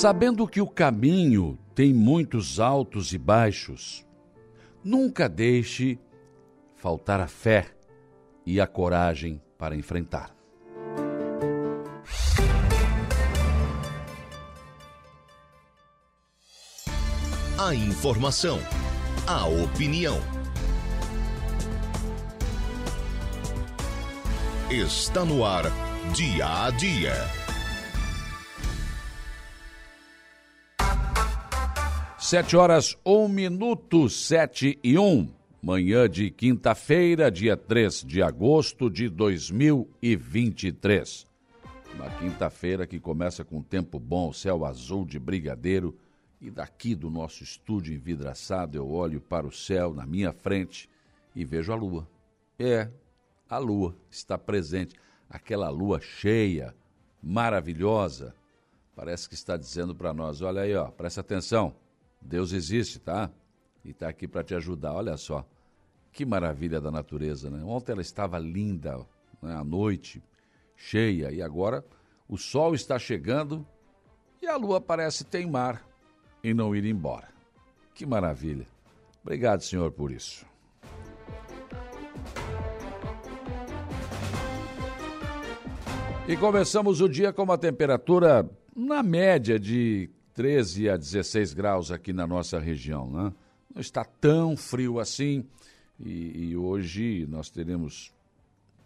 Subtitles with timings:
[0.00, 4.02] Sabendo que o caminho tem muitos altos e baixos,
[4.82, 5.98] nunca deixe
[6.74, 7.66] faltar a fé
[8.46, 10.34] e a coragem para enfrentar.
[17.58, 18.58] A informação,
[19.26, 20.16] a opinião.
[24.70, 25.64] Está no ar,
[26.14, 27.39] dia a dia.
[32.30, 35.28] Sete horas, um minuto, sete e um.
[35.60, 41.26] Manhã de quinta-feira, dia 3 de agosto de 2023.
[41.92, 45.98] Uma quinta-feira que começa com tempo bom, céu azul de brigadeiro.
[46.40, 50.88] E daqui do nosso estúdio envidraçado eu olho para o céu na minha frente
[51.34, 52.08] e vejo a lua.
[52.56, 52.88] É,
[53.48, 54.94] a lua está presente.
[55.28, 56.76] Aquela lua cheia,
[57.20, 58.32] maravilhosa.
[58.94, 61.74] Parece que está dizendo para nós: olha aí, ó, presta atenção.
[62.20, 63.30] Deus existe, tá?
[63.84, 64.92] E está aqui para te ajudar.
[64.92, 65.46] Olha só,
[66.12, 67.62] que maravilha da natureza, né?
[67.64, 68.98] Ontem ela estava linda,
[69.40, 69.54] né?
[69.54, 70.22] à noite,
[70.76, 71.84] cheia, e agora
[72.28, 73.66] o sol está chegando
[74.40, 75.84] e a lua parece teimar
[76.42, 77.28] em não ir embora.
[77.94, 78.66] Que maravilha.
[79.22, 80.46] Obrigado, Senhor, por isso.
[86.26, 90.08] E começamos o dia com uma temperatura na média de
[90.40, 93.10] 13 a 16 graus aqui na nossa região.
[93.10, 93.30] Né?
[93.74, 95.44] Não está tão frio assim
[95.98, 98.10] e, e hoje nós teremos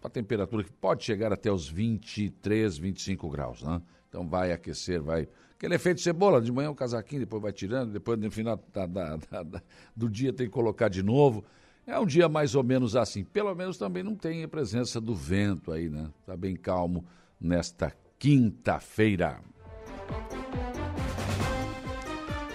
[0.03, 3.63] uma temperatura que pode chegar até os 23, 25 graus.
[3.63, 3.81] Né?
[4.09, 5.29] Então vai aquecer, vai.
[5.55, 9.15] Aquele efeito cebola, de manhã um casaquinho, depois vai tirando, depois no final da, da,
[9.15, 9.61] da,
[9.95, 11.41] do dia tem que colocar de novo.
[11.87, 13.23] É um dia mais ou menos assim.
[13.23, 16.11] Pelo menos também não tem a presença do vento aí, né?
[16.19, 17.05] Está bem calmo
[17.39, 19.39] nesta quinta-feira.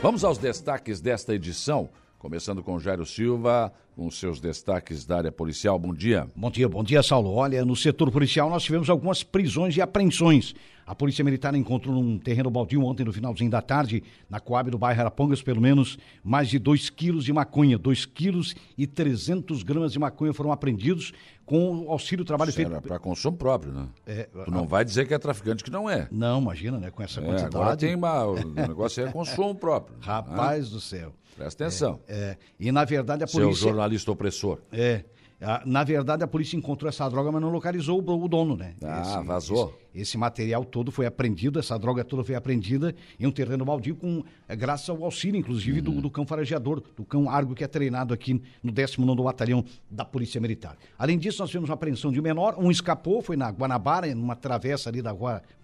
[0.02, 1.90] Vamos aos destaques desta edição.
[2.18, 5.78] Começando com Jairo Silva, com seus destaques da área policial.
[5.78, 6.26] Bom dia.
[6.34, 7.34] Bom dia, bom dia, Saulo.
[7.34, 10.54] Olha, no setor policial nós tivemos algumas prisões e apreensões.
[10.86, 14.78] A Polícia Militar encontrou num terreno baldio ontem, no finalzinho da tarde, na Coab do
[14.78, 17.78] bairro Arapongas, pelo menos mais de 2 quilos de maconha.
[17.78, 21.12] 2 quilos e 300 gramas de maconha foram apreendidos
[21.44, 22.80] com o auxílio trabalho Isso feito.
[22.80, 23.88] para consumo próprio, né?
[24.06, 24.66] É, tu não a...
[24.66, 26.08] vai dizer que é traficante que não é.
[26.10, 26.90] Não, imagina, né?
[26.90, 27.54] Com essa quantidade.
[27.54, 29.96] É, agora tem uma, o negócio é consumo próprio.
[30.00, 30.74] Rapaz né?
[30.74, 31.12] do céu.
[31.36, 32.00] Presta atenção.
[32.06, 33.54] É, é, e na verdade a polícia.
[33.54, 34.58] Seu jornalista opressor.
[34.72, 35.04] É.
[35.64, 38.74] Na verdade, a polícia encontrou essa droga, mas não localizou o dono, né?
[38.84, 39.68] Ah, esse, vazou.
[39.68, 43.96] Esse, esse, material todo foi apreendido, essa droga toda foi apreendida em um terreno baldio,
[43.96, 45.96] com, é, graças ao auxílio, inclusive, uhum.
[45.96, 50.04] do, do, cão farejeador, do cão Argo, que é treinado aqui no 19 Batalhão da
[50.04, 50.76] Polícia Militar.
[50.98, 54.36] Além disso, nós tivemos uma apreensão de um menor, um escapou, foi na Guanabara, numa
[54.36, 55.12] travessa ali da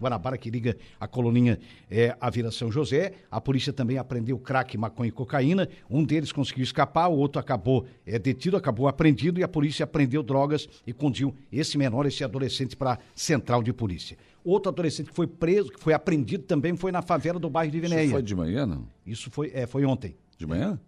[0.01, 3.13] Guanabara, que liga a coloninha é, à Vila São José.
[3.29, 5.69] A polícia também apreendeu crack, maconha e cocaína.
[5.89, 9.83] Um deles conseguiu escapar, o outro acabou é, detido, acabou apreendido e a polícia polícia
[9.83, 14.16] apreendeu drogas e conduziu esse menor, esse adolescente, para a central de polícia.
[14.43, 17.79] Outro adolescente que foi preso, que foi apreendido também, foi na favela do bairro de
[17.79, 18.03] Vinéia.
[18.03, 18.87] Isso foi de manhã, não?
[19.05, 20.15] Isso foi, é, foi ontem.
[20.37, 20.79] De manhã?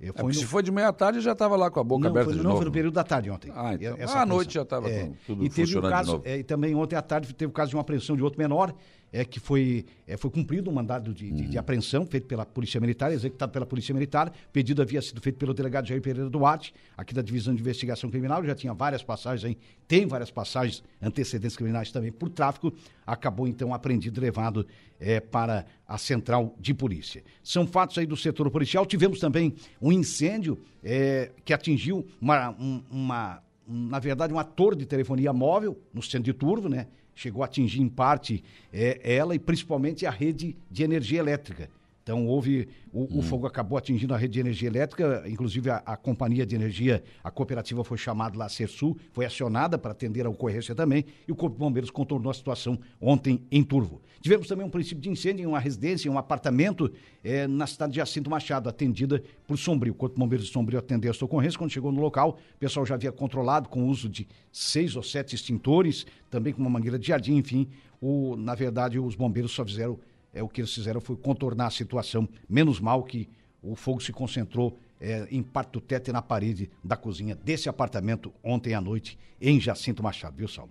[0.00, 0.34] É, é no...
[0.34, 2.32] Se foi de manhã à tarde, já estava lá com a boca não, aberta foi,
[2.34, 2.56] de não, novo.
[2.56, 3.52] foi no período da tarde ontem.
[3.54, 3.96] Ah, então.
[4.00, 6.24] ah, à noite já estava é, tudo e teve funcionando o caso, de novo.
[6.26, 8.74] É, e também ontem à tarde teve o caso de uma apreensão de outro menor,
[9.12, 11.60] é que foi, é, foi cumprido um mandado de, de, de, uhum.
[11.60, 14.28] apreensão feito pela Polícia Militar, executado pela Polícia Militar.
[14.28, 18.08] O pedido havia sido feito pelo delegado Jair Pereira Duarte, aqui da Divisão de Investigação
[18.08, 18.42] Criminal.
[18.42, 22.72] Já tinha várias passagens aí, tem várias passagens, antecedentes criminais também por tráfico.
[23.06, 24.66] Acabou então apreendido e levado
[24.98, 27.22] é, para a central de polícia.
[27.42, 28.86] São fatos aí do setor policial.
[28.86, 34.74] Tivemos também um incêndio é, que atingiu uma, um, uma um, na verdade, um ator
[34.74, 36.86] de telefonia móvel no centro de Turvo, né?
[37.14, 38.42] Chegou a atingir em parte
[38.72, 41.68] é, ela e principalmente a rede de energia elétrica.
[42.02, 43.18] Então houve o, hum.
[43.18, 47.02] o, fogo acabou atingindo a rede de energia elétrica, inclusive a, a, companhia de energia,
[47.22, 51.32] a cooperativa foi chamada lá, a Cersul, foi acionada para atender a ocorrência também, e
[51.32, 54.00] o Corpo de Bombeiros contornou a situação ontem em Turvo.
[54.20, 57.92] Tivemos também um princípio de incêndio em uma residência, em um apartamento é, na cidade
[57.92, 59.92] de Jacinto Machado, atendida por Sombrio.
[59.92, 61.58] O Corpo de Bombeiros de Sombrio atendeu essa ocorrência.
[61.58, 65.02] Quando chegou no local, o pessoal já havia controlado com o uso de seis ou
[65.02, 67.68] sete extintores, também com uma mangueira de jardim, enfim.
[68.00, 69.98] O, na verdade, os bombeiros só fizeram
[70.32, 72.28] é, o que eles fizeram foi contornar a situação.
[72.48, 73.28] Menos mal que
[73.62, 77.68] o fogo se concentrou é, em parte do teto e na parede da cozinha desse
[77.68, 80.70] apartamento ontem à noite em Jacinto Machado, viu, Saulo?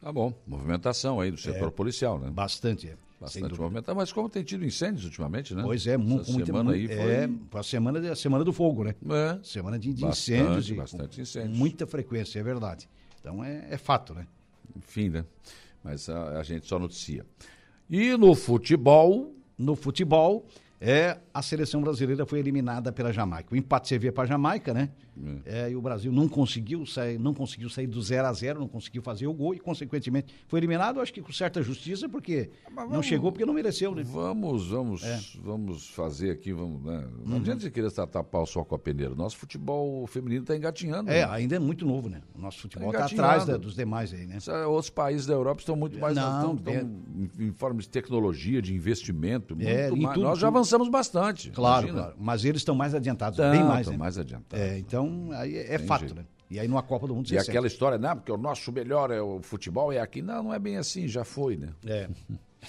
[0.00, 0.32] Tá bom.
[0.46, 2.30] Movimentação aí do setor é, policial, né?
[2.30, 2.96] Bastante, é.
[3.20, 3.96] Bastante movimentação.
[3.96, 5.62] Mas como tem tido incêndios ultimamente, né?
[5.64, 6.24] Pois é, muito.
[6.24, 6.96] semana aí foi...
[6.96, 8.94] É, a semana, a semana do fogo, né?
[9.10, 9.38] É.
[9.42, 10.70] Semana de, de bastante, incêndios.
[10.70, 11.58] Bastante incêndios.
[11.58, 12.88] Muita frequência, é verdade.
[13.20, 14.24] Então é, é fato, né?
[14.76, 15.24] Enfim, né?
[15.82, 17.26] Mas a, a gente só noticia.
[17.90, 20.46] E no futebol, no futebol,
[20.80, 23.54] é, a seleção brasileira foi eliminada pela Jamaica.
[23.54, 24.90] O empate servia para a Jamaica, né?
[25.44, 28.68] É, e o Brasil não conseguiu sair, não conseguiu sair do 0 a 0 não
[28.68, 32.92] conseguiu fazer o gol e, consequentemente, foi eliminado, acho que com certa justiça, porque vamos,
[32.92, 34.02] não chegou porque não mereceu, né?
[34.04, 35.20] Vamos, vamos, é.
[35.42, 37.06] vamos fazer aqui, vamos, né?
[37.24, 37.40] Não uhum.
[37.40, 39.14] adianta você querer tratar pau só com a peneira.
[39.14, 41.10] Nosso futebol feminino está engatinhando.
[41.10, 41.32] É, né?
[41.32, 42.20] ainda é muito novo, né?
[42.34, 44.38] O nosso futebol está tá atrás da, dos demais aí, né?
[44.66, 46.84] Outros países da Europa estão muito mais não, estão, é...
[47.38, 49.56] em, forma de tecnologia, de investimento.
[49.60, 50.14] É, mais.
[50.14, 51.50] Tudo, Nós já avançamos bastante.
[51.50, 53.80] Claro, claro, mas eles estão mais adiantados, bem mais.
[53.80, 53.98] Estão né?
[53.98, 54.64] mais adiantados.
[54.64, 56.24] É, então, aí é, é fato, né?
[56.50, 59.20] E aí numa Copa do Mundo E aquela história, não, porque o nosso melhor é
[59.20, 60.22] o futebol, é aqui.
[60.22, 61.68] Não, não é bem assim, já foi, né?
[61.86, 62.08] É.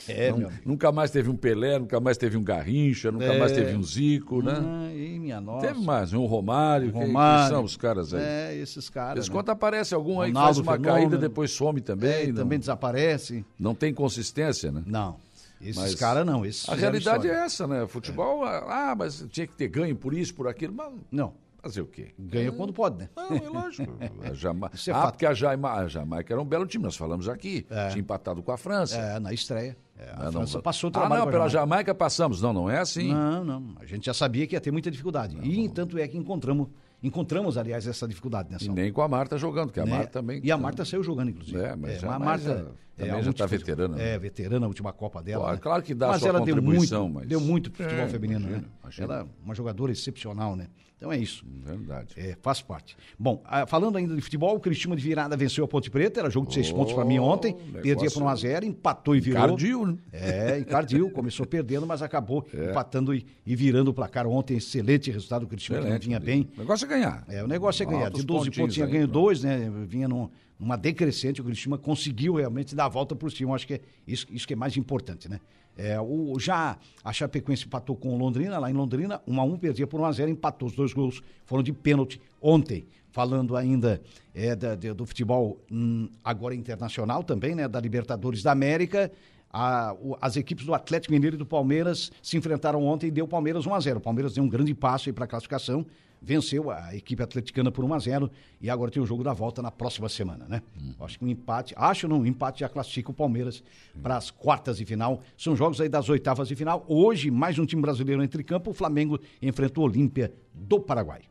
[0.07, 3.39] É, não, nunca mais teve um Pelé, nunca mais teve um Garrincha, nunca é.
[3.39, 4.53] mais teve um Zico, né?
[4.55, 4.89] Ah,
[5.19, 5.67] minha nossa.
[5.67, 7.49] Teve mais, um Romário, Romário.
[7.49, 8.21] Que, são os caras aí?
[8.21, 9.17] É, esses caras.
[9.17, 9.33] Eles né?
[9.33, 10.95] quando aparece algum aí que faz uma fenômeno.
[10.95, 12.29] caída, depois some também.
[12.29, 13.43] É, também desaparece.
[13.59, 14.83] Não tem consistência, né?
[14.85, 15.17] Não.
[15.61, 16.45] Esses caras não.
[16.45, 17.41] Esses a realidade história.
[17.41, 17.87] é essa, né?
[17.87, 18.63] Futebol, é.
[18.67, 20.73] ah, mas tinha que ter ganho por isso, por aquilo.
[20.73, 20.93] Mas...
[21.11, 21.33] Não.
[21.61, 22.13] Fazer o quê?
[22.17, 23.09] Ganha quando pode, né?
[23.15, 23.93] Não, é lógico.
[24.23, 24.71] A Jama...
[24.87, 25.73] é ah, porque a, Jaima...
[25.73, 27.65] a Jamaica era um belo time, nós falamos aqui.
[27.69, 27.89] É.
[27.89, 28.97] Tinha empatado com a França.
[28.97, 29.77] É, na estreia.
[29.97, 30.61] É, a não, França não...
[30.61, 31.21] passou o trabalho.
[31.21, 31.69] Ah, não, pela Jamaica.
[31.69, 32.41] Jamaica passamos.
[32.41, 33.13] Não, não é assim.
[33.13, 33.75] Não, não.
[33.77, 35.35] A gente já sabia que ia ter muita dificuldade.
[35.35, 36.69] Não, e tanto é que encontramos
[37.01, 39.91] Encontramos, aliás, essa dificuldade nessa E nem com a Marta jogando, porque a né?
[39.91, 40.41] Marta também.
[40.43, 41.57] E a Marta saiu jogando, inclusive.
[41.57, 44.01] É, mas é, já, a Marta é, também já está veterana.
[44.01, 44.19] É, né?
[44.19, 45.45] veterana, a última Copa dela.
[45.45, 45.57] Pô, né?
[45.57, 47.27] Claro que dá mas a sua ela contribuição, deu muito, mas...
[47.27, 48.67] deu muito pro futebol é, feminino, imagina, né?
[48.83, 49.05] Imagina.
[49.05, 50.67] Ela é uma jogadora excepcional, né?
[50.99, 51.45] Então é isso.
[51.63, 52.13] Verdade.
[52.17, 52.97] É, faz parte.
[53.17, 56.29] Bom, ah, falando ainda de futebol, o Cristina de virada venceu a Ponte Preta, era
[56.29, 59.45] jogo de seis oh, pontos para mim ontem, perdia por 1x0, empatou e virou.
[59.45, 59.97] Encardiu, né?
[60.11, 62.71] É, encardiu, começou perdendo, mas acabou é.
[62.71, 64.57] empatando e, e, virando o placar ontem.
[64.57, 66.49] Excelente resultado, o Cristina que vinha bem.
[66.57, 67.23] O negócio é ganhar.
[67.29, 68.11] É, o negócio é ganhar.
[68.11, 69.71] De 12 pontos tinha ganho dois, né?
[69.87, 73.55] Vinha num, numa decrescente, o Cristina conseguiu realmente dar a volta por cima.
[73.55, 75.39] Acho que é isso, isso que é mais importante, né?
[75.77, 79.57] É, o, já a Chapecoense empatou com o Londrina, lá em Londrina, 1 a 1
[79.57, 80.67] perdia por 1 a 0 empatou.
[80.67, 82.85] Os dois gols foram de pênalti ontem.
[83.11, 83.99] Falando ainda
[84.35, 87.67] é, da, de, do futebol hum, agora internacional também, né?
[87.67, 89.09] Da Libertadores da América.
[89.51, 93.27] A, o, as equipes do Atlético Mineiro e do Palmeiras se enfrentaram ontem e deu
[93.27, 95.85] Palmeiras 1 a 0 O Palmeiras deu um grande passo para a classificação
[96.21, 99.61] venceu a equipe atleticana por 1 a 0 e agora tem o jogo da volta
[99.61, 100.61] na próxima semana, né?
[100.79, 100.93] Hum.
[100.99, 103.63] Acho que um empate, acho não, um empate já classifica o Palmeiras
[103.95, 104.01] hum.
[104.01, 105.21] para as quartas de final.
[105.37, 106.85] São jogos aí das oitavas de final.
[106.87, 111.21] Hoje, mais um time brasileiro entre campo, o Flamengo enfrentou o Olímpia do Paraguai.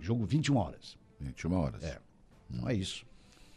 [0.00, 0.96] Jogo 21 horas.
[1.20, 1.82] 21 horas.
[1.82, 1.98] É.
[2.48, 3.04] Não é isso.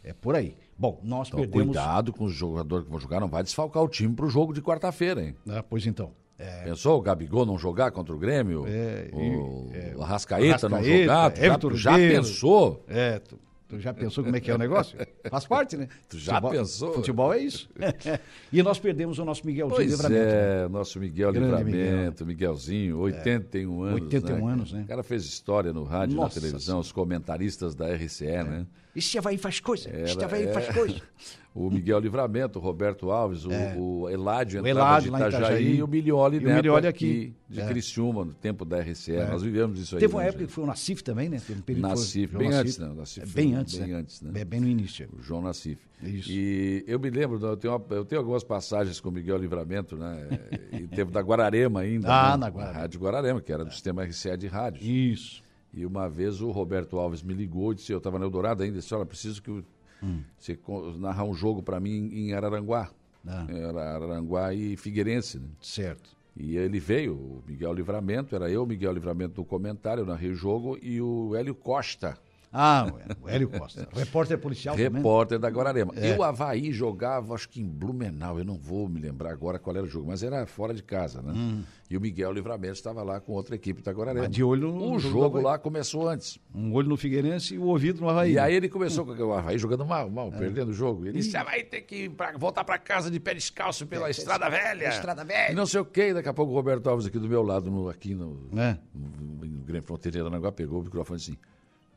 [0.02, 0.56] É por aí.
[0.78, 1.76] Bom, nós então, perdemos.
[1.76, 4.52] Cuidado com os jogadores que vão jogar, não vai desfalcar o time para o jogo
[4.52, 5.36] de quarta-feira, hein?
[5.48, 6.12] Ah, pois então.
[6.40, 6.64] É.
[6.64, 8.64] Pensou o Gabigol não jogar contra o Grêmio?
[8.66, 11.32] É, o, é, o Arrascaeta, não jogar?
[11.74, 12.82] já, já pensou?
[12.88, 13.38] É, tu,
[13.68, 14.98] tu, já pensou como é que é o negócio?
[15.28, 15.86] Faz parte, né?
[16.08, 16.94] Tu já futebol, pensou?
[16.94, 17.68] Futebol é isso.
[18.50, 20.22] e nós perdemos o nosso Miguelzinho pois Livramento.
[20.22, 20.68] É, né?
[20.68, 22.52] nosso Miguel Grande Livramento, Miguel.
[22.52, 23.90] Miguelzinho, 81 é.
[23.90, 24.02] anos.
[24.02, 24.52] 81 né?
[24.52, 24.82] anos, né?
[24.82, 28.44] O cara fez história no rádio, Nossa na televisão, os comentaristas da RCE, é.
[28.44, 28.66] né?
[28.96, 30.52] Esse Havaí faz coisa, esse Havaí é...
[30.52, 31.00] faz coisa.
[31.54, 33.74] o Miguel Livramento, o Roberto Alves, o, é.
[33.76, 37.34] o Eládio o Eládio, de Itajaí, Itajaí, e o Milioli e Neto o Milioli aqui,
[37.48, 37.66] de é.
[37.66, 39.16] Criciúma, no tempo da RCE.
[39.16, 39.26] É.
[39.28, 40.00] Nós vivemos isso aí.
[40.00, 41.40] Teve uma né, época que foi o Nacif também, né?
[41.44, 42.92] Teve um período Nacif, bem antes, né?
[42.94, 43.94] Nacif, é bem antes, bem né?
[43.94, 44.40] antes, né?
[44.40, 45.08] É bem no início.
[45.18, 45.80] O João Nacif.
[46.02, 46.30] Isso.
[46.30, 49.96] E eu me lembro, eu tenho, uma, eu tenho algumas passagens com o Miguel Livramento,
[49.96, 50.28] né?
[50.72, 52.08] e teve da Guararema ainda.
[52.08, 52.36] Ah, né?
[52.44, 52.80] na Guararema.
[52.80, 54.82] Rádio Guararema, que era do sistema RCE de rádio.
[54.82, 55.42] Isso.
[55.72, 58.78] E uma vez o Roberto Alves me ligou e disse, eu estava no Eldorado ainda,
[58.78, 59.64] disse, olha, preciso que
[60.02, 60.22] hum.
[60.38, 60.58] você
[60.98, 62.90] narrar um jogo para mim em Araranguá.
[63.26, 63.46] Ah.
[63.48, 65.38] Era Araranguá e Figueirense.
[65.38, 65.48] Né?
[65.60, 66.10] Certo.
[66.36, 70.34] E ele veio, o Miguel Livramento, era eu, Miguel Livramento no comentário, eu narrei o
[70.34, 72.16] jogo, e o Hélio Costa,
[72.52, 72.92] ah,
[73.22, 73.88] o Hélio Costa.
[73.92, 75.52] repórter policial Repórter também.
[75.52, 75.92] da Guararema.
[75.96, 76.10] É.
[76.10, 79.76] E o Havaí jogava, acho que em Blumenau, eu não vou me lembrar agora qual
[79.76, 81.32] era o jogo, mas era fora de casa, né?
[81.32, 81.62] Hum.
[81.88, 84.26] E o Miguel Livramento estava lá com outra equipe da Guararema.
[84.26, 86.38] Mas de olho no O jogo lá começou antes.
[86.54, 88.32] Um olho no Figueirense e o ouvido no Havaí.
[88.32, 90.38] E aí ele começou com o Havaí jogando mal, mal, é.
[90.38, 91.06] perdendo o jogo.
[91.06, 94.48] Ele disse, Havaí tem que pra, voltar para casa de pé descalço pela é, Estrada
[94.48, 94.88] Velha.
[94.88, 95.52] Estrada Velha.
[95.52, 96.08] E não sei o quê.
[96.08, 98.76] E daqui a pouco o Roberto Alves aqui do meu lado, no, aqui no, é.
[98.92, 101.36] no, no Grêmio Fronteira de Aranaguá, pegou o microfone assim...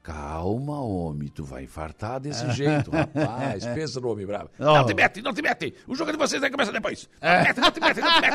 [0.03, 3.65] Calma, homem, tu vai infartar desse jeito, rapaz.
[3.65, 4.49] Pensa no homem bravo.
[4.59, 4.65] Oh.
[4.65, 5.73] Não te mete, não te mete.
[5.87, 7.09] O jogo de vocês vai começar depois.
[7.21, 8.33] Não te mete, não te mete, não te mete.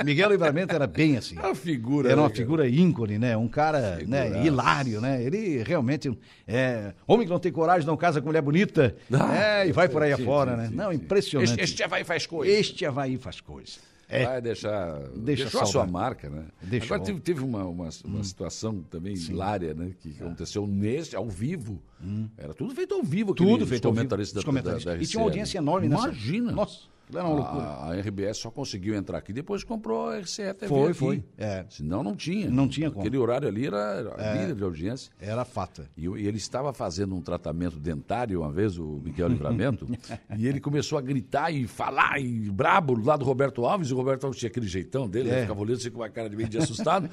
[0.02, 1.38] Miguel Livramento era bem assim.
[1.38, 2.10] Uma figura.
[2.10, 3.36] Era uma né, figura íncone, né?
[3.36, 5.22] Um cara né, hilário, né?
[5.22, 6.18] Ele realmente.
[6.48, 8.96] É, homem que não tem coragem, não casa com mulher bonita.
[9.12, 10.68] Ah, é, e vai por aí sim, afora, sim, né?
[10.68, 11.50] Sim, não, impressionante.
[11.50, 12.50] Este, este Havaí faz coisa.
[12.50, 13.78] Este Havaí faz coisa.
[14.08, 14.24] É.
[14.24, 15.00] Vai deixar.
[15.16, 16.44] Deixa deixou a sua marca, né?
[16.62, 16.94] Deixou.
[16.94, 18.24] Agora teve, teve uma, uma, uma hum.
[18.24, 19.32] situação também Sim.
[19.32, 19.92] hilária, né?
[20.00, 20.24] Que é.
[20.24, 21.82] aconteceu nesse, ao vivo.
[22.00, 22.28] Hum.
[22.38, 23.34] Era tudo feito ao vivo.
[23.34, 24.08] Tudo feito ao vivo.
[24.08, 24.16] Da.
[24.16, 26.04] Da, da, da e tinha uma audiência enorme nessa.
[26.04, 26.52] Imagina.
[26.52, 26.95] Nossa.
[27.12, 27.62] Era uma loucura.
[27.64, 30.94] A, a RBS só conseguiu entrar aqui depois comprou a RCE TV Foi, aqui.
[30.98, 31.64] foi, é.
[31.68, 32.50] Senão não tinha.
[32.50, 33.02] Não tinha como.
[33.02, 33.06] É.
[33.06, 35.12] Aquele horário ali era, era líder de audiência.
[35.20, 35.88] Era fata.
[35.96, 39.86] E, e ele estava fazendo um tratamento dentário uma vez, o Miguel Livramento,
[40.36, 43.94] e ele começou a gritar e falar, e brabo, do lado do Roberto Alves, e
[43.94, 45.32] o Roberto Alves tinha aquele jeitão dele, É.
[45.32, 47.08] ele ficava olhando assim com uma cara de meio de assustado,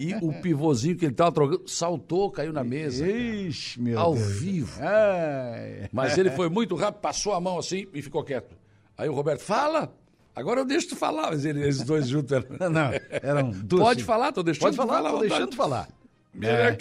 [0.00, 3.06] e o pivôzinho que ele estava trocando saltou, caiu na mesa.
[3.06, 4.32] Ixi, meu ao Deus.
[4.32, 4.80] vivo.
[4.82, 5.88] Ai.
[5.92, 8.54] Mas ele foi muito rápido, passou a mão assim e ficou quieto.
[8.96, 9.92] Aí o Roberto, fala!
[10.36, 12.46] Agora eu deixo tu falar, mas ele- eles dois juntos eram...
[12.70, 12.90] Não,
[13.22, 13.82] eram duas.
[13.82, 15.88] Pode falar, tô deixando Pode falar, falar tô deixando tu falar.
[16.34, 16.76] Mira É.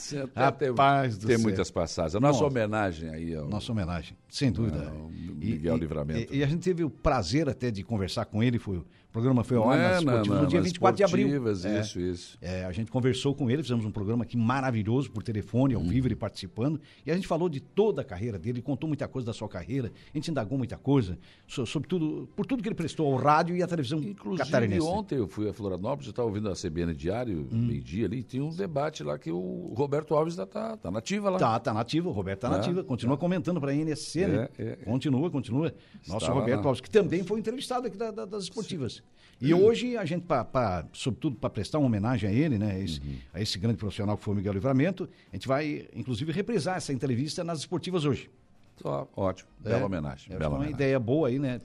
[0.00, 1.42] Você até Rapaz do tem céu.
[1.44, 2.16] muitas passagens.
[2.16, 2.44] A nossa Nossa.
[2.50, 4.78] homenagem aí ao Nossa homenagem, sem dúvida.
[4.90, 6.34] Não, Miguel Livramento.
[6.34, 9.44] E, e a gente teve o prazer até de conversar com ele, foi, o programa
[9.44, 11.48] foi ao Não ar é, nas na- esportivas na- no dia nas 24 de abril.
[11.48, 11.80] É.
[11.80, 12.38] Isso, isso.
[12.42, 15.88] É, a gente conversou com ele, fizemos um programa aqui maravilhoso por telefone, ao Uhum.
[15.88, 16.80] vivo, ele participando.
[17.06, 19.92] E a gente falou de toda a carreira dele, contou muita coisa da sua carreira,
[20.12, 21.16] a gente indagou muita coisa,
[21.46, 24.84] so- sobre tudo, por tudo que ele prestou ao rádio e à televisão Inclusive, catarinense.
[24.84, 27.66] ontem eu fui a Florianópolis, eu estava ouvindo a CBN Diário, Hum.
[27.68, 31.38] meio-dia ali, tinha um debate lá que o Roberto Alves está tá, tá nativa lá.
[31.38, 34.48] Tá, tá nativa, o Roberto tá É, nativa, continua comentando para a NSC, né?
[34.58, 34.76] É, é.
[34.84, 35.72] Continua, continua.
[36.08, 36.66] Nosso Estava Roberto lá.
[36.70, 39.03] Alves, que também foi entrevistado aqui da- da- das esportivas.
[39.40, 39.62] E Hum.
[39.64, 42.80] hoje a gente, pra, pra- sobretudo para prestar uma homenagem a ele, né?
[42.82, 43.16] Esse, Uhum.
[43.34, 46.92] A esse grande profissional que foi o Miguel Livramento, a gente vai, inclusive, reprisar essa
[46.92, 48.30] entrevista nas esportivas hoje.
[48.82, 50.34] Ó, ótimo, bela homenagem.
[50.34, 50.74] É bela uma homenagem.
[50.74, 51.60] ideia boa aí, né?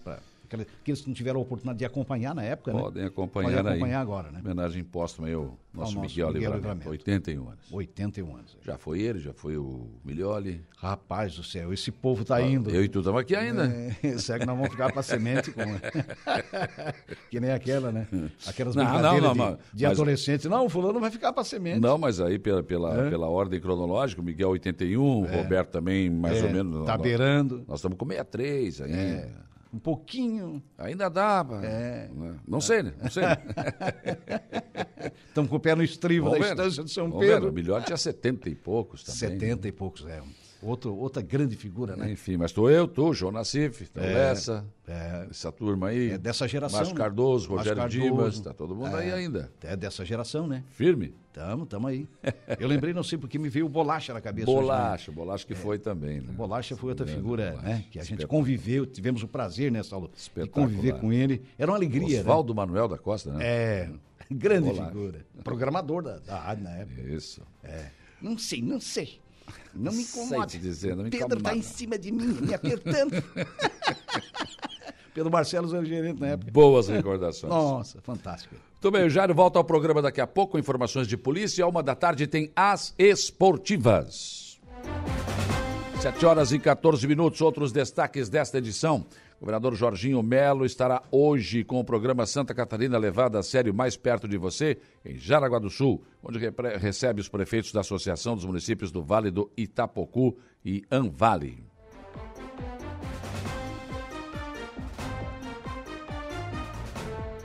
[0.56, 2.80] Aqueles que não tiveram a oportunidade de acompanhar na época, né?
[2.82, 4.02] Podem acompanhar, Podem acompanhar aí.
[4.02, 4.40] agora, né?
[4.44, 6.90] Homenagem póstuma aí ao nosso, nosso Miguel, Miguel Livramento, Livramento.
[6.90, 7.60] 81 anos.
[7.72, 8.58] 81 anos.
[8.64, 10.62] Já foi ele, já foi o Milioli.
[10.78, 12.70] Rapaz do céu, esse povo tá indo.
[12.70, 13.66] Eu e tu estamos aqui ainda.
[14.02, 15.52] É, será que nós vamos ficar para semente?
[15.52, 15.74] Como...
[17.30, 18.08] que nem aquela, né?
[18.48, 20.48] Aquelas Não, brincadeiras não, de, não, de mas- adolescente.
[20.48, 21.80] Não, o fulano vai ficar para semente.
[21.80, 23.10] Não, mas aí pela, pela, É.
[23.10, 26.86] pela ordem cronológica, o Miguel 81, o Roberto também mais É, ou menos.
[26.86, 27.64] Tá nós- beirando.
[27.68, 29.30] Nós estamos com 63 ainda.
[29.72, 30.64] Um pouquinho.
[30.78, 32.10] Ainda dá, pra- É.
[32.12, 32.36] né?
[32.48, 32.94] Não sei, né?
[33.02, 33.24] Não sei.
[33.24, 33.38] né?
[35.28, 36.52] Estamos com o pé no estribo Vamos da ver.
[36.52, 37.50] estância de São ver, Pedro.
[37.50, 39.20] O Milhões tinha 70 e poucos também.
[39.20, 40.22] 70 e poucos, é.
[40.62, 42.12] Outro, outra grande figura, né?
[42.12, 46.12] Enfim, mas tô eu, tu, João Nassif, então essa, É, essa turma aí.
[46.12, 46.80] é dessa geração.
[46.80, 47.00] Márcio né?
[47.02, 48.02] Cardoso, Márcio Rogério Cardoso.
[48.04, 49.00] Dimas, tá todo mundo É.
[49.04, 49.50] aí ainda.
[49.64, 50.64] É dessa geração, né?
[50.72, 51.14] Firme?
[51.32, 52.06] Tamo, tamo aí.
[52.60, 54.50] Eu lembrei, não sei porque me veio o Bolacha na cabeça.
[54.50, 54.66] hoje, né?
[54.66, 56.34] Bolacha, Bolacha que foi também, né?
[56.34, 57.68] Bolacha foi outra figura, Bolacha.
[57.70, 57.86] né?
[57.90, 60.12] Que a gente conviveu, tivemos o prazer, né, Saulo?
[60.36, 61.42] De conviver com ele.
[61.58, 62.20] Era uma alegria, né?
[62.20, 63.46] Oswaldo Manuel da Costa, né?
[63.46, 63.90] É,
[64.30, 64.88] grande Bolacha.
[64.92, 65.26] figura.
[65.42, 67.02] Programador da, da rádio na época.
[67.02, 67.42] Isso.
[67.64, 67.86] É.
[68.22, 69.22] Não sei, não sei.
[69.74, 70.58] Não me incomode.
[70.58, 73.12] dizer, não me Pedro incomoda tá em cima de mim, me apertando.
[75.14, 76.52] Pedro Barcelos era gerente na época.
[76.52, 77.52] Boas recordações.
[77.52, 78.56] Nossa, fantástico.
[78.82, 81.68] Muito bem, o Jairo volta ao programa daqui a pouco, com informações de polícia.
[81.68, 84.58] Uma da tarde tem as esportivas.
[86.02, 89.06] 7 horas e 14 minutos, outros destaques desta edição.
[89.40, 93.96] O governador Jorginho Melo estará hoje com o programa Santa Catarina levado a sério mais
[93.96, 96.38] perto de você, em Jaraguá do Sul, onde
[96.78, 101.64] recebe os prefeitos da Associação dos Municípios do Vale do Itapocu e Anvale.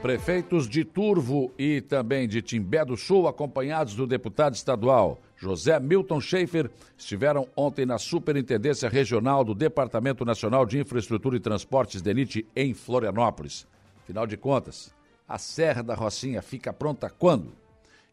[0.02, 6.20] Prefeitos de Turvo e também de Timbé do Sul, acompanhados do deputado estadual José Milton
[6.20, 12.72] Schaefer, estiveram ontem na Superintendência Regional do Departamento Nacional de Infraestrutura e Transportes DENIT em
[12.72, 13.66] Florianópolis.
[14.02, 14.94] Afinal de contas,
[15.28, 17.52] a Serra da Rocinha fica pronta quando?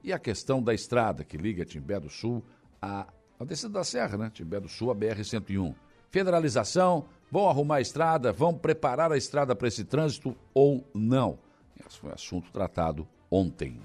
[0.04, 2.44] E a questão da estrada que liga Timbé do Sul
[2.82, 3.08] a,
[3.40, 4.32] a descida da Serra, né?
[4.34, 5.76] Timbé do Sul a BR-101.
[6.10, 11.40] Federalização, vão arrumar a estrada, vão preparar a estrada para esse trânsito ou não?
[11.88, 13.80] Esse foi um assunto tratado ontem.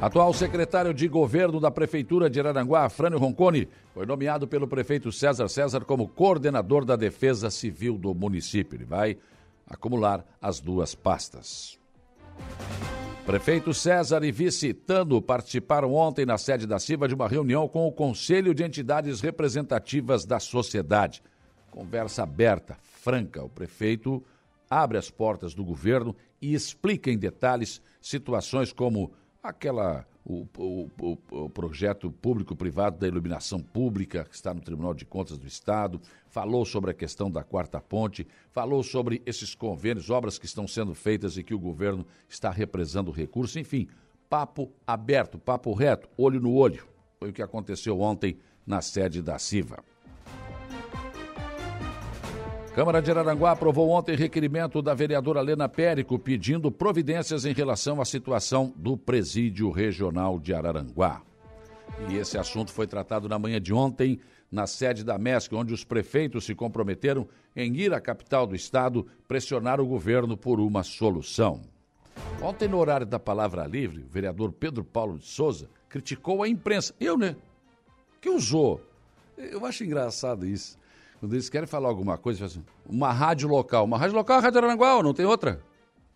[0.00, 5.48] Atual secretário de governo da Prefeitura de Araranguá, Frânio Roncone, foi nomeado pelo prefeito César
[5.48, 8.76] César como coordenador da Defesa Civil do município.
[8.76, 9.18] Ele vai
[9.66, 11.80] acumular as duas pastas.
[13.26, 17.84] Prefeito César e vice Tano participaram ontem na sede da CIVA de uma reunião com
[17.88, 21.24] o Conselho de Entidades Representativas da Sociedade.
[21.72, 23.42] Conversa aberta, franca.
[23.42, 24.22] O prefeito
[24.70, 31.44] abre as portas do governo e explica em detalhes situações como aquela o, o, o,
[31.44, 36.66] o projeto público-privado da iluminação pública que está no Tribunal de Contas do Estado, falou
[36.66, 41.38] sobre a questão da quarta ponte, falou sobre esses convênios, obras que estão sendo feitas
[41.38, 43.88] e que o governo está represando recursos, enfim,
[44.28, 46.86] papo aberto, papo reto, olho no olho.
[47.18, 49.82] Foi o que aconteceu ontem na sede da CIVA.
[52.78, 58.04] Câmara de Araranguá aprovou ontem requerimento da vereadora Lena Périco pedindo providências em relação à
[58.04, 61.20] situação do presídio regional de Araranguá.
[62.08, 65.82] E esse assunto foi tratado na manhã de ontem na sede da MESC, onde os
[65.82, 71.62] prefeitos se comprometeram em ir à capital do estado pressionar o governo por uma solução.
[72.40, 76.94] Ontem, no horário da palavra livre, o vereador Pedro Paulo de Souza criticou a imprensa.
[77.00, 77.34] Eu, né?
[78.20, 78.80] Que usou.
[79.36, 80.78] Eu acho engraçado isso.
[81.20, 83.84] Quando eles querem falar alguma coisa, assim, uma rádio local.
[83.84, 85.60] Uma rádio local é a Rádio Aranguá, não tem outra?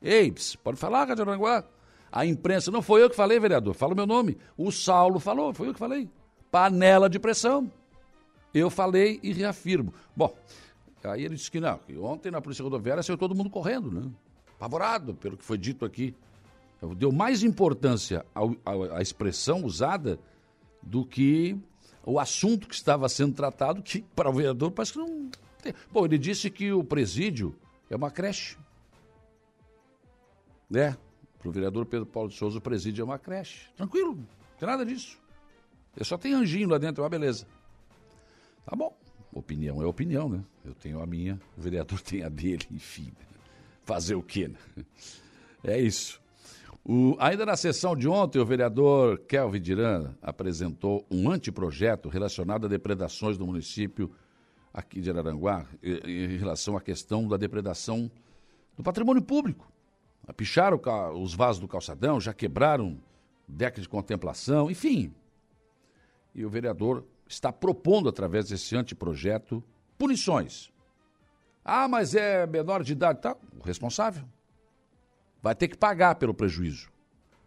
[0.01, 0.33] Ei,
[0.63, 1.65] pode falar, Rádio Aranguá.
[2.11, 4.39] A imprensa, não foi eu que falei, vereador, fala o meu nome.
[4.57, 6.09] O Saulo falou, foi eu que falei.
[6.51, 7.71] Panela de pressão.
[8.53, 9.95] Eu falei e reafirmo.
[10.15, 10.37] Bom,
[11.03, 14.11] aí ele disse que não, que ontem na Polícia Rodoviária saiu todo mundo correndo, né?
[14.57, 16.15] Apavorado pelo que foi dito aqui.
[16.97, 18.27] Deu mais importância
[18.93, 20.19] à expressão usada
[20.83, 21.57] do que
[22.05, 25.31] o assunto que estava sendo tratado, que para o vereador parece que não
[25.63, 25.75] tem.
[25.91, 27.55] Bom, ele disse que o presídio
[27.89, 28.57] é uma creche.
[30.69, 30.97] Né?
[31.39, 33.69] Para o vereador Pedro Paulo de Souza, o presídio é uma creche.
[33.77, 34.27] Tranquilo, não
[34.59, 35.19] tem nada disso.
[35.97, 37.47] Eu só tem anjinho lá dentro, é uma beleza.
[38.65, 38.97] Tá bom.
[39.33, 40.45] Opinião é opinião, né?
[40.65, 43.13] Eu tenho a minha, o vereador tem a dele, enfim.
[43.85, 44.85] Fazer o quê, né?
[45.65, 46.22] É isso.
[46.85, 52.69] O, ainda na sessão de ontem, o vereador Kelvin Diran apresentou um anteprojeto relacionado a
[52.69, 54.11] depredações do município
[54.75, 58.11] aqui de Araranguá, em relação à questão da depredação
[58.77, 59.71] do patrimônio público.
[60.37, 60.81] Picharam
[61.21, 62.99] os vasos do calçadão, já quebraram
[63.47, 65.15] deck de contemplação, enfim.
[66.35, 69.63] E o vereador está propondo, através desse anteprojeto,
[69.97, 70.73] punições.
[71.65, 73.37] Ah, mas é menor de idade, tá?
[73.61, 74.25] O responsável
[75.43, 76.89] vai ter que pagar pelo prejuízo.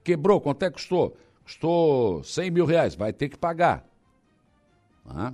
[0.03, 1.17] Quebrou, quanto é que custou?
[1.43, 3.87] Custou 100 mil reais, vai ter que pagar.
[5.07, 5.33] Ah.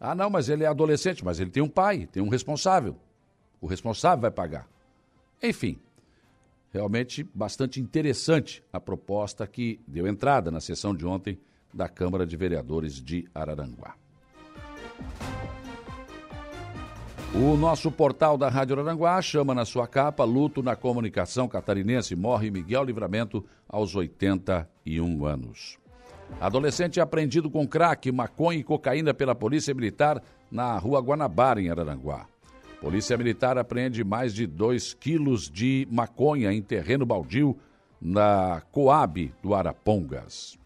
[0.00, 2.96] ah, não, mas ele é adolescente, mas ele tem um pai, tem um responsável.
[3.60, 4.68] O responsável vai pagar.
[5.42, 5.78] Enfim,
[6.72, 11.38] realmente bastante interessante a proposta que deu entrada na sessão de ontem
[11.72, 13.96] da Câmara de Vereadores de Araranguá.
[17.36, 22.14] O nosso portal da Rádio Aranguá chama na sua capa Luto na Comunicação Catarinense.
[22.14, 25.76] Morre Miguel Livramento aos 81 anos.
[26.40, 32.28] Adolescente apreendido com crack, maconha e cocaína pela Polícia Militar na rua Guanabara, em Araranguá.
[32.80, 37.58] Polícia Militar apreende mais de 2 quilos de maconha em terreno baldio
[38.00, 40.56] na Coab do Arapongas.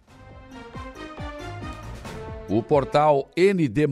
[2.48, 3.86] O portal ND,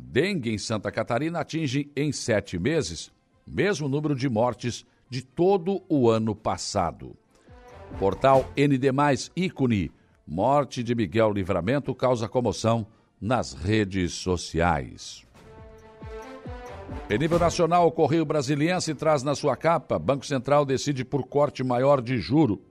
[0.00, 3.10] dengue em Santa Catarina atinge em sete meses
[3.46, 7.16] mesmo número de mortes de todo o ano passado.
[7.98, 8.86] Portal ND,
[9.36, 9.90] ícone,
[10.26, 12.86] morte de Miguel Livramento causa comoção
[13.20, 15.26] nas redes sociais.
[17.10, 21.64] Em nível nacional, o Correio Brasiliense traz na sua capa: Banco Central decide por corte
[21.64, 22.62] maior de juro.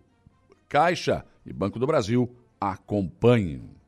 [0.70, 3.81] Caixa e Banco do Brasil acompanhem.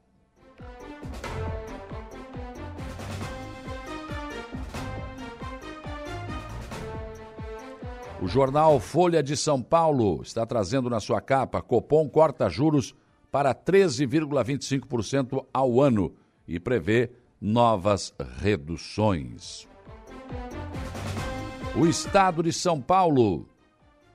[8.24, 12.96] O jornal Folha de São Paulo está trazendo na sua capa: Copom corta juros
[13.30, 16.14] para 13,25% ao ano
[16.48, 17.12] e prevê
[17.42, 19.68] novas reduções.
[21.76, 23.46] O Estado de São Paulo.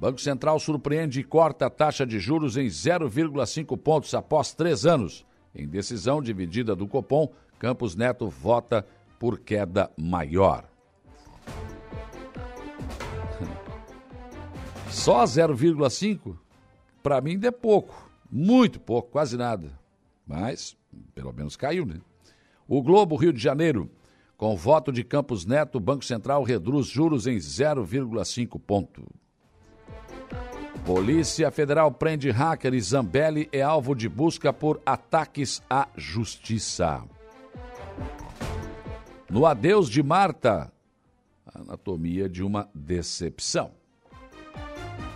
[0.00, 5.26] Banco Central surpreende e corta a taxa de juros em 0,5 pontos após três anos.
[5.58, 8.86] Em decisão dividida do Copom, Campos Neto vota
[9.18, 10.64] por queda maior.
[14.88, 16.38] Só 0,5?
[17.02, 18.08] Para mim é pouco.
[18.30, 19.76] Muito pouco, quase nada.
[20.24, 20.76] Mas,
[21.12, 22.00] pelo menos caiu, né?
[22.68, 23.90] O Globo Rio de Janeiro.
[24.36, 29.04] Com voto de Campos Neto, Banco Central reduz juros em 0,5 ponto.
[30.88, 37.04] Polícia Federal prende hacker e Zambelli é alvo de busca por ataques à justiça.
[39.28, 40.72] No adeus de Marta,
[41.54, 43.72] anatomia de uma decepção.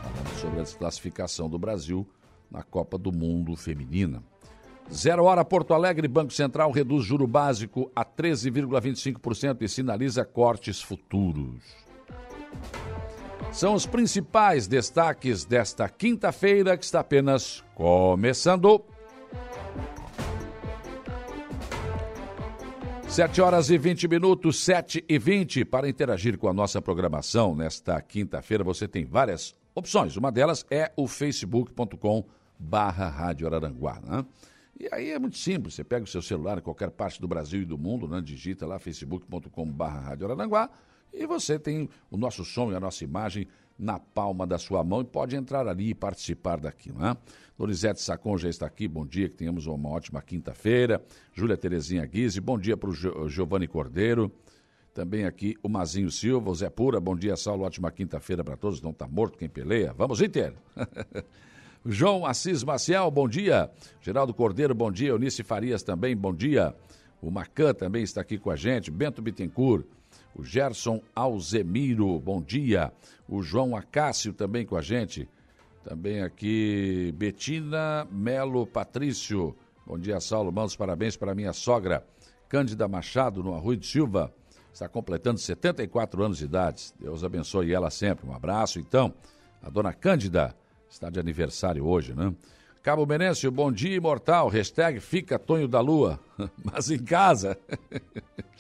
[0.03, 2.07] Falando sobre a desclassificação do Brasil
[2.51, 4.23] na Copa do Mundo Feminina.
[4.93, 11.92] Zero hora Porto Alegre, Banco Central reduz juro básico a 13,25% e sinaliza cortes futuros.
[13.53, 18.83] São os principais destaques desta quinta-feira que está apenas começando.
[23.07, 25.67] Sete horas e 20 minutos, sete e vinte.
[25.67, 30.17] Para interagir com a nossa programação nesta quinta-feira, você tem várias opções.
[30.17, 32.25] Uma delas é o facebook.com
[32.59, 34.01] barra Rádio Araranguá.
[34.03, 34.25] Né?
[34.81, 37.61] E aí é muito simples, você pega o seu celular em qualquer parte do Brasil
[37.61, 38.23] e do mundo, né?
[38.23, 40.71] digita lá facebook.com barra Rádio Araranguá
[41.13, 43.47] e você tem o nosso som e a nossa imagem
[43.79, 47.17] na palma da sua mão e pode entrar ali e participar daqui, não é?
[47.59, 51.05] Donizete Sacon já está aqui, bom dia, que tenhamos uma ótima quinta-feira.
[51.33, 54.33] Júlia Terezinha Guise, bom dia para o Giovanni Cordeiro.
[54.95, 58.83] Também aqui o Mazinho Silva, o Zé Pura, bom dia, Saulo, ótima quinta-feira para todos.
[58.83, 59.93] Não está morto quem peleia.
[59.93, 60.55] Vamos, Inter!
[61.85, 63.71] João Assis Maciel, bom dia.
[64.01, 65.09] Geraldo Cordeiro, bom dia.
[65.09, 66.75] Eunice Farias também, bom dia.
[67.21, 68.91] O Macan também está aqui com a gente.
[68.91, 69.85] Bento Bittencourt.
[70.35, 72.93] O Gerson Alzemiro, bom dia.
[73.29, 75.29] O João Acácio também com a gente.
[75.85, 79.57] Também aqui Betina Melo Patrício.
[79.87, 80.53] Bom dia, Saulo.
[80.53, 82.07] Manda os parabéns para minha sogra,
[82.49, 84.33] Cândida Machado, no Arrui de Silva
[84.73, 86.93] está completando 74 anos de idade.
[86.99, 88.29] Deus abençoe ela sempre.
[88.29, 89.13] Um abraço, então.
[89.63, 90.57] A dona Cândida
[90.89, 92.35] está de aniversário hoje, né?
[92.83, 94.49] Cabo Menencio, bom dia, imortal.
[94.49, 96.19] Hashtag fica Tonho da Lua,
[96.65, 97.57] mas em casa.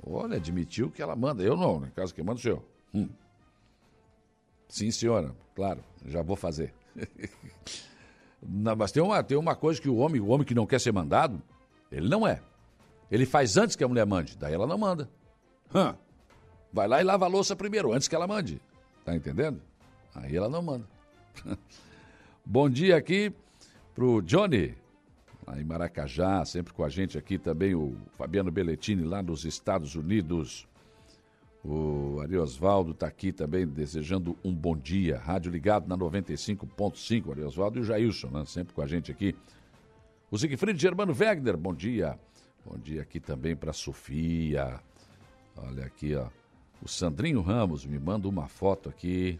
[0.02, 1.42] Olha, admitiu que ela manda.
[1.42, 2.62] Eu não, em casa que manda o senhor.
[2.94, 3.08] Hum.
[4.68, 5.34] Sim, senhora.
[5.54, 6.72] Claro, já vou fazer.
[8.42, 10.80] não, mas tem uma, tem uma coisa que o homem, o homem que não quer
[10.80, 11.42] ser mandado,
[11.92, 12.40] ele não é.
[13.10, 15.10] Ele faz antes que a mulher mande, daí ela não manda.
[15.74, 15.96] Hã?
[16.72, 18.60] Vai lá e lava a louça primeiro, antes que ela mande.
[19.04, 19.60] Tá entendendo?
[20.14, 20.86] Aí ela não manda.
[22.44, 23.32] Bom dia aqui
[23.94, 24.74] pro Johnny,
[25.50, 29.96] lá em Maracajá, sempre com a gente aqui também, o Fabiano Belletini, lá nos Estados
[29.96, 30.66] Unidos.
[31.64, 35.18] O Ari Osvaldo está aqui também desejando um bom dia.
[35.18, 38.44] Rádio ligado na 95.5, Ari Osvaldo e o Jailson, né?
[38.46, 39.34] sempre com a gente aqui.
[40.30, 42.18] O Siegfried Germano Wegner, bom dia.
[42.64, 44.80] Bom dia aqui também para Sofia.
[45.56, 46.28] Olha aqui, ó.
[46.80, 49.38] O Sandrinho Ramos me manda uma foto aqui.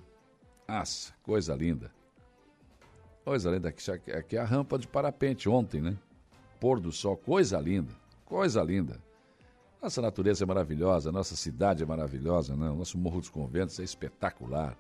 [0.69, 1.91] Nossa, coisa linda.
[3.25, 3.69] Coisa linda.
[3.69, 5.97] Aqui, é a rampa de parapente ontem, né?
[6.59, 7.93] Pôr do sol, coisa linda.
[8.25, 9.01] Coisa linda.
[9.83, 12.69] Nossa natureza é maravilhosa, nossa cidade é maravilhosa, né?
[12.69, 14.77] O nosso Morro dos Conventos é espetacular.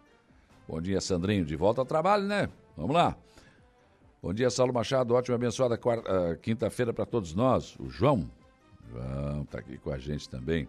[0.68, 1.44] Bom dia, Sandrinho.
[1.44, 2.48] De volta ao trabalho, né?
[2.76, 3.16] Vamos lá.
[4.22, 5.14] Bom dia, Saulo Machado.
[5.14, 7.74] Ótima abençoada uh, quinta-feira para todos nós.
[7.78, 8.30] O João.
[8.90, 10.68] João está aqui com a gente também.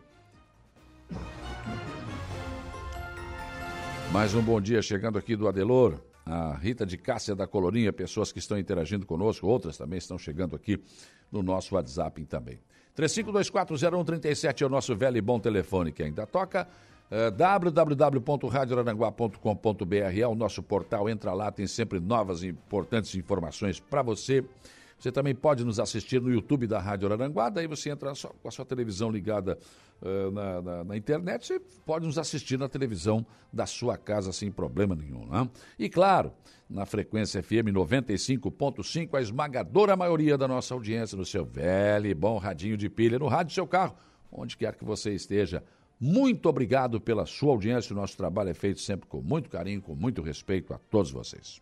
[4.11, 5.99] Mais um bom dia chegando aqui do Adelor.
[6.25, 10.55] A Rita de Cássia da Colorinha, pessoas que estão interagindo conosco, outras também estão chegando
[10.55, 10.79] aqui
[11.31, 12.59] no nosso WhatsApp também.
[12.97, 16.67] 35240137 é o nosso velho e bom telefone que ainda toca.
[17.35, 21.09] Www.radioraranguá.com.br é o nosso portal.
[21.09, 24.45] Entra lá, tem sempre novas e importantes informações para você.
[25.01, 28.47] Você também pode nos assistir no YouTube da Rádio Araranguá, daí você entra só, com
[28.47, 29.57] a sua televisão ligada
[29.99, 34.51] uh, na, na, na, internet, você pode nos assistir na televisão da sua casa sem
[34.51, 35.25] problema nenhum.
[35.25, 35.49] Né?
[35.79, 36.31] E claro,
[36.69, 42.37] na frequência FM 95.5, a esmagadora maioria da nossa audiência no seu velho e bom
[42.37, 43.95] radinho de pilha, no rádio do seu carro,
[44.31, 45.63] onde quer que você esteja.
[45.99, 47.91] Muito obrigado pela sua audiência.
[47.91, 51.59] O nosso trabalho é feito sempre com muito carinho, com muito respeito a todos vocês.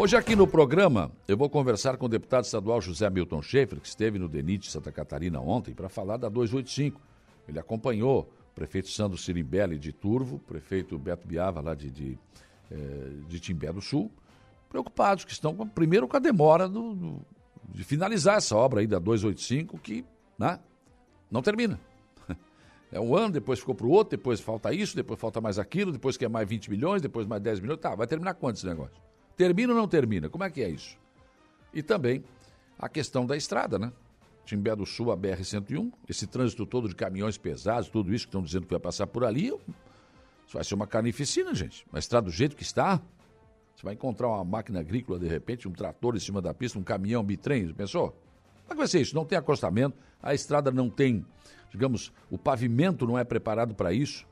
[0.00, 3.88] Hoje aqui no programa eu vou conversar com o deputado estadual José Milton Schaefer, que
[3.88, 7.00] esteve no DENIT Santa Catarina ontem, para falar da 285.
[7.48, 12.18] Ele acompanhou o prefeito Sandro Sirimbelli de Turvo, prefeito Beto Biava lá de, de,
[12.70, 14.08] eh, de Timbé do Sul,
[14.70, 17.20] preocupados que estão primeiro com a demora do, do,
[17.68, 20.04] de finalizar essa obra aí da 285, que
[20.38, 20.60] né,
[21.28, 21.78] não termina.
[22.90, 25.92] É um ano, depois ficou para o outro, depois falta isso, depois falta mais aquilo,
[25.92, 27.80] depois quer mais 20 milhões, depois mais 10 milhões.
[27.80, 29.07] Tá, vai terminar quanto esse negócio?
[29.38, 30.28] Termina ou não termina?
[30.28, 30.98] Como é que é isso?
[31.72, 32.22] E também
[32.78, 33.90] a questão da estrada, né?
[34.44, 38.42] Timbé do Sul, a BR-101, esse trânsito todo de caminhões pesados, tudo isso que estão
[38.42, 41.86] dizendo que vai passar por ali, isso vai ser uma carnificina, gente.
[41.90, 43.00] Uma estrada do jeito que está,
[43.74, 46.82] você vai encontrar uma máquina agrícola, de repente, um trator em cima da pista, um
[46.82, 48.10] caminhão, um bitrem, pensou?
[48.10, 49.14] Como é que vai ser isso?
[49.14, 51.24] Não tem acostamento, a estrada não tem
[51.70, 54.26] digamos, o pavimento não é preparado para isso.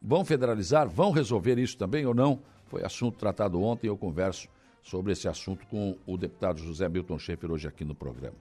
[0.00, 0.88] Vão federalizar?
[0.88, 2.40] Vão resolver isso também ou não?
[2.70, 4.48] Foi assunto tratado ontem, eu converso
[4.80, 8.36] sobre esse assunto com o deputado José Milton Schaefer hoje aqui no programa.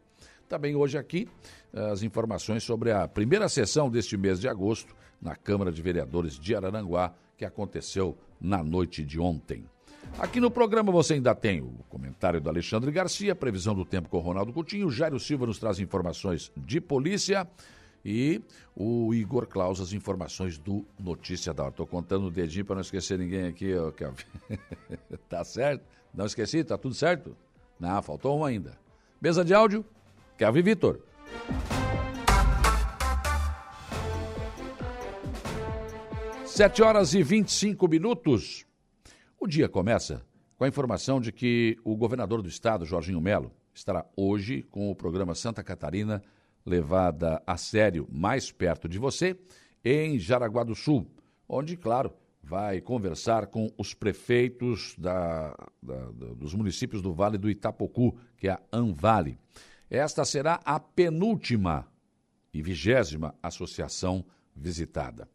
[0.48, 1.28] Também hoje aqui
[1.74, 6.56] as informações sobre a primeira sessão deste mês de agosto na Câmara de Vereadores de
[6.56, 9.66] Araranguá, que aconteceu na noite de ontem.
[10.20, 14.20] Aqui no programa você ainda tem o comentário do Alexandre Garcia, previsão do tempo com
[14.20, 17.48] Ronaldo Coutinho, Jairo Silva nos traz informações de polícia
[18.04, 18.42] E
[18.76, 21.72] o Igor Claus, as informações do Notícia da Hora.
[21.72, 23.92] Estou contando o dedinho para não esquecer ninguém aqui, ó,
[25.28, 25.84] tá certo?
[26.14, 26.64] Não esqueci?
[26.64, 27.36] Tá tudo certo?
[27.80, 28.78] Não, faltou um ainda.
[29.22, 29.86] Mesa de áudio,
[30.38, 31.00] Kelvin Vitor.
[36.46, 38.66] Sete horas e 25 minutos.
[39.40, 40.26] O dia começa
[40.58, 44.96] com a informação de que o governador do estado, Jorginho Melo, estará hoje com o
[44.96, 46.22] programa Santa Catarina
[46.66, 49.38] levada a sério mais perto de você,
[49.84, 51.08] em Jaraguá do Sul,
[51.48, 58.18] onde, claro, vai conversar com os prefeitos da, da, dos municípios do Vale do Itapocu,
[58.38, 59.38] que é a Anvale.
[59.90, 61.88] Esta será a penúltima
[62.54, 65.28] e vigésima associação visitada.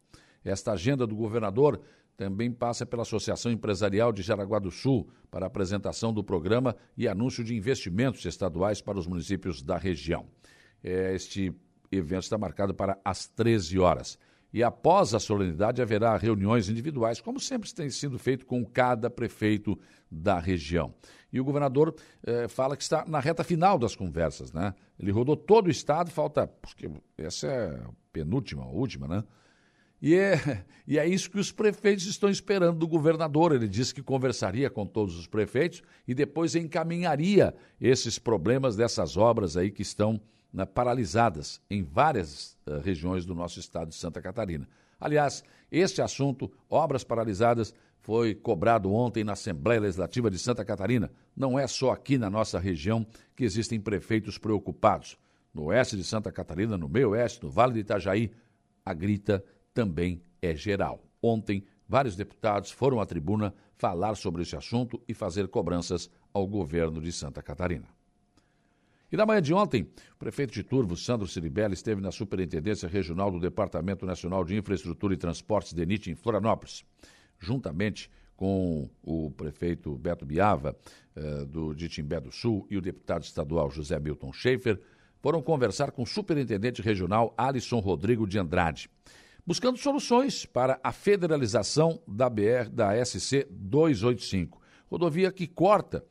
[0.43, 1.81] Esta agenda do governador
[2.15, 7.43] também passa pela Associação Empresarial de Jaraguá do Sul para apresentação do programa e anúncio
[7.43, 10.25] de investimentos estaduais para os municípios da região.
[10.87, 11.51] Este
[11.91, 14.19] evento está marcado para as 13 horas.
[14.53, 19.77] E após a solenidade haverá reuniões individuais, como sempre tem sido feito com cada prefeito
[20.09, 20.93] da região.
[21.33, 21.93] E o governador
[22.23, 24.73] eh, fala que está na reta final das conversas, né?
[24.97, 29.23] Ele rodou todo o estado, falta, porque essa é a penúltima, a última, né?
[30.01, 33.53] E é, e é isso que os prefeitos estão esperando do governador.
[33.53, 39.57] Ele disse que conversaria com todos os prefeitos e depois encaminharia esses problemas dessas obras
[39.57, 40.21] aí que estão
[40.55, 44.67] né, paralisadas em várias uh, regiões do nosso estado de Santa Catarina.
[44.97, 51.11] Aliás, este assunto, obras paralisadas, foi cobrado ontem na Assembleia Legislativa de Santa Catarina.
[51.35, 55.17] Não é só aqui na nossa região que existem prefeitos preocupados.
[55.53, 58.31] No oeste de Santa Catarina, no meio oeste, no Vale do Itajaí,
[58.85, 61.03] a grita também é geral.
[61.21, 67.01] Ontem, vários deputados foram à tribuna falar sobre esse assunto e fazer cobranças ao governo
[67.01, 67.94] de Santa Catarina.
[69.15, 73.31] E na manhã de ontem, o prefeito de Turvo, Sandro Ciribelli, esteve na Superintendência Regional
[73.31, 76.83] do Departamento Nacional de Infraestrutura e Transportes, DENIT, em Florianópolis,
[77.39, 80.75] juntamente com o prefeito Beto Biava,
[81.15, 84.81] eh, do Ditimbé do Sul, e o deputado estadual José Milton Schaefer,
[85.21, 88.89] foram conversar com o superintendente regional Alisson Rodrigo de Andrade
[89.47, 96.03] buscando soluções para a federalização da BR da SC 285, rodovia que corta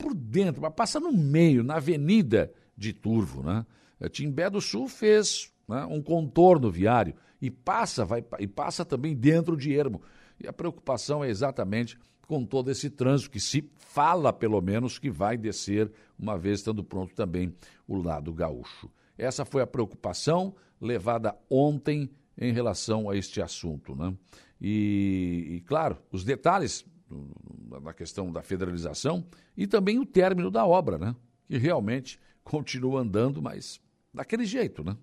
[0.00, 3.66] por dentro, mas passa no meio, na avenida de Turvo, né?
[4.10, 9.56] Timbé do Sul fez né, um contorno viário e passa, vai, e passa também dentro
[9.56, 10.00] de Ermo.
[10.42, 15.10] E a preocupação é exatamente com todo esse trânsito que se fala, pelo menos, que
[15.10, 17.52] vai descer, uma vez estando pronto também
[17.86, 18.90] o lado gaúcho.
[19.18, 22.08] Essa foi a preocupação levada ontem
[22.38, 23.94] em relação a este assunto.
[23.94, 24.14] Né?
[24.60, 26.86] E, e, claro, os detalhes
[27.82, 31.14] na questão da federalização e também o término da obra, né?
[31.46, 33.80] que realmente continua andando, mas
[34.12, 34.84] daquele jeito.
[34.84, 34.96] Né?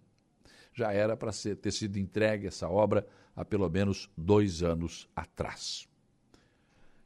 [0.73, 5.87] Já era para ter sido entregue essa obra há pelo menos dois anos atrás.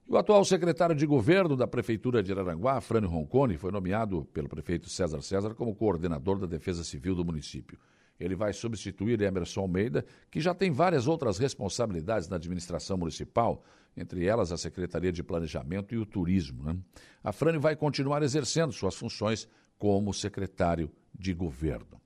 [0.07, 4.89] O atual secretário de governo da Prefeitura de Araranguá, Frânio Roncone, foi nomeado pelo prefeito
[4.89, 7.79] César César como coordenador da Defesa Civil do município.
[8.19, 13.63] Ele vai substituir Emerson Almeida, que já tem várias outras responsabilidades na administração municipal,
[13.95, 16.63] entre elas a Secretaria de Planejamento e o Turismo.
[16.63, 16.77] Né?
[17.23, 21.99] A Frane vai continuar exercendo suas funções como secretário de governo.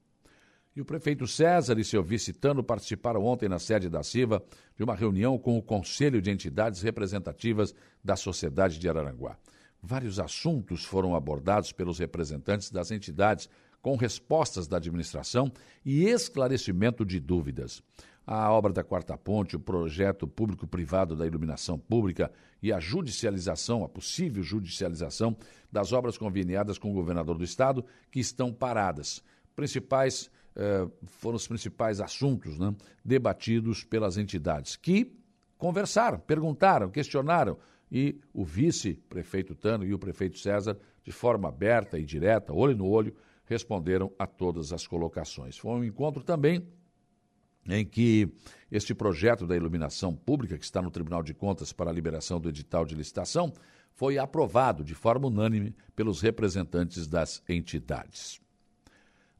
[0.75, 4.43] E o prefeito César e seu vice Tano participaram ontem na sede da CIVA
[4.75, 9.37] de uma reunião com o Conselho de Entidades Representativas da Sociedade de Araranguá.
[9.81, 13.47] Vários assuntos foram abordados pelos representantes das entidades
[13.81, 15.51] com respostas da administração
[15.85, 17.83] e esclarecimento de dúvidas.
[18.27, 23.89] A obra da Quarta Ponte, o projeto público-privado da iluminação pública e a judicialização, a
[23.89, 25.37] possível judicialização
[25.71, 29.21] das obras conveniadas com o governador do estado, que estão paradas.
[29.55, 35.15] Principais eh, foram os principais assuntos né, debatidos pelas entidades, que
[35.57, 37.57] conversaram, perguntaram, questionaram,
[37.91, 42.87] e o vice-prefeito Tano e o prefeito César, de forma aberta e direta, olho no
[42.87, 45.55] olho, responderam a todas as colocações.
[45.57, 46.67] Foi um encontro também
[47.67, 48.29] em que
[48.71, 52.49] este projeto da iluminação pública, que está no Tribunal de Contas para a liberação do
[52.49, 53.53] edital de licitação,
[53.93, 58.39] foi aprovado de forma unânime pelos representantes das entidades.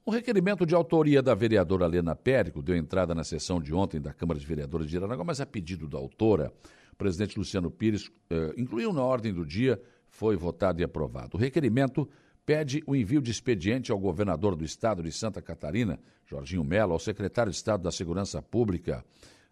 [0.06, 4.14] O requerimento de autoria da vereadora Helena Périco deu entrada na sessão de ontem da
[4.14, 6.54] Câmara de Vereadores de Iranaguá, mas a pedido da autora,
[6.94, 11.36] o presidente Luciano Pires eh, incluiu na ordem do dia, foi votado e aprovado.
[11.36, 12.08] O requerimento
[12.46, 17.00] pede o envio de expediente ao governador do estado de Santa Catarina, Jorginho Mello, ao
[17.00, 19.04] secretário de Estado da Segurança Pública,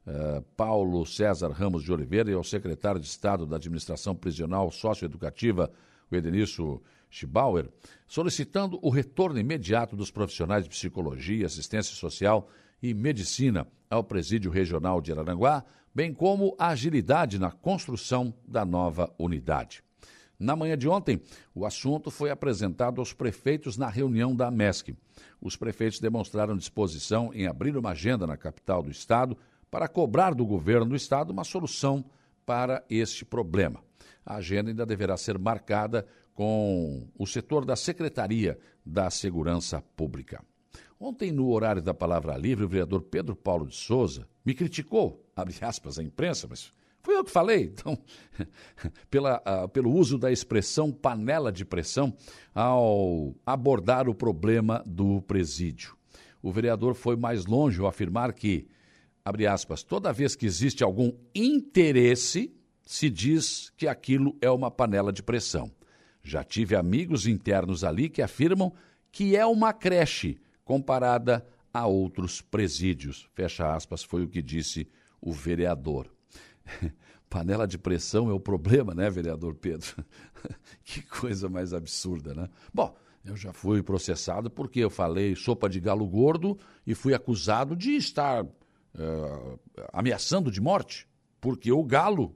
[0.05, 5.71] uh, Paulo César Ramos de Oliveira, e ao secretário de Estado da Administração Prisional Socioeducativa,
[6.11, 7.69] o Edenício Schibauer,
[8.07, 12.47] solicitando o retorno imediato dos profissionais de psicologia assistência social
[12.81, 19.13] e Medicina ao Presídio Regional de Araranguá, bem como a agilidade na construção da nova
[19.17, 19.83] unidade.
[20.43, 21.21] Na manhã de ontem,
[21.55, 24.93] o assunto foi apresentado aos prefeitos na reunião da MESC.
[25.39, 29.37] Os prefeitos demonstraram disposição em abrir uma agenda na capital do estado
[29.71, 32.03] para cobrar do governo do estado uma solução
[32.45, 33.81] para este problema.
[34.25, 40.43] A agenda ainda deverá ser marcada com o setor da Secretaria da Segurança Pública.
[40.99, 45.55] Ontem, no horário da Palavra Livre, o vereador Pedro Paulo de Souza me criticou, abre
[45.61, 46.73] aspas, a imprensa, mas
[47.03, 47.97] Fui eu que falei, então,
[49.11, 52.15] pela, uh, pelo uso da expressão panela de pressão
[52.55, 55.97] ao abordar o problema do presídio.
[56.41, 58.67] O vereador foi mais longe ao afirmar que,
[59.23, 62.53] abre aspas, toda vez que existe algum interesse,
[62.85, 65.71] se diz que aquilo é uma panela de pressão.
[66.23, 68.73] Já tive amigos internos ali que afirmam
[69.11, 73.27] que é uma creche comparada a outros presídios.
[73.33, 74.87] Fecha aspas, foi o que disse
[75.21, 76.09] o vereador.
[77.29, 80.05] Panela de pressão é o problema, né, vereador Pedro?
[80.83, 82.49] que coisa mais absurda, né?
[82.73, 82.95] Bom,
[83.25, 87.95] eu já fui processado porque eu falei sopa de galo gordo e fui acusado de
[87.95, 89.59] estar uh,
[89.91, 91.07] ameaçando de morte,
[91.39, 92.35] porque o galo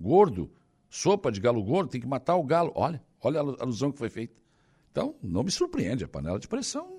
[0.00, 0.50] gordo,
[0.88, 2.72] sopa de galo gordo, tem que matar o galo.
[2.74, 4.34] Olha, olha a alusão que foi feita.
[4.90, 6.97] Então, não me surpreende, a panela de pressão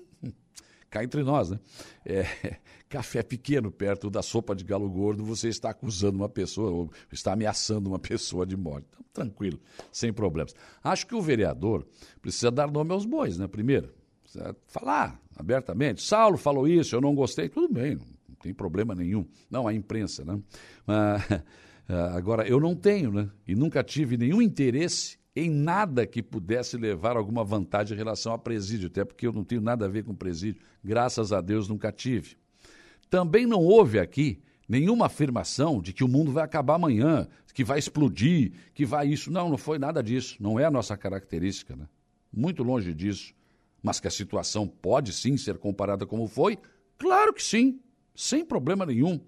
[0.90, 1.60] cá entre nós, né?
[2.04, 2.24] É,
[2.88, 7.32] café pequeno perto da sopa de galo gordo, você está acusando uma pessoa, ou está
[7.32, 8.88] ameaçando uma pessoa de morte.
[8.92, 9.60] Então, tranquilo,
[9.92, 10.54] sem problemas.
[10.82, 11.86] Acho que o vereador
[12.20, 13.46] precisa dar nome aos bois, né?
[13.46, 13.94] Primeiro,
[14.66, 16.02] falar abertamente.
[16.02, 17.96] Saulo falou isso, eu não gostei, tudo bem,
[18.28, 19.24] não tem problema nenhum.
[19.48, 20.40] Não, a imprensa, né?
[20.84, 21.22] Mas,
[22.14, 23.30] agora, eu não tenho, né?
[23.46, 28.38] E nunca tive nenhum interesse em nada que pudesse levar alguma vantagem em relação a
[28.38, 31.92] presídio, até porque eu não tenho nada a ver com presídio, graças a Deus nunca
[31.92, 32.36] tive.
[33.08, 37.78] Também não houve aqui nenhuma afirmação de que o mundo vai acabar amanhã, que vai
[37.78, 39.30] explodir, que vai isso.
[39.30, 40.36] Não, não foi nada disso.
[40.40, 41.88] Não é a nossa característica, né?
[42.32, 43.34] Muito longe disso.
[43.82, 46.56] Mas que a situação pode sim ser comparada como foi?
[46.96, 47.80] Claro que sim,
[48.14, 49.20] sem problema nenhum.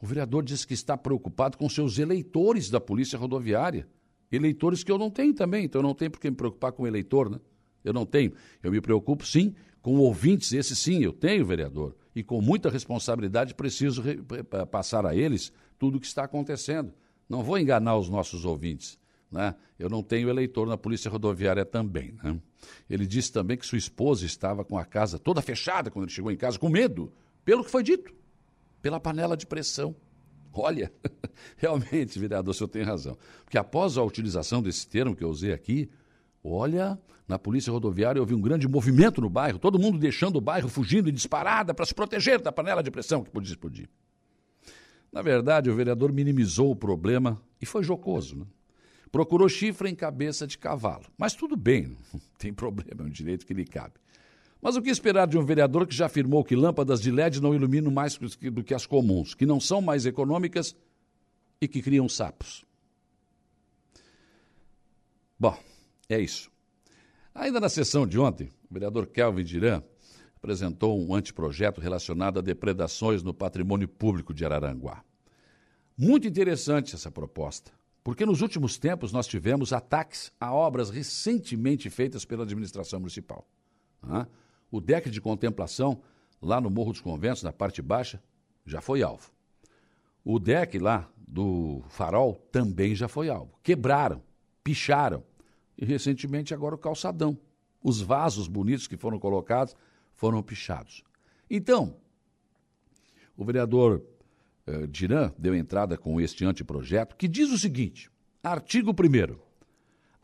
[0.00, 3.88] O vereador diz que está preocupado com seus eleitores da Polícia Rodoviária
[4.34, 6.82] eleitores que eu não tenho também, então eu não tenho por que me preocupar com
[6.82, 7.38] o eleitor, né?
[7.82, 8.32] Eu não tenho.
[8.62, 13.54] Eu me preocupo, sim, com ouvintes, esse sim, eu tenho, vereador, e com muita responsabilidade
[13.54, 14.02] preciso
[14.70, 16.92] passar a eles tudo o que está acontecendo.
[17.28, 18.98] Não vou enganar os nossos ouvintes.
[19.30, 19.54] Né?
[19.78, 22.14] Eu não tenho eleitor na Polícia Rodoviária também.
[22.22, 22.40] Né?
[22.88, 26.30] Ele disse também que sua esposa estava com a casa toda fechada quando ele chegou
[26.30, 27.12] em casa, com medo,
[27.44, 28.14] pelo que foi dito,
[28.80, 29.94] pela panela de pressão.
[30.54, 30.92] Olha,
[31.56, 33.18] realmente, vereador, o senhor tem razão.
[33.44, 35.90] Porque após a utilização desse termo que eu usei aqui,
[36.42, 40.68] olha, na polícia rodoviária houve um grande movimento no bairro, todo mundo deixando o bairro,
[40.68, 43.88] fugindo em disparada para se proteger da panela de pressão que podia explodir.
[45.10, 48.36] Na verdade, o vereador minimizou o problema e foi jocoso.
[48.36, 48.46] Né?
[49.10, 51.04] Procurou chifre em cabeça de cavalo.
[51.16, 53.94] Mas tudo bem, não tem problema, é um direito que lhe cabe.
[54.64, 57.54] Mas o que esperar de um vereador que já afirmou que lâmpadas de LED não
[57.54, 60.74] iluminam mais do que as comuns, que não são mais econômicas
[61.60, 62.64] e que criam sapos?
[65.38, 65.54] Bom,
[66.08, 66.50] é isso.
[67.34, 69.82] Ainda na sessão de ontem, o vereador Kelvin Dirã
[70.34, 75.04] apresentou um anteprojeto relacionado a depredações no patrimônio público de Araranguá.
[75.94, 77.70] Muito interessante essa proposta,
[78.02, 83.46] porque nos últimos tempos nós tivemos ataques a obras recentemente feitas pela administração municipal.
[84.02, 84.26] Ah,
[84.74, 86.02] o deck de contemplação,
[86.42, 88.20] lá no Morro dos Conventos, na parte baixa,
[88.66, 89.30] já foi alvo.
[90.24, 93.56] O deck lá do farol também já foi alvo.
[93.62, 94.20] Quebraram,
[94.64, 95.22] picharam.
[95.78, 97.38] E recentemente agora o calçadão.
[97.80, 99.76] Os vasos bonitos que foram colocados
[100.12, 101.04] foram pichados.
[101.48, 101.96] Então,
[103.36, 104.02] o vereador
[104.66, 108.10] eh, Diran deu entrada com este anteprojeto que diz o seguinte:
[108.42, 109.38] artigo 1.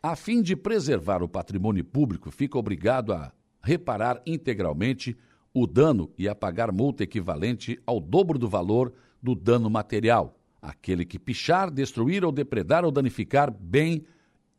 [0.02, 3.32] A fim de preservar o patrimônio público, fica obrigado a
[3.62, 5.16] reparar integralmente
[5.53, 11.05] o dano e a pagar multa equivalente ao dobro do valor do dano material, aquele
[11.05, 14.05] que pichar, destruir ou depredar ou danificar bem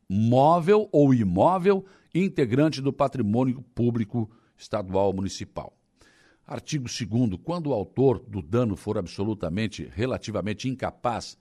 [0.08, 5.72] móvel ou imóvel integrante do patrimônio público estadual ou municipal.
[6.46, 11.38] Artigo 2 quando o autor do dano for absolutamente relativamente incapaz,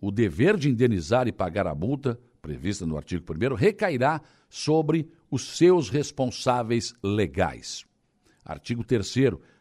[0.00, 5.56] o dever de indenizar e pagar a multa prevista no artigo 1 recairá sobre os
[5.56, 7.84] seus responsáveis legais.
[8.44, 9.14] Artigo 3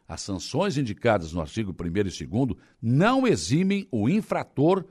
[0.07, 4.85] as sanções indicadas no artigo 1 e 2 não eximem o infrator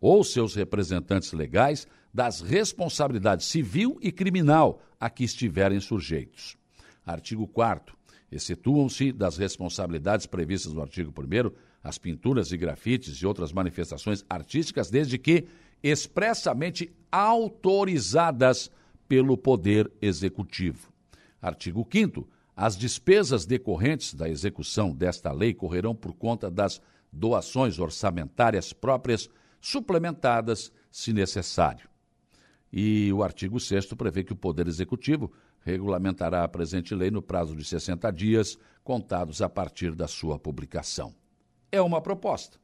[0.00, 6.56] ou seus representantes legais das responsabilidades civil e criminal a que estiverem sujeitos.
[7.04, 7.98] Artigo 4
[8.30, 11.50] excetuam-se das responsabilidades previstas no artigo 1
[11.82, 15.46] as pinturas e grafites e outras manifestações artísticas, desde que
[15.82, 18.70] expressamente autorizadas
[19.10, 20.88] pelo Poder Executivo.
[21.42, 26.80] Artigo 5 as despesas decorrentes da execução desta lei correrão por conta das
[27.12, 29.28] doações orçamentárias próprias,
[29.60, 31.88] suplementadas, se necessário.
[32.72, 37.56] E o artigo 6 prevê que o Poder Executivo regulamentará a presente lei no prazo
[37.56, 41.12] de 60 dias, contados a partir da sua publicação.
[41.72, 42.60] É uma proposta,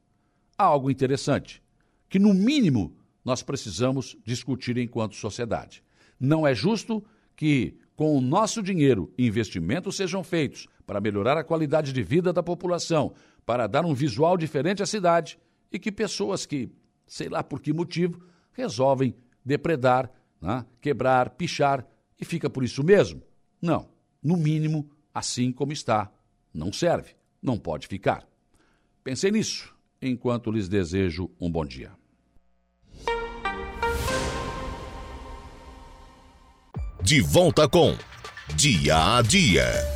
[0.57, 1.61] algo interessante,
[2.09, 5.83] que no mínimo nós precisamos discutir enquanto sociedade.
[6.19, 7.05] Não é justo
[7.35, 12.43] que, com o nosso dinheiro, investimentos sejam feitos para melhorar a qualidade de vida da
[12.43, 13.13] população,
[13.45, 15.39] para dar um visual diferente à cidade
[15.71, 16.71] e que pessoas que,
[17.07, 18.21] sei lá por que motivo,
[18.53, 19.15] resolvem
[19.45, 20.11] depredar,
[20.41, 21.87] né, quebrar, pichar
[22.21, 23.23] e fica por isso mesmo?
[23.61, 23.89] Não.
[24.23, 26.11] No mínimo, assim como está,
[26.53, 28.27] não serve, não pode ficar.
[29.05, 31.93] Pensei nisso enquanto lhes desejo um bom dia.
[37.07, 37.95] De volta com
[38.57, 39.96] Dia a Dia.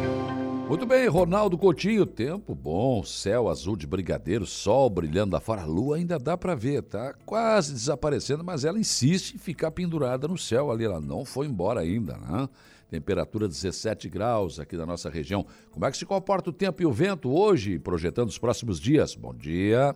[0.71, 5.65] Muito bem, Ronaldo Coutinho, tempo bom, céu azul de brigadeiro, sol brilhando lá fora, a
[5.65, 10.37] lua ainda dá para ver, tá quase desaparecendo, mas ela insiste em ficar pendurada no
[10.37, 12.47] céu ali, ela não foi embora ainda, né?
[12.89, 15.45] Temperatura 17 graus aqui na nossa região.
[15.71, 19.13] Como é que se comporta o tempo e o vento hoje, projetando os próximos dias?
[19.13, 19.93] Bom dia.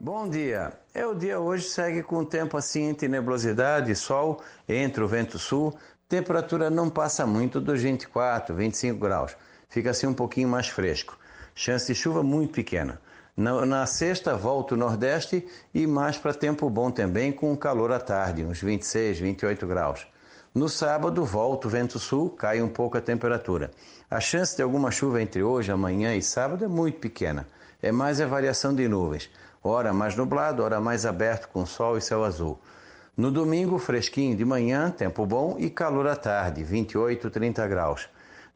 [0.00, 0.72] Bom dia.
[0.94, 5.38] É o dia hoje segue com o tempo assim entre nebulosidade, sol, entre o vento
[5.38, 5.76] sul.
[6.08, 9.36] Temperatura não passa muito dos 24, 25 graus
[9.68, 11.18] fica assim um pouquinho mais fresco.
[11.54, 13.00] Chance de chuva muito pequena.
[13.36, 18.00] Na, na sexta volta o nordeste e mais para tempo bom também, com calor à
[18.00, 20.06] tarde, uns 26, 28 graus.
[20.54, 23.70] No sábado volta o vento sul, cai um pouco a temperatura.
[24.10, 27.46] A chance de alguma chuva entre hoje, amanhã e sábado é muito pequena.
[27.80, 29.30] É mais a variação de nuvens.
[29.62, 32.58] Hora mais nublado, hora mais aberto com sol e céu azul.
[33.16, 38.08] No domingo, fresquinho de manhã, tempo bom e calor à tarde, 28, 30 graus.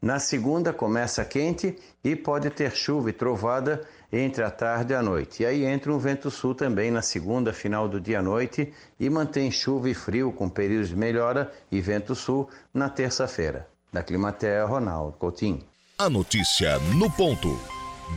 [0.03, 5.01] Na segunda começa quente e pode ter chuva e trovada entre a tarde e a
[5.01, 5.43] noite.
[5.43, 9.09] E aí entra um vento sul também na segunda, final do dia à noite, e
[9.09, 13.65] mantém chuva e frio com períodos de melhora e vento sul na terça-feira.
[13.93, 15.63] Da Climatea, Ronaldo Coutinho.
[15.97, 17.57] A notícia no ponto.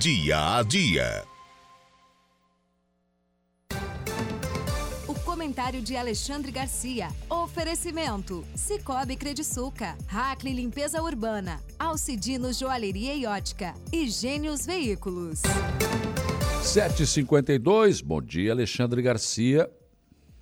[0.00, 1.35] Dia a dia.
[5.66, 7.08] Comentário de Alexandre Garcia.
[7.28, 15.42] Oferecimento: Cicobi Crediçuca, Hackley Limpeza Urbana, Alcidino Joalheria e Ótica e Gênios Veículos.
[16.62, 19.68] 752, bom dia Alexandre Garcia.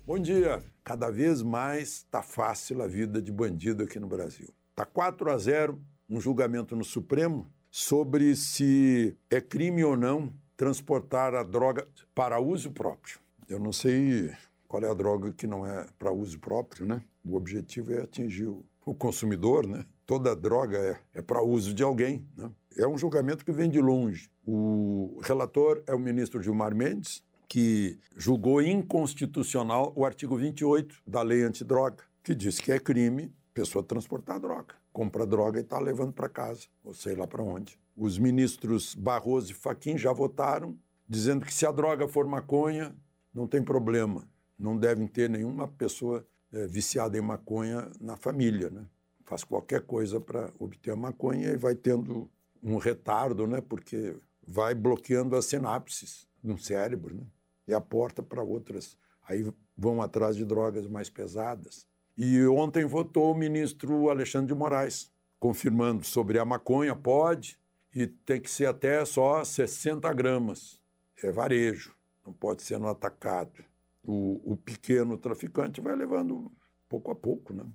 [0.05, 0.61] Bom dia.
[0.83, 4.53] Cada vez mais está fácil a vida de bandido aqui no Brasil.
[4.69, 11.33] Está 4 a 0 um julgamento no Supremo sobre se é crime ou não transportar
[11.33, 13.17] a droga para uso próprio.
[13.49, 14.31] Eu não sei
[14.67, 17.01] qual é a droga que não é para uso próprio, né?
[17.23, 18.47] O objetivo é atingir
[18.85, 19.85] o consumidor, né?
[20.05, 22.51] Toda droga é, é para uso de alguém, né?
[22.77, 24.29] É um julgamento que vem de longe.
[24.45, 31.43] O relator é o ministro Gilmar Mendes, que julgou inconstitucional o artigo 28 da lei
[31.43, 34.75] antidroga, que diz que é crime pessoa transportar droga.
[34.91, 37.79] Compra droga e está levando para casa, ou sei lá para onde.
[37.95, 42.93] Os ministros Barroso e Faquim já votaram, dizendo que se a droga for maconha,
[43.33, 44.27] não tem problema
[44.57, 48.85] não devem ter nenhuma pessoa é, viciada em maconha na família, né?
[49.25, 52.29] Faz qualquer coisa para obter a maconha e vai tendo
[52.63, 53.61] um retardo, né?
[53.61, 54.15] Porque
[54.47, 57.23] vai bloqueando as sinapses no cérebro, né?
[57.67, 58.97] E a porta para outras.
[59.27, 61.85] Aí vão atrás de drogas mais pesadas.
[62.17, 67.59] E ontem votou o ministro Alexandre de Moraes, confirmando sobre a maconha, pode,
[67.93, 70.79] e tem que ser até só 60 gramas.
[71.21, 71.93] É varejo,
[72.25, 73.65] não pode ser no atacado
[74.05, 76.51] o, o pequeno traficante vai levando
[76.87, 77.65] pouco a pouco, né?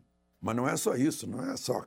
[0.41, 1.85] Mas não é só isso, não é só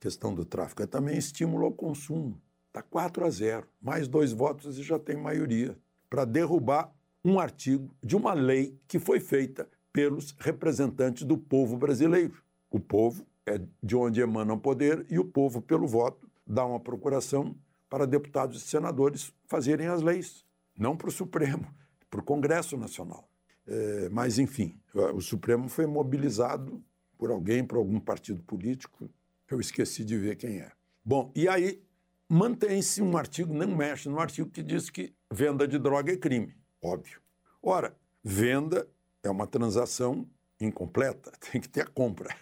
[0.00, 2.40] questão do tráfico, é também estímulo ao consumo.
[2.66, 3.68] Está 4 a 0.
[3.80, 5.78] Mais dois votos e já tem maioria
[6.10, 6.92] para derrubar
[7.24, 12.34] um artigo de uma lei que foi feita pelos representantes do povo brasileiro.
[12.70, 16.80] O povo é de onde emana o poder e o povo, pelo voto, dá uma
[16.80, 17.54] procuração
[17.88, 20.44] para deputados e senadores fazerem as leis,
[20.76, 21.66] não para o Supremo,
[22.10, 23.28] para o Congresso Nacional.
[23.66, 24.78] É, mas, enfim,
[25.14, 26.82] o Supremo foi mobilizado
[27.16, 29.08] por alguém, por algum partido político,
[29.50, 30.72] eu esqueci de ver quem é.
[31.04, 31.82] Bom, e aí
[32.28, 36.56] mantém-se um artigo, não mexe no artigo que diz que venda de droga é crime,
[36.80, 37.20] óbvio.
[37.62, 38.88] Ora, venda
[39.22, 40.26] é uma transação
[40.60, 42.34] incompleta, tem que ter a compra.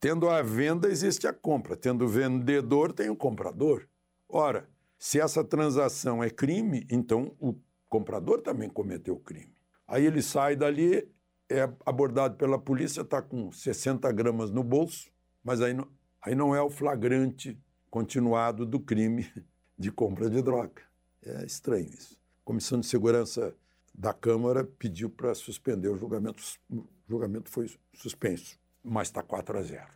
[0.00, 1.76] Tendo a venda, existe a compra.
[1.76, 3.86] Tendo o vendedor, tem o comprador.
[4.26, 4.66] Ora,
[4.98, 7.54] se essa transação é crime, então o
[7.86, 9.54] comprador também cometeu crime.
[9.90, 11.10] Aí ele sai dali,
[11.48, 15.10] é abordado pela polícia, está com 60 gramas no bolso,
[15.42, 15.88] mas aí não,
[16.22, 17.60] aí não é o flagrante
[17.90, 19.28] continuado do crime
[19.76, 20.80] de compra de droga.
[21.20, 22.14] É estranho isso.
[22.14, 23.52] A Comissão de Segurança
[23.92, 26.40] da Câmara pediu para suspender o julgamento.
[26.70, 29.86] O julgamento foi suspenso, mas está 4 a 0.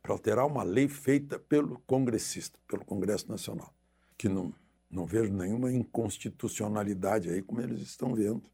[0.00, 3.74] Para alterar uma lei feita pelo congressista, pelo Congresso Nacional,
[4.16, 4.54] que não,
[4.88, 8.44] não vejo nenhuma inconstitucionalidade aí, como eles estão vendo.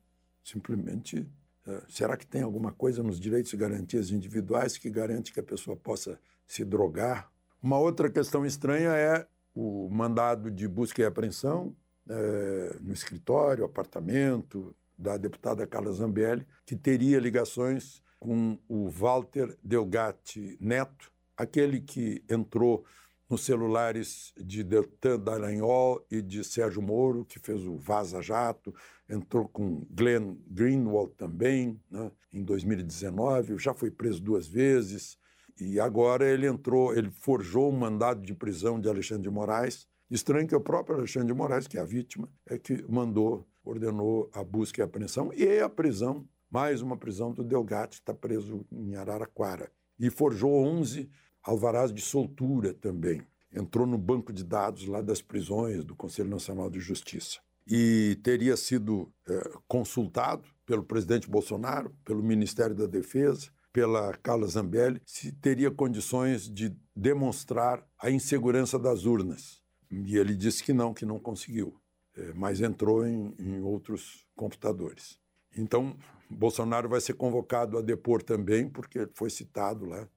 [0.46, 1.28] Simplesmente,
[1.66, 5.42] é, será que tem alguma coisa nos direitos e garantias individuais que garante que a
[5.42, 7.28] pessoa possa se drogar?
[7.60, 11.74] Uma outra questão estranha é o mandado de busca e apreensão
[12.08, 20.56] é, no escritório, apartamento da deputada Carla Zambelli, que teria ligações com o Walter Delgatti
[20.60, 22.84] Neto, aquele que entrou
[23.28, 28.74] nos celulares de Deltan Dallagnol e de Sérgio Moro, que fez o Vaza Jato,
[29.08, 35.18] entrou com Glenn Greenwald também, né, em 2019, já foi preso duas vezes,
[35.58, 39.88] e agora ele entrou, ele forjou um mandado de prisão de Alexandre de Moraes.
[40.10, 44.30] Estranho que o próprio Alexandre de Moraes, que é a vítima, é que mandou, ordenou
[44.34, 48.14] a busca e a apreensão e a prisão, mais uma prisão do Delgatti, que está
[48.14, 49.70] preso em Araraquara.
[49.98, 51.10] E forjou 11
[51.46, 53.22] alvarás de soltura também.
[53.52, 57.38] Entrou no banco de dados lá das prisões do Conselho Nacional de Justiça.
[57.66, 65.00] E teria sido é, consultado pelo presidente Bolsonaro, pelo Ministério da Defesa, pela Carla Zambelli
[65.04, 69.60] se teria condições de demonstrar a insegurança das urnas.
[69.90, 71.78] E ele disse que não, que não conseguiu,
[72.16, 75.18] é, mas entrou em, em outros computadores.
[75.56, 75.96] Então,
[76.28, 80.08] Bolsonaro vai ser convocado a depor também, porque foi citado lá,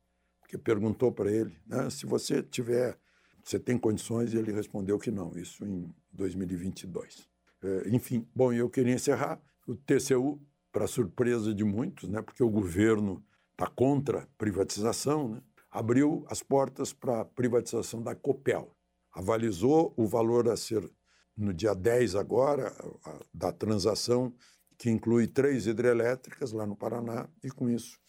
[0.49, 2.97] porque perguntou para ele, né, se você tiver,
[3.43, 7.29] você tem condições, e ele respondeu que não, isso em 2022.
[7.61, 9.39] É, enfim, bom, eu queria encerrar.
[9.67, 10.41] O TCU,
[10.71, 15.41] para surpresa de muitos, né, porque o governo está contra privatização, né?
[15.69, 18.75] abriu as portas para a privatização da Copel.
[19.13, 20.89] Avalizou o valor a ser,
[21.37, 22.73] no dia 10 agora,
[23.05, 24.33] a, da transação,
[24.79, 27.99] que inclui três hidrelétricas lá no Paraná, e com isso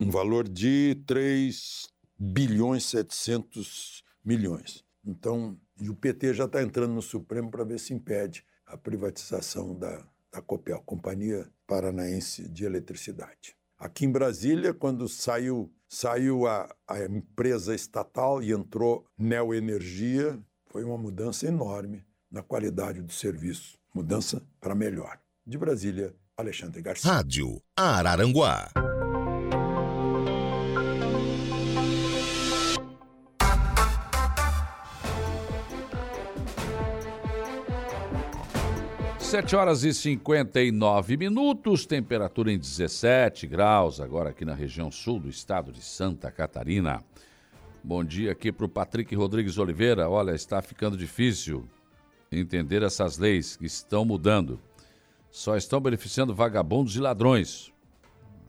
[0.00, 1.88] um valor de 3
[2.18, 4.84] bilhões 700 milhões.
[5.04, 9.74] Então, e o PT já está entrando no Supremo para ver se impede a privatização
[9.74, 13.56] da, da Copel, Companhia Paranaense de Eletricidade.
[13.78, 20.98] Aqui em Brasília, quando saiu, saiu a, a empresa estatal e entrou Neoenergia, foi uma
[20.98, 23.78] mudança enorme na qualidade do serviço.
[23.94, 25.18] Mudança para melhor.
[25.46, 27.10] De Brasília, Alexandre Garcia.
[27.10, 28.70] Rádio Araranguá.
[39.28, 45.28] Sete horas e 59 minutos, temperatura em 17 graus, agora aqui na região sul do
[45.28, 47.04] estado de Santa Catarina.
[47.84, 50.08] Bom dia aqui para o Patrick Rodrigues Oliveira.
[50.08, 51.68] Olha, está ficando difícil
[52.32, 54.58] entender essas leis que estão mudando.
[55.30, 57.70] Só estão beneficiando vagabundos e ladrões.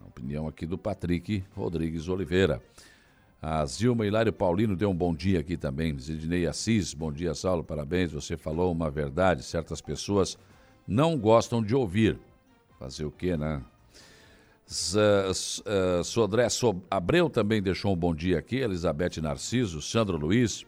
[0.01, 2.61] A opinião aqui do Patrick Rodrigues Oliveira.
[3.41, 5.99] A Zilma Hilário Paulino deu um bom dia aqui também.
[5.99, 8.13] Zidnei Assis, bom dia, Saulo, parabéns.
[8.13, 9.43] Você falou uma verdade.
[9.43, 10.37] Certas pessoas
[10.89, 12.19] não gostam de ouvir.
[12.79, 13.61] Fazer o quê, né?
[14.67, 16.47] Uh, Sodré
[16.89, 20.65] Abreu também deixou um bom dia aqui, Elizabeth Narciso, Sandro Luiz.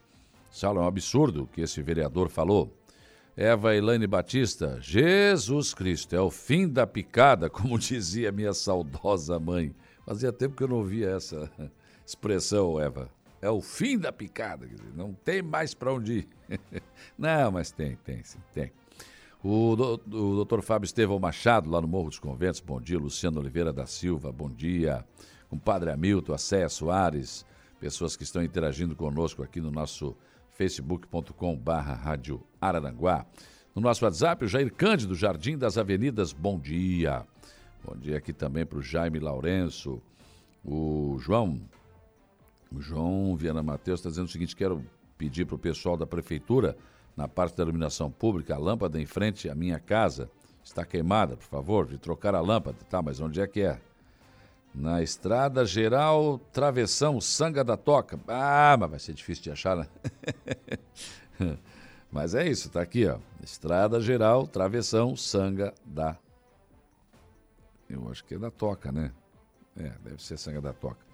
[0.50, 2.72] Saulo, é um absurdo que esse vereador falou.
[3.36, 9.74] Eva Elaine Batista, Jesus Cristo, é o fim da picada, como dizia minha saudosa mãe.
[10.04, 11.50] Fazia tempo que eu não ouvia essa
[12.06, 13.10] expressão, Eva.
[13.40, 16.28] É o fim da picada, não tem mais para onde ir.
[17.18, 18.70] não, mas tem, tem, sim, tem.
[19.44, 22.96] O, do, o doutor Fábio Estevão Machado, lá no Morro dos Conventos, bom dia.
[22.96, 25.04] Luciano Oliveira da Silva, bom dia.
[25.50, 27.44] O padre Hamilton, a Céia Soares,
[27.80, 30.16] pessoas que estão interagindo conosco aqui no nosso
[30.52, 33.26] facebook.com barra rádio Araranguá.
[33.74, 37.26] No nosso WhatsApp, o Jair Cândido, Jardim das Avenidas, bom dia.
[37.84, 40.00] Bom dia aqui também para o Jaime Lourenço.
[40.64, 41.60] O João,
[42.70, 44.84] o João Viana Matheus está dizendo o seguinte, quero
[45.18, 46.76] pedir para o pessoal da prefeitura
[47.16, 50.30] na parte da iluminação pública, a lâmpada em frente à minha casa
[50.64, 52.78] está queimada, por favor, de trocar a lâmpada.
[52.88, 53.78] Tá, mas onde é que é?
[54.74, 58.18] Na estrada geral, travessão, sanga da toca.
[58.26, 59.86] Ah, mas vai ser difícil de achar, né?
[62.10, 63.18] mas é isso, tá aqui, ó.
[63.42, 66.16] Estrada geral, travessão, sanga da.
[67.88, 69.12] Eu acho que é da toca, né?
[69.76, 71.04] É, deve ser sanga da toca.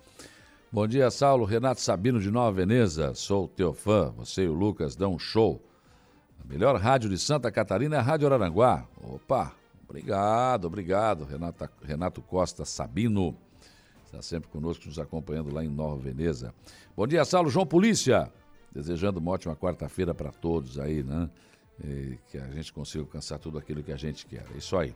[0.70, 1.44] Bom dia, Saulo.
[1.44, 3.14] Renato Sabino de Nova Veneza.
[3.14, 4.12] Sou teu fã.
[4.18, 5.61] Você e o Lucas dão um show.
[6.43, 8.86] A melhor rádio de Santa Catarina é a Rádio Araranguá.
[9.03, 9.55] Opa,
[9.89, 13.36] obrigado, obrigado, Renata, Renato Costa Sabino.
[14.05, 16.55] Está sempre conosco, nos acompanhando lá em Nova Veneza.
[16.97, 18.32] Bom dia, Saulo João Polícia.
[18.72, 21.28] Desejando uma ótima quarta-feira para todos aí, né?
[21.84, 24.45] E que a gente consiga alcançar tudo aquilo que a gente quer.
[24.55, 24.95] É isso aí.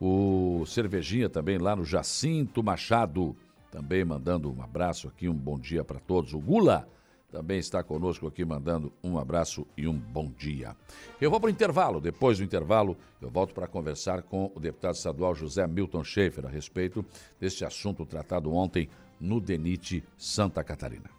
[0.00, 3.36] O Cervejinha também lá no Jacinto Machado,
[3.70, 6.34] também mandando um abraço aqui, um bom dia para todos.
[6.34, 6.88] O Gula
[7.30, 10.74] também está conosco aqui mandando um abraço e um bom dia.
[11.20, 12.00] Eu vou para o intervalo.
[12.00, 16.50] Depois do intervalo, eu volto para conversar com o deputado estadual José Milton Schaefer a
[16.50, 17.04] respeito
[17.38, 18.88] deste assunto tratado ontem
[19.20, 21.17] no DENIT Santa Catarina.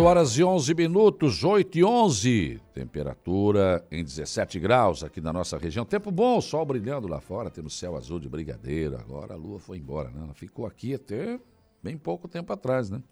[0.00, 2.58] 8 horas e 11 minutos, 8 e 11.
[2.72, 5.84] Temperatura em 17 graus aqui na nossa região.
[5.84, 8.96] Tempo bom, sol brilhando lá fora, temos céu azul de brigadeiro.
[8.96, 10.22] Agora a lua foi embora, né?
[10.24, 11.38] Ela ficou aqui até
[11.82, 13.02] bem pouco tempo atrás, né?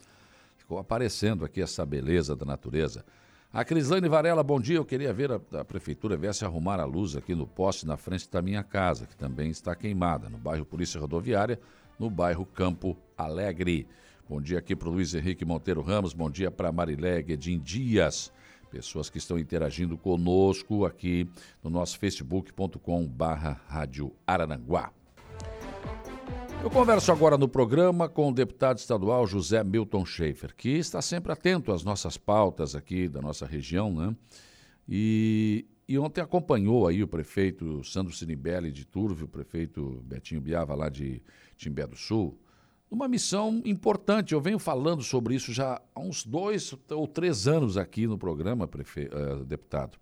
[0.56, 3.04] Ficou aparecendo aqui essa beleza da natureza.
[3.52, 4.76] A Crislane Varela, bom dia.
[4.76, 8.30] Eu queria ver a, a prefeitura viesse arrumar a luz aqui no poste na frente
[8.30, 11.60] da minha casa, que também está queimada, no bairro Polícia Rodoviária,
[11.98, 13.86] no bairro Campo Alegre.
[14.28, 18.30] Bom dia aqui para o Luiz Henrique Monteiro Ramos, bom dia para Marilé Guedin Dias,
[18.70, 21.26] pessoas que estão interagindo conosco aqui
[21.64, 24.92] no nosso facebook.com barra Rádio Araranguá.
[26.62, 31.32] Eu converso agora no programa com o deputado estadual José Milton Schaefer, que está sempre
[31.32, 34.14] atento às nossas pautas aqui da nossa região, né?
[34.86, 40.74] E, e ontem acompanhou aí o prefeito Sandro Sinibelli de Turvo, o prefeito Betinho Biava
[40.74, 41.22] lá de
[41.56, 42.38] Timbé do Sul,
[42.90, 44.32] numa missão importante.
[44.32, 48.66] Eu venho falando sobre isso já há uns dois ou três anos aqui no programa,
[48.66, 49.08] prefe...
[49.08, 49.98] Uh, deputado.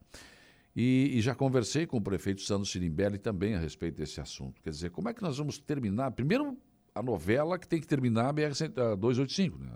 [0.74, 4.60] E, e, já conversei com o prefeito Sandro Sirimbelli também a respeito desse assunto.
[4.60, 6.10] Quer dizer, como é que nós vamos terminar?
[6.10, 6.54] Primeiro,
[6.94, 9.70] a novela que tem que terminar a BR-285, né?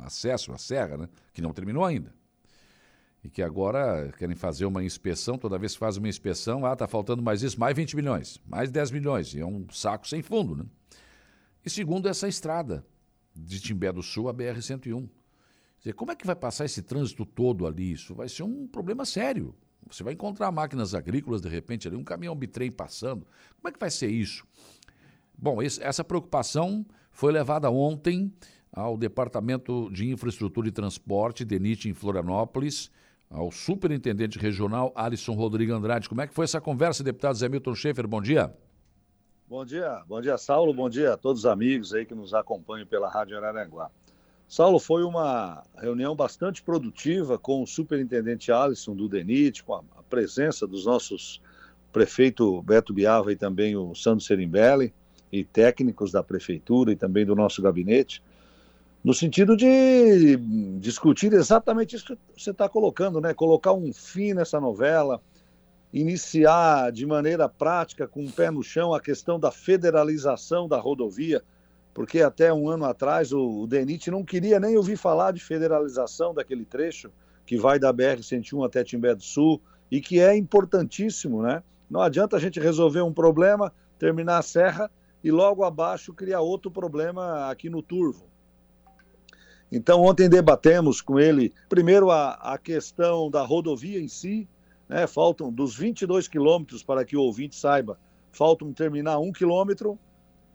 [0.00, 1.08] acesso à serra, né?
[1.34, 2.14] que não terminou ainda.
[3.22, 6.86] E que agora querem fazer uma inspeção, toda vez que faz uma inspeção, ah, está
[6.86, 9.34] faltando mais isso, mais 20 milhões, mais 10 milhões.
[9.34, 10.64] E é um saco sem fundo, né?
[11.68, 12.82] E segundo, essa estrada
[13.36, 15.06] de Timbé do Sul, a BR-101.
[15.94, 17.92] Como é que vai passar esse trânsito todo ali?
[17.92, 19.54] Isso vai ser um problema sério.
[19.86, 23.26] Você vai encontrar máquinas agrícolas, de repente, ali, um caminhão bitrem passando.
[23.56, 24.46] Como é que vai ser isso?
[25.36, 28.32] Bom, esse, essa preocupação foi levada ontem
[28.72, 32.90] ao Departamento de Infraestrutura e Transporte, DENIT, em Florianópolis,
[33.28, 36.08] ao superintendente regional Alisson Rodrigo Andrade.
[36.08, 38.08] Como é que foi essa conversa, deputado Zé Milton Schaefer?
[38.08, 38.56] Bom dia.
[39.48, 40.74] Bom dia, bom dia, Saulo.
[40.74, 43.90] Bom dia a todos os amigos aí que nos acompanham pela Rádio Araranguá.
[44.46, 50.66] Saulo, foi uma reunião bastante produtiva com o superintendente Alisson do DENIT, com a, presença
[50.66, 51.40] dos nossos
[51.90, 54.92] prefeito Beto Biava e também o Sandro Serimbelli,
[55.32, 58.22] e técnicos da prefeitura e também do nosso gabinete,
[59.02, 60.36] no sentido de
[60.78, 63.32] discutir exatamente isso que você está colocando, né?
[63.32, 65.22] Colocar um fim nessa novela,
[65.92, 71.42] iniciar de maneira prática, com o pé no chão, a questão da federalização da rodovia,
[71.94, 76.34] porque até um ano atrás o, o DENIT não queria nem ouvir falar de federalização
[76.34, 77.10] daquele trecho
[77.46, 79.60] que vai da BR-101 até Timbé do Sul
[79.90, 81.62] e que é importantíssimo, né?
[81.90, 84.90] Não adianta a gente resolver um problema, terminar a serra
[85.24, 88.28] e logo abaixo criar outro problema aqui no Turvo.
[89.72, 94.48] Então, ontem debatemos com ele, primeiro, a, a questão da rodovia em si,
[94.88, 95.06] né?
[95.06, 97.98] Faltam dos 22 quilômetros, para que o ouvinte saiba,
[98.32, 99.98] faltam terminar um quilômetro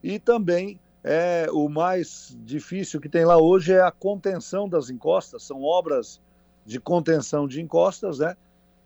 [0.02, 5.44] e também é, o mais difícil que tem lá hoje é a contenção das encostas,
[5.44, 6.22] são obras
[6.66, 8.38] de contenção de encostas, né?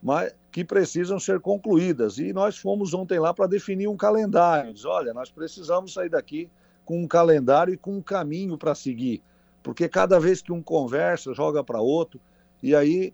[0.01, 2.17] Mas que precisam ser concluídas.
[2.17, 4.73] E nós fomos ontem lá para definir um calendário.
[4.73, 6.49] Diz, olha, nós precisamos sair daqui
[6.83, 9.21] com um calendário e com um caminho para seguir,
[9.61, 12.19] porque cada vez que um conversa, joga para outro,
[12.63, 13.13] e aí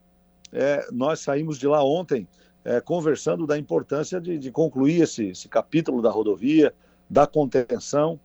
[0.53, 2.27] é, nós saímos de lá ontem
[2.63, 6.73] é, conversando da importância de, de concluir esse, esse, capítulo da rodovia,
[7.09, 8.19] da contenção.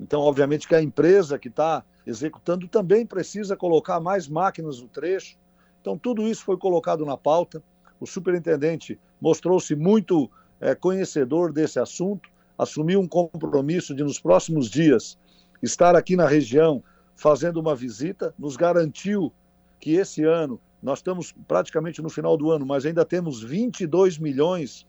[0.00, 5.36] Então, obviamente, que a empresa que está executando também precisa colocar mais máquinas no trecho.
[5.80, 7.62] Então, tudo isso foi colocado na pauta.
[8.00, 10.28] O superintendente mostrou-se muito
[10.60, 15.18] é conhecedor desse assunto, assumiu um compromisso de, nos próximos dias,
[15.62, 16.82] estar aqui na região
[17.16, 19.30] fazendo uma visita, nos garantiu
[19.78, 24.86] que esse ano, nós estamos praticamente no final do ano, mas ainda temos 22 milhões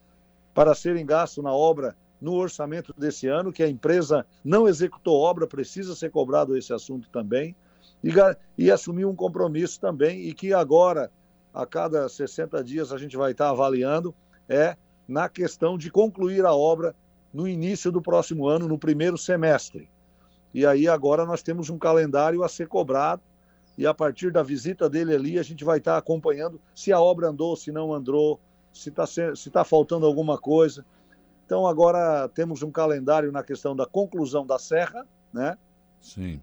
[0.53, 5.47] para serem gastos na obra no orçamento desse ano, que a empresa não executou obra,
[5.47, 7.55] precisa ser cobrado esse assunto também,
[8.03, 8.09] e,
[8.57, 11.09] e assumiu um compromisso também, e que agora,
[11.53, 14.13] a cada 60 dias, a gente vai estar avaliando,
[14.49, 14.75] é
[15.07, 16.93] na questão de concluir a obra
[17.33, 19.89] no início do próximo ano, no primeiro semestre.
[20.53, 23.21] E aí agora nós temos um calendário a ser cobrado,
[23.77, 27.29] e a partir da visita dele ali, a gente vai estar acompanhando se a obra
[27.29, 28.39] andou, se não andou,
[28.71, 30.85] se está se tá faltando alguma coisa.
[31.45, 35.57] Então agora temos um calendário na questão da conclusão da serra, né?
[36.01, 36.41] Sim.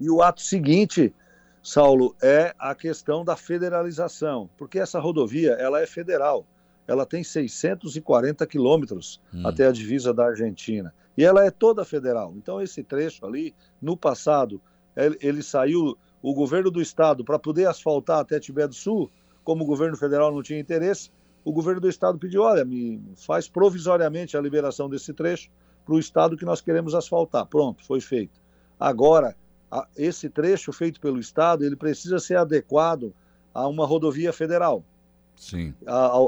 [0.00, 1.14] E o ato seguinte,
[1.62, 6.46] Saulo, é a questão da federalização, porque essa rodovia ela é federal,
[6.88, 9.46] ela tem 640 quilômetros hum.
[9.46, 12.34] até a divisa da Argentina e ela é toda federal.
[12.36, 14.60] Então esse trecho ali, no passado,
[14.96, 19.10] ele, ele saiu o governo do estado para poder asfaltar até Tibé do Sul,
[19.42, 21.10] como o governo federal não tinha interesse,
[21.44, 25.50] o governo do estado pediu, olha, me faz provisoriamente a liberação desse trecho
[25.84, 27.44] para o estado que nós queremos asfaltar.
[27.46, 28.40] Pronto, foi feito.
[28.78, 29.34] Agora,
[29.70, 33.12] a, esse trecho feito pelo estado, ele precisa ser adequado
[33.52, 34.84] a uma rodovia federal.
[35.34, 35.74] Sim.
[35.86, 36.18] A,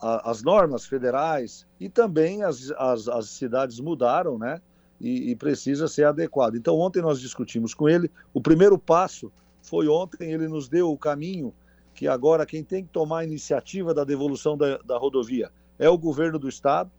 [0.00, 4.60] a, as normas federais e também as, as, as cidades mudaram, né?
[5.00, 6.54] E, e, precisa ser adequado.
[6.54, 8.10] Então, ontem nós discutimos com ele.
[8.32, 9.30] O primeiro passo
[9.64, 11.52] foi ontem, ele nos deu o caminho
[11.94, 15.98] que agora quem tem que tomar a iniciativa da devolução da, da rodovia é o
[15.98, 16.90] governo do estado,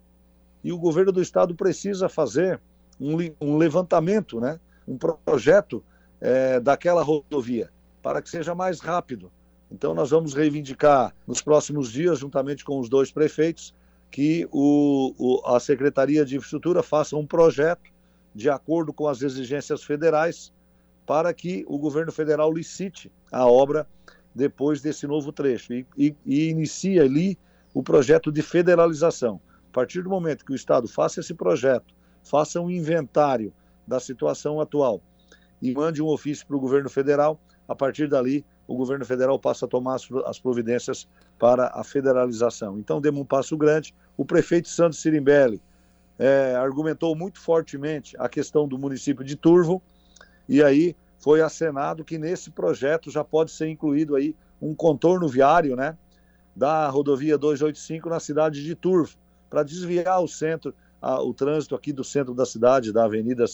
[0.64, 2.60] e o governo do estado precisa fazer
[3.00, 5.84] um, um levantamento, né, um projeto
[6.20, 7.70] é, daquela rodovia,
[8.02, 9.32] para que seja mais rápido.
[9.72, 13.74] Então, nós vamos reivindicar nos próximos dias, juntamente com os dois prefeitos,
[14.10, 17.92] que o, o, a Secretaria de Infraestrutura faça um projeto
[18.34, 20.52] de acordo com as exigências federais
[21.06, 23.88] para que o governo federal licite a obra
[24.34, 27.38] depois desse novo trecho e, e, e inicia ali
[27.74, 29.40] o projeto de federalização.
[29.70, 31.94] A partir do momento que o Estado faça esse projeto,
[32.24, 33.54] faça um inventário
[33.88, 35.02] da situação atual
[35.62, 39.66] e mande um ofício para o governo federal, a partir dali o governo federal passa
[39.66, 42.80] a tomar as providências para a federalização.
[42.80, 43.94] Então demos um passo grande.
[44.18, 45.62] O prefeito Santos Sirimbelli
[46.18, 49.82] é, argumentou muito fortemente a questão do município de Turvo,
[50.48, 55.76] e aí foi acenado que nesse projeto já pode ser incluído aí um contorno viário,
[55.76, 55.98] né,
[56.56, 59.16] da rodovia 285 na cidade de Turvo,
[59.50, 63.46] para desviar o centro, a, o trânsito aqui do centro da cidade, da Avenida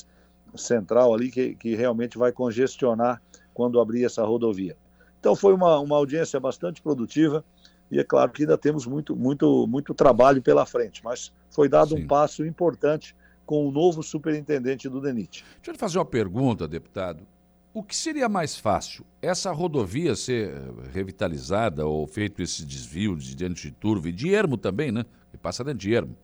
[0.56, 3.22] Central ali, que, que realmente vai congestionar
[3.54, 4.76] quando abrir essa rodovia.
[5.20, 7.44] Então foi uma, uma audiência bastante produtiva
[7.89, 11.96] e é claro que ainda temos muito, muito, muito trabalho pela frente, mas foi dado
[11.96, 12.04] Sim.
[12.04, 13.16] um passo importante
[13.52, 15.43] com o novo superintendente do DENIT.
[15.58, 17.28] Deixa eu fazer uma pergunta, deputado.
[17.74, 19.06] O que seria mais fácil?
[19.22, 20.54] Essa rodovia ser
[20.93, 25.06] revitalizada ou feito esse desvio de dentro de Turvo e de Ermo também, né?
[25.32, 26.16] Que passa dentro de Ermo.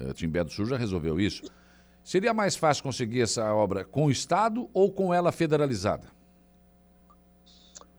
[0.00, 1.44] Eh, Timbé do Sul já resolveu isso.
[2.02, 6.08] Seria mais fácil conseguir essa obra com o Estado ou com ela federalizada?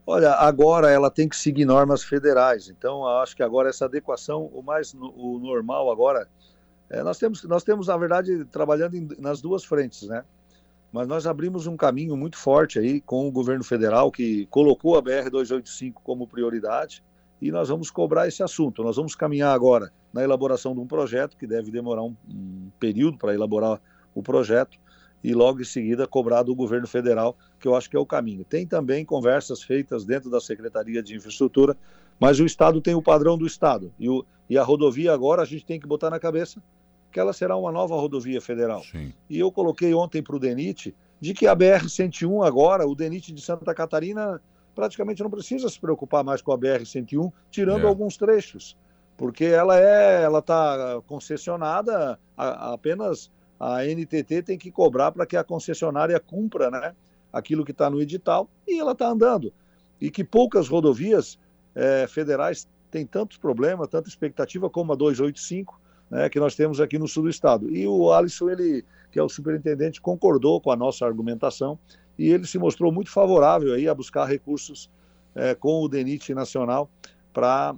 [0.05, 2.67] Olha, agora ela tem que seguir normas federais.
[2.67, 6.27] Então, acho que agora essa adequação, o mais o normal agora,
[6.93, 10.23] é, nós temos, nós temos na verdade trabalhando em, nas duas frentes, né?
[10.91, 15.01] mas nós abrimos um caminho muito forte aí com o governo federal que colocou a
[15.01, 17.03] BR 285 como prioridade
[17.41, 18.83] e nós vamos cobrar esse assunto.
[18.83, 23.17] Nós vamos caminhar agora na elaboração de um projeto que deve demorar um, um período
[23.17, 23.81] para elaborar
[24.13, 24.77] o projeto
[25.23, 28.45] e logo em seguida cobrar do governo federal, que eu acho que é o caminho.
[28.45, 31.75] Tem também conversas feitas dentro da Secretaria de Infraestrutura,
[32.19, 35.45] mas o Estado tem o padrão do Estado e, o, e a rodovia agora a
[35.45, 36.61] gente tem que botar na cabeça
[37.13, 38.83] que ela será uma nova rodovia federal.
[38.83, 39.13] Sim.
[39.29, 43.39] E eu coloquei ontem para o DENIT de que a BR-101 agora, o DENIT de
[43.39, 44.41] Santa Catarina,
[44.73, 47.87] praticamente não precisa se preocupar mais com a BR-101, tirando é.
[47.87, 48.75] alguns trechos,
[49.15, 55.37] porque ela é, ela está concessionada, a, apenas a NTT tem que cobrar para que
[55.37, 56.95] a concessionária cumpra, né,
[57.31, 59.53] aquilo que está no edital e ela está andando.
[60.01, 61.39] E que poucas rodovias
[61.75, 65.79] é, federais têm tantos problemas, tanta expectativa como a 285,
[66.13, 67.75] né, que nós temos aqui no sul do estado.
[67.75, 71.79] E o Alisson, ele, que é o superintendente, concordou com a nossa argumentação
[72.19, 74.91] e ele se mostrou muito favorável aí a buscar recursos
[75.33, 76.87] é, com o DENIT Nacional
[77.33, 77.75] para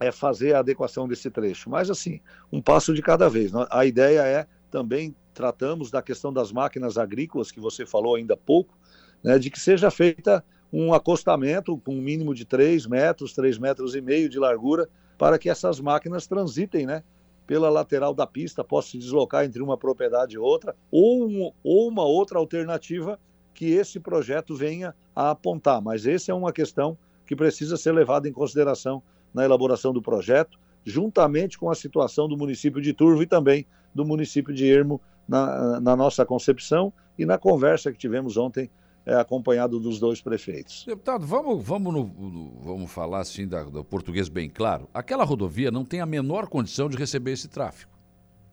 [0.00, 1.70] é, fazer a adequação desse trecho.
[1.70, 2.20] Mas, assim,
[2.52, 3.52] um passo de cada vez.
[3.70, 8.36] A ideia é também tratamos da questão das máquinas agrícolas, que você falou ainda há
[8.36, 8.76] pouco,
[9.22, 13.94] né, de que seja feita um acostamento com um mínimo de 3 metros, 3 metros
[13.94, 14.88] e meio de largura,
[15.22, 17.04] para que essas máquinas transitem né,
[17.46, 21.86] pela lateral da pista, possa se deslocar entre uma propriedade e outra, ou, um, ou
[21.86, 23.16] uma outra alternativa
[23.54, 25.80] que esse projeto venha a apontar.
[25.80, 29.00] Mas essa é uma questão que precisa ser levada em consideração
[29.32, 33.64] na elaboração do projeto, juntamente com a situação do município de Turvo e também
[33.94, 38.68] do município de Ermo na, na nossa concepção e na conversa que tivemos ontem
[39.04, 40.84] é, acompanhado dos dois prefeitos.
[40.86, 44.88] Deputado, vamos, vamos, no, no, vamos falar assim da, do português bem claro.
[44.94, 47.90] Aquela rodovia não tem a menor condição de receber esse tráfego.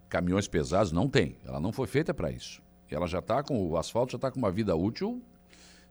[0.07, 1.37] Caminhões pesados não tem.
[1.45, 2.61] Ela não foi feita para isso.
[2.89, 5.21] Ela já está com o asfalto já está com uma vida útil.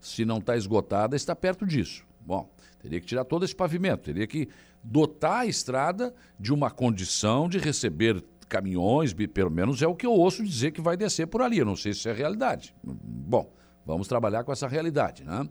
[0.00, 2.04] Se não está esgotada, está perto disso.
[2.20, 2.50] Bom,
[2.80, 4.48] teria que tirar todo esse pavimento, teria que
[4.82, 10.12] dotar a estrada de uma condição de receber caminhões, pelo menos é o que eu
[10.12, 11.59] ouço dizer que vai descer por ali.
[11.59, 12.74] Eu não sei se é realidade.
[12.82, 13.52] Bom,
[13.89, 15.49] vamos trabalhar com essa realidade, né?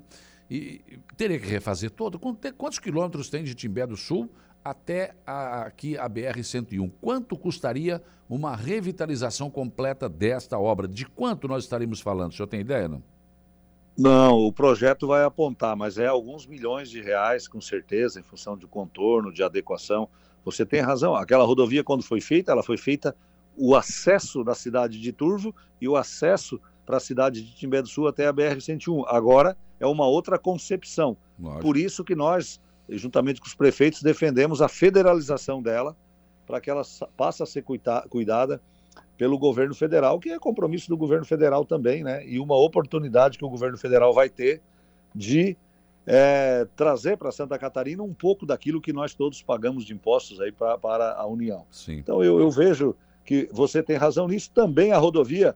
[0.49, 2.17] E teria que refazer todo.
[2.19, 4.29] Quantos quilômetros tem de Timbé do Sul
[4.63, 6.89] até a, aqui a BR-101?
[7.01, 10.87] Quanto custaria uma revitalização completa desta obra?
[10.87, 12.31] De quanto nós estaríamos falando?
[12.31, 13.03] O senhor tem ideia, não?
[13.97, 18.55] Não, o projeto vai apontar, mas é alguns milhões de reais, com certeza, em função
[18.55, 20.07] de contorno, de adequação.
[20.45, 23.15] Você tem razão, aquela rodovia, quando foi feita, ela foi feita
[23.57, 27.89] o acesso da cidade de Turvo e o acesso para a cidade de Timbé do
[27.89, 29.03] Sul até a BR-101.
[29.07, 31.17] Agora é uma outra concepção.
[31.37, 31.61] Lógico.
[31.61, 35.95] Por isso que nós, juntamente com os prefeitos, defendemos a federalização dela,
[36.47, 36.83] para que ela
[37.17, 37.65] passe a ser
[38.09, 38.61] cuidada
[39.17, 42.25] pelo governo federal, que é compromisso do governo federal também, né?
[42.25, 44.61] E uma oportunidade que o governo federal vai ter
[45.13, 45.57] de
[46.05, 50.53] é, trazer para Santa Catarina um pouco daquilo que nós todos pagamos de impostos aí
[50.53, 51.65] pra, para a União.
[51.69, 51.97] Sim.
[51.97, 54.49] Então eu, eu vejo que você tem razão nisso.
[54.53, 55.53] Também a rodovia,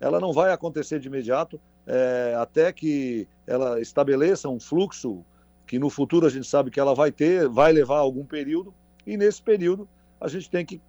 [0.00, 5.24] ela não vai acontecer de imediato, é, até que ela estabeleça um fluxo
[5.66, 8.74] que no futuro a gente sabe que ela vai ter, vai levar algum período,
[9.06, 9.88] e nesse período
[10.20, 10.80] a gente tem que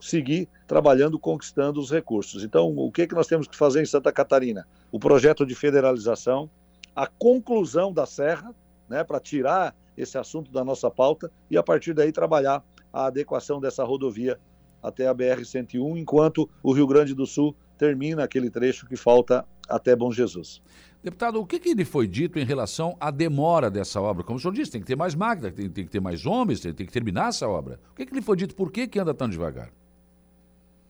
[0.00, 2.44] seguir trabalhando, conquistando os recursos.
[2.44, 4.66] Então, o que, que nós temos que fazer em Santa Catarina?
[4.92, 6.50] O projeto de federalização,
[6.94, 8.54] a conclusão da Serra,
[8.88, 13.60] né, para tirar esse assunto da nossa pauta e a partir daí trabalhar a adequação
[13.60, 14.38] dessa rodovia
[14.82, 19.94] até a BR-101, enquanto o Rio Grande do Sul termina aquele trecho que falta até
[19.94, 20.62] Bom Jesus.
[21.02, 24.24] Deputado, o que, que lhe foi dito em relação à demora dessa obra?
[24.24, 26.60] Como o senhor disse, tem que ter mais máquina, tem, tem que ter mais homens,
[26.60, 27.78] tem, tem, que terminar essa obra.
[27.92, 28.54] O que, que lhe foi dito?
[28.54, 29.70] Por que, que anda tão devagar?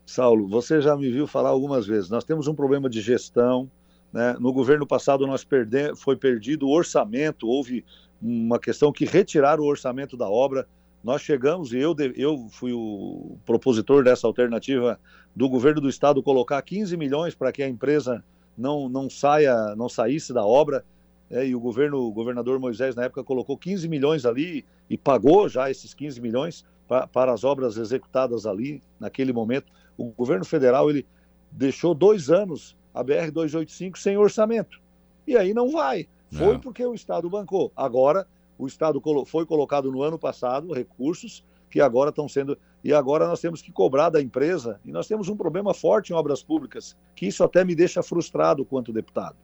[0.07, 2.09] Saulo, você já me viu falar algumas vezes.
[2.11, 3.69] Nós temos um problema de gestão,
[4.13, 4.37] né?
[4.39, 5.97] No governo passado, nós perde...
[5.97, 7.85] foi perdido o orçamento, houve
[8.23, 10.69] uma questão que retiraram o orçamento da obra.
[11.03, 14.99] Nós chegamos, e eu, eu fui o propositor dessa alternativa
[15.35, 18.25] do governo do estado colocar 15 milhões para que a empresa
[18.57, 20.85] não, não saia, não saísse da obra.
[21.31, 25.49] É, e o governo, o governador Moisés, na época, colocou 15 milhões ali e pagou
[25.49, 29.73] já esses 15 milhões pra, para as obras executadas ali, naquele momento.
[29.97, 31.07] O governo federal ele
[31.51, 34.81] deixou dois anos a BR-285 sem orçamento.
[35.27, 36.07] E aí não vai.
[36.31, 36.59] Foi é.
[36.59, 37.73] porque o Estado bancou.
[37.77, 38.27] Agora,
[38.59, 42.57] o Estado foi colocado no ano passado recursos que agora estão sendo.
[42.85, 44.79] E agora nós temos que cobrar da empresa.
[44.85, 48.65] E nós temos um problema forte em obras públicas, que isso até me deixa frustrado
[48.65, 49.37] quanto deputado.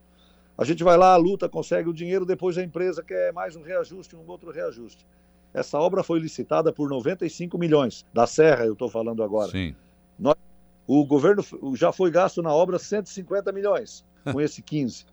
[0.59, 4.14] A gente vai lá, luta, consegue o dinheiro, depois a empresa quer mais um reajuste,
[4.14, 5.07] um outro reajuste.
[5.55, 9.51] Essa obra foi licitada por 95 milhões, da Serra, eu estou falando agora.
[9.51, 9.74] Sim.
[10.18, 10.36] Nós
[10.93, 11.41] o governo
[11.76, 15.07] já foi gasto na obra 150 milhões, com esse 15.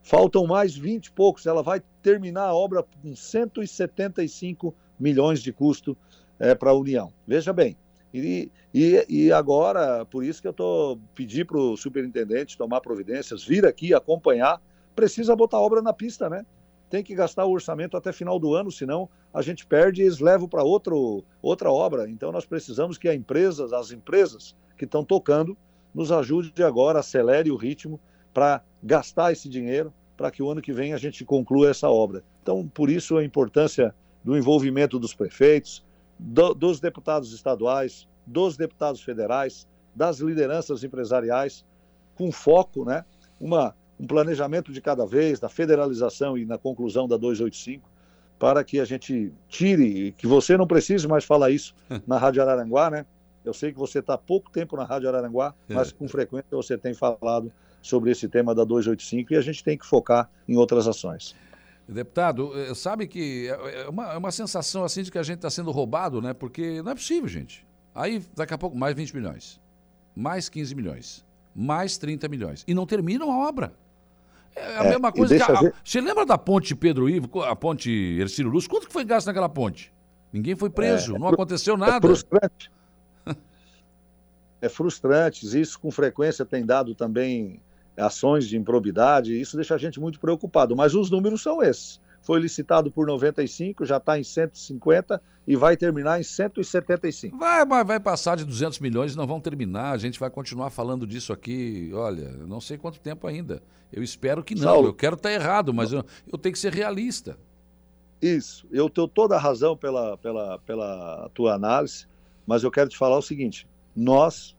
[0.00, 1.44] Faltam mais 20 e poucos.
[1.44, 5.96] Ela vai terminar a obra com 175 milhões de custo
[6.38, 7.12] é, para a União.
[7.26, 7.76] Veja bem.
[8.12, 13.44] E, e, e, agora, por isso que eu estou pedindo para o superintendente tomar providências,
[13.44, 14.62] vir aqui acompanhar.
[14.94, 16.46] Precisa botar obra na pista, né?
[16.88, 20.20] Tem que gastar o orçamento até final do ano, senão a gente perde e eles
[20.20, 22.08] levam para outra obra.
[22.08, 25.56] Então nós precisamos que a empresas, as empresas que estão tocando,
[25.92, 27.98] nos ajude agora, acelere o ritmo
[28.32, 32.22] para gastar esse dinheiro, para que o ano que vem a gente conclua essa obra.
[32.42, 35.84] Então, por isso a importância do envolvimento dos prefeitos,
[36.18, 41.64] do, dos deputados estaduais, dos deputados federais, das lideranças empresariais,
[42.14, 43.04] com foco, né,
[43.40, 47.88] uma, um planejamento de cada vez, da federalização e na conclusão da 285,
[48.38, 51.74] para que a gente tire, que você não precise mais falar isso
[52.06, 53.06] na Rádio Araranguá, né?
[53.44, 55.74] Eu sei que você está há pouco tempo na Rádio Araranguá, é.
[55.74, 57.52] mas com frequência você tem falado
[57.82, 61.36] sobre esse tema da 285 e a gente tem que focar em outras ações.
[61.86, 65.36] Deputado, eh, sabe que é, é uma, é uma sensação assim de que a gente
[65.36, 66.32] está sendo roubado, né?
[66.32, 67.66] Porque não é possível, gente.
[67.94, 69.60] Aí, daqui a pouco, mais 20 milhões,
[70.16, 71.24] mais 15 milhões,
[71.54, 72.64] mais 30 milhões.
[72.66, 73.72] E não terminam a obra.
[74.56, 75.42] É a é, mesma coisa que.
[75.42, 75.74] A, ver...
[75.84, 78.66] Você lembra da ponte Pedro Ivo, a ponte Ercílio Luz?
[78.66, 79.92] Quanto que foi gasto naquela ponte?
[80.32, 81.94] Ninguém foi preso, é, não aconteceu nada.
[81.96, 82.72] É frustrante.
[84.62, 85.54] é, frustrantes.
[85.54, 87.60] Isso com frequência tem dado também
[87.96, 89.38] ações de improbidade.
[89.40, 90.74] Isso deixa a gente muito preocupado.
[90.76, 92.00] Mas os números são esses.
[92.22, 97.36] Foi licitado por 95, já está em 150 e vai terminar em 175.
[97.36, 99.92] Vai, vai, vai passar de 200 milhões e não vão terminar.
[99.92, 103.62] A gente vai continuar falando disso aqui, olha, não sei quanto tempo ainda.
[103.92, 104.62] Eu espero que não.
[104.62, 107.36] Saulo, eu quero estar tá errado, mas eu, eu tenho que ser realista.
[108.22, 112.06] Isso, eu tenho toda a razão pela, pela, pela tua análise,
[112.46, 114.56] mas eu quero te falar o seguinte: nós,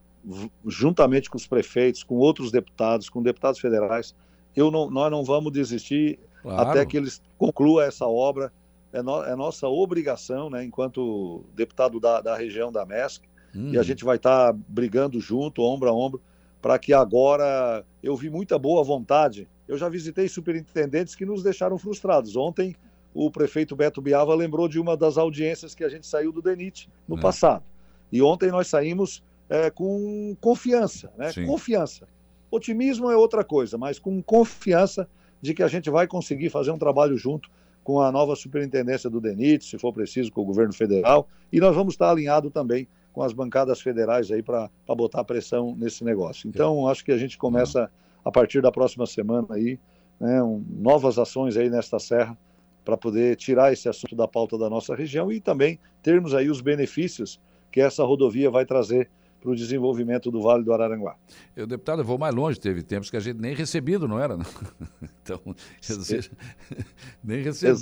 [0.65, 4.15] juntamente com os prefeitos, com outros deputados, com deputados federais,
[4.55, 6.69] eu não, nós não vamos desistir claro.
[6.69, 8.51] até que eles concluam essa obra.
[8.93, 13.71] É, no, é nossa obrigação, né, enquanto deputado da, da região da MESC, hum.
[13.73, 16.21] e a gente vai estar tá brigando junto, ombro a ombro,
[16.61, 19.47] para que agora eu vi muita boa vontade.
[19.67, 22.35] Eu já visitei superintendentes que nos deixaram frustrados.
[22.35, 22.75] Ontem
[23.13, 26.89] o prefeito Beto Biava lembrou de uma das audiências que a gente saiu do DENIT
[27.07, 27.21] no é.
[27.21, 27.63] passado.
[28.11, 31.31] E ontem nós saímos é, com confiança, né?
[31.31, 31.45] Sim.
[31.45, 32.07] Confiança.
[32.49, 35.07] Otimismo é outra coisa, mas com confiança
[35.41, 37.49] de que a gente vai conseguir fazer um trabalho junto
[37.83, 41.75] com a nova superintendência do DENIT, se for preciso, com o governo federal, e nós
[41.75, 46.49] vamos estar alinhado também com as bancadas federais aí para botar pressão nesse negócio.
[46.49, 47.89] Então, acho que a gente começa
[48.25, 49.79] a partir da próxima semana aí,
[50.19, 52.35] né, um, novas ações aí nesta serra
[52.83, 56.61] para poder tirar esse assunto da pauta da nossa região e também termos aí os
[56.61, 57.39] benefícios
[57.71, 59.09] que essa rodovia vai trazer
[59.39, 61.15] para o desenvolvimento do Vale do Araranguá.
[61.55, 64.35] Eu, deputado, eu vou mais longe, teve tempos que a gente nem recebido não era,
[64.37, 64.45] não?
[65.25, 65.41] Então,
[65.81, 66.29] seja,
[67.23, 67.73] nem, recebi,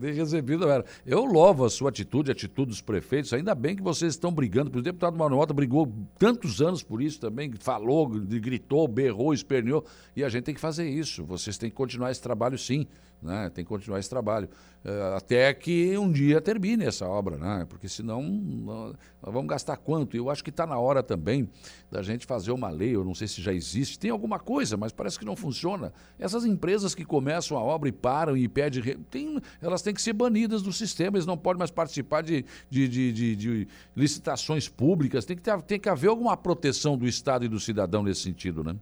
[0.00, 0.84] nem recebido não era.
[1.04, 4.78] Eu louvo a sua atitude, a atitude dos prefeitos, ainda bem que vocês estão brigando,
[4.78, 9.84] o deputado Manuel brigou tantos anos por isso também, falou, gritou, berrou, esperneou,
[10.14, 12.86] e a gente tem que fazer isso, vocês têm que continuar esse trabalho sim,
[13.22, 13.50] né?
[13.50, 14.48] tem que continuar esse trabalho,
[14.84, 17.64] uh, até que um dia termine essa obra, né?
[17.68, 20.16] porque senão nós vamos gastar quanto?
[20.16, 21.48] Eu acho que está na hora também
[21.90, 24.92] da gente fazer uma lei, eu não sei se já existe, tem alguma coisa, mas
[24.92, 25.92] parece que não funciona.
[26.18, 30.12] Essas empresas que começam a obra e param e pedem, tem, elas têm que ser
[30.12, 35.24] banidas do sistema, eles não podem mais participar de, de, de, de, de licitações públicas,
[35.24, 38.64] tem que, ter, tem que haver alguma proteção do Estado e do cidadão nesse sentido,
[38.64, 38.76] né?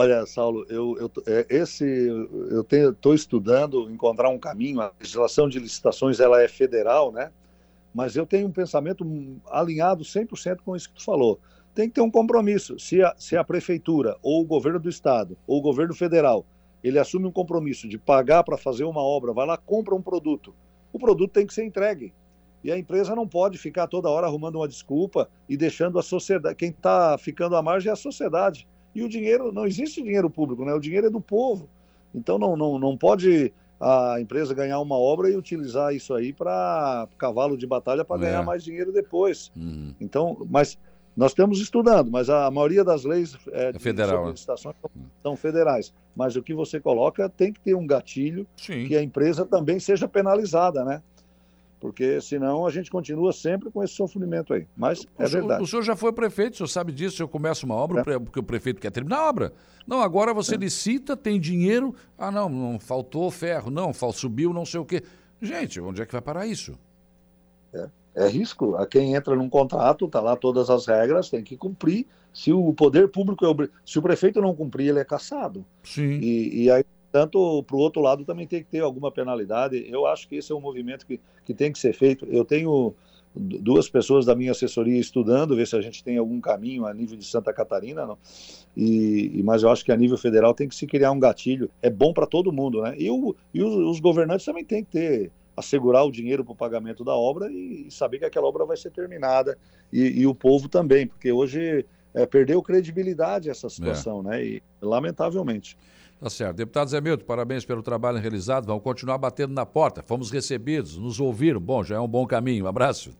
[0.00, 2.60] Olha, Saulo, eu, eu é, esse eu
[2.92, 4.80] estou estudando encontrar um caminho.
[4.80, 7.32] A legislação de licitações ela é federal, né?
[7.92, 9.04] Mas eu tenho um pensamento
[9.50, 11.40] alinhado 100% com isso que tu falou.
[11.74, 12.78] Tem que ter um compromisso.
[12.78, 16.46] Se a, se a prefeitura ou o governo do estado ou o governo federal
[16.80, 20.54] ele assume um compromisso de pagar para fazer uma obra, vai lá compra um produto.
[20.92, 22.14] O produto tem que ser entregue.
[22.62, 26.54] E a empresa não pode ficar toda hora arrumando uma desculpa e deixando a sociedade.
[26.54, 28.64] Quem está ficando à margem é a sociedade
[28.98, 30.72] e o dinheiro, não existe dinheiro público, né?
[30.74, 31.68] o dinheiro é do povo.
[32.14, 37.06] Então não, não, não pode a empresa ganhar uma obra e utilizar isso aí para
[37.16, 38.24] cavalo de batalha para é.
[38.26, 39.52] ganhar mais dinheiro depois.
[39.56, 39.94] Uhum.
[40.00, 40.76] Então, mas
[41.16, 44.80] nós estamos estudando, mas a maioria das leis é, é federal, de licitações né?
[44.82, 45.92] são, são, federais.
[46.14, 48.86] Mas o que você coloca tem que ter um gatilho Sim.
[48.86, 51.02] que a empresa também seja penalizada, né?
[51.80, 54.66] Porque senão a gente continua sempre com esse sofrimento aí.
[54.76, 55.62] Mas é o verdade.
[55.62, 58.18] O, senhor já foi prefeito, o senhor sabe disso, o senhor começa uma obra é.
[58.18, 59.52] porque o prefeito quer terminar a obra.
[59.86, 60.58] Não, agora você é.
[60.58, 65.02] licita, tem dinheiro, ah não, não faltou ferro, não, subiu não sei o quê.
[65.40, 66.76] Gente, onde é que vai parar isso?
[67.72, 68.76] É, é risco.
[68.76, 72.06] A quem entra num contrato, está lá todas as regras, tem que cumprir.
[72.32, 75.64] Se o poder público, é se o prefeito não cumprir, ele é caçado.
[75.82, 76.18] Sim.
[76.20, 76.84] E, e aí
[77.18, 79.84] tanto para o outro lado também tem que ter alguma penalidade.
[79.90, 82.24] Eu acho que esse é um movimento que, que tem que ser feito.
[82.26, 82.94] Eu tenho
[83.34, 87.16] duas pessoas da minha assessoria estudando, ver se a gente tem algum caminho a nível
[87.16, 88.16] de Santa Catarina, não.
[88.76, 91.68] E, mas eu acho que a nível federal tem que se criar um gatilho.
[91.82, 92.94] É bom para todo mundo, né?
[92.96, 96.56] E, o, e os, os, governantes também têm que ter assegurar o dinheiro para o
[96.56, 99.58] pagamento da obra e, e, saber que aquela obra vai ser terminada
[99.92, 104.22] e, e o povo também, porque hoje é, perdeu credibilidade essa situação, é.
[104.22, 104.44] né?
[104.44, 105.76] E lamentavelmente.
[106.20, 106.56] Tá certo.
[106.56, 108.66] Deputado Zé Milton, parabéns pelo trabalho realizado.
[108.66, 110.02] Vamos continuar batendo na porta.
[110.02, 111.60] Fomos recebidos, nos ouviram.
[111.60, 112.64] Bom, já é um bom caminho.
[112.64, 113.16] Um abraço.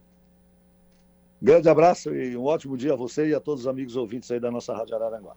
[1.40, 4.40] Grande abraço e um ótimo dia a você e a todos os amigos ouvintes aí
[4.40, 5.36] da nossa Rádio Araranguá.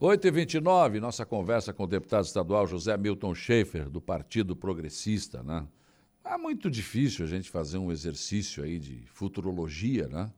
[0.00, 5.66] 8h29, nossa conversa com o deputado estadual José Milton Schaefer, do Partido Progressista, né?
[6.24, 10.30] É muito difícil a gente fazer um exercício aí de futurologia, né?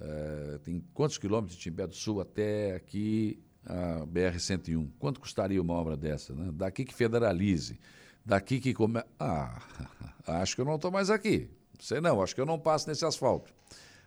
[0.00, 4.90] É, tem quantos quilômetros de Timbé do Sul até aqui a BR-101.
[4.98, 6.34] Quanto custaria uma obra dessa?
[6.34, 6.50] Né?
[6.52, 7.78] Daqui que federalize,
[8.24, 9.02] daqui que come...
[9.18, 9.62] Ah,
[10.26, 11.48] acho que eu não estou mais aqui.
[11.78, 13.52] Sei não, acho que eu não passo nesse asfalto.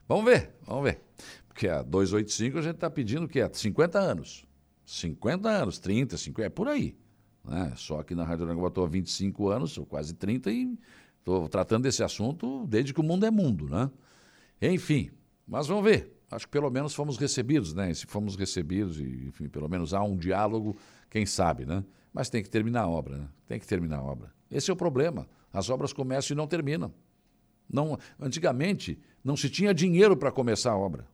[0.07, 1.01] Vamos ver, vamos ver.
[1.47, 3.47] Porque a 285 a gente está pedindo o quê?
[3.51, 4.45] 50 anos.
[4.85, 6.95] 50 anos, 30, 50, é por aí.
[7.43, 7.73] Né?
[7.75, 10.77] Só que na Rádio Aranguá estou há 25 anos, ou quase 30, e
[11.19, 13.89] estou tratando desse assunto desde que o mundo é mundo, né?
[14.61, 15.09] Enfim,
[15.47, 16.14] mas vamos ver.
[16.29, 17.91] Acho que pelo menos fomos recebidos, né?
[17.91, 20.75] E se fomos recebidos, e, enfim, pelo menos há um diálogo,
[21.09, 21.83] quem sabe, né?
[22.13, 23.27] Mas tem que terminar a obra, né?
[23.47, 24.33] Tem que terminar a obra.
[24.49, 25.27] Esse é o problema.
[25.51, 26.93] As obras começam e não terminam.
[27.71, 31.07] Não, antigamente não se tinha dinheiro para começar a obra.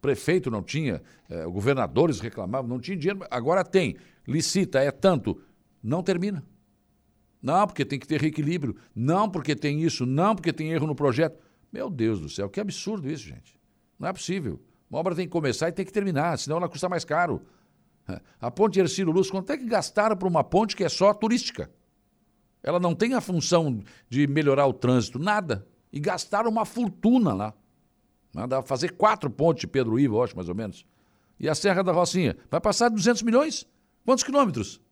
[0.00, 3.26] Prefeito não tinha, eh, governadores reclamavam, não tinha dinheiro.
[3.30, 3.96] Agora tem,
[4.28, 5.40] licita, é tanto,
[5.82, 6.44] não termina.
[7.40, 8.76] Não, porque tem que ter reequilíbrio.
[8.94, 10.06] Não, porque tem isso.
[10.06, 11.38] Não, porque tem erro no projeto.
[11.72, 13.58] Meu Deus do céu, que absurdo isso, gente.
[14.04, 14.60] Não é possível.
[14.90, 17.40] Uma obra tem que começar e tem que terminar, senão ela custa mais caro.
[18.38, 21.70] A ponte Ercílio Luz, quanto é que gastaram para uma ponte que é só turística?
[22.62, 25.66] Ela não tem a função de melhorar o trânsito, nada.
[25.90, 27.54] E gastaram uma fortuna lá.
[28.46, 30.84] Dá fazer quatro pontes Pedro Ivo, acho, mais ou menos.
[31.40, 32.36] E a Serra da Rocinha?
[32.50, 33.66] Vai passar 200 milhões?
[34.04, 34.82] Quantos quilômetros?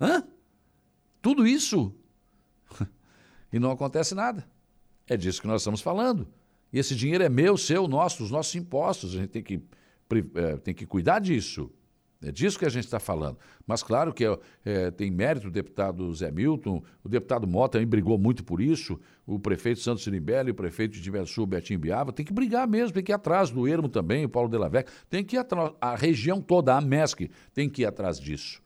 [0.00, 0.22] Hã?
[1.20, 1.92] Tudo isso?
[3.52, 4.48] e não acontece nada.
[5.08, 6.28] É disso que nós estamos falando.
[6.72, 9.14] E esse dinheiro é meu, seu, nosso, os nossos impostos.
[9.14, 9.60] A gente tem que,
[10.34, 11.70] é, tem que cuidar disso.
[12.22, 13.38] É disso que a gente está falando.
[13.66, 17.86] Mas claro que é, é, tem mérito o deputado Zé Milton, o deputado Mota também
[17.86, 22.24] brigou muito por isso, o prefeito Santos Sirimbelli, o prefeito de Diversul, Betinho Biava, tem
[22.24, 25.36] que brigar mesmo, tem que ir atrás do Ermo também, o Paulo Delavec, tem que
[25.36, 28.60] ir atrás, a região toda, a MESC, tem que ir atrás disso.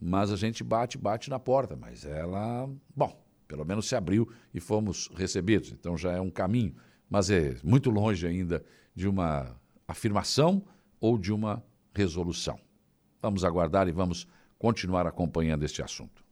[0.00, 4.60] Mas a gente bate, bate na porta, mas ela, bom, pelo menos se abriu e
[4.60, 6.72] fomos recebidos, então já é um caminho
[7.08, 10.62] mas é muito longe ainda de uma afirmação
[11.00, 11.62] ou de uma
[11.94, 12.58] resolução.
[13.22, 14.26] Vamos aguardar e vamos
[14.58, 16.24] continuar acompanhando este assunto.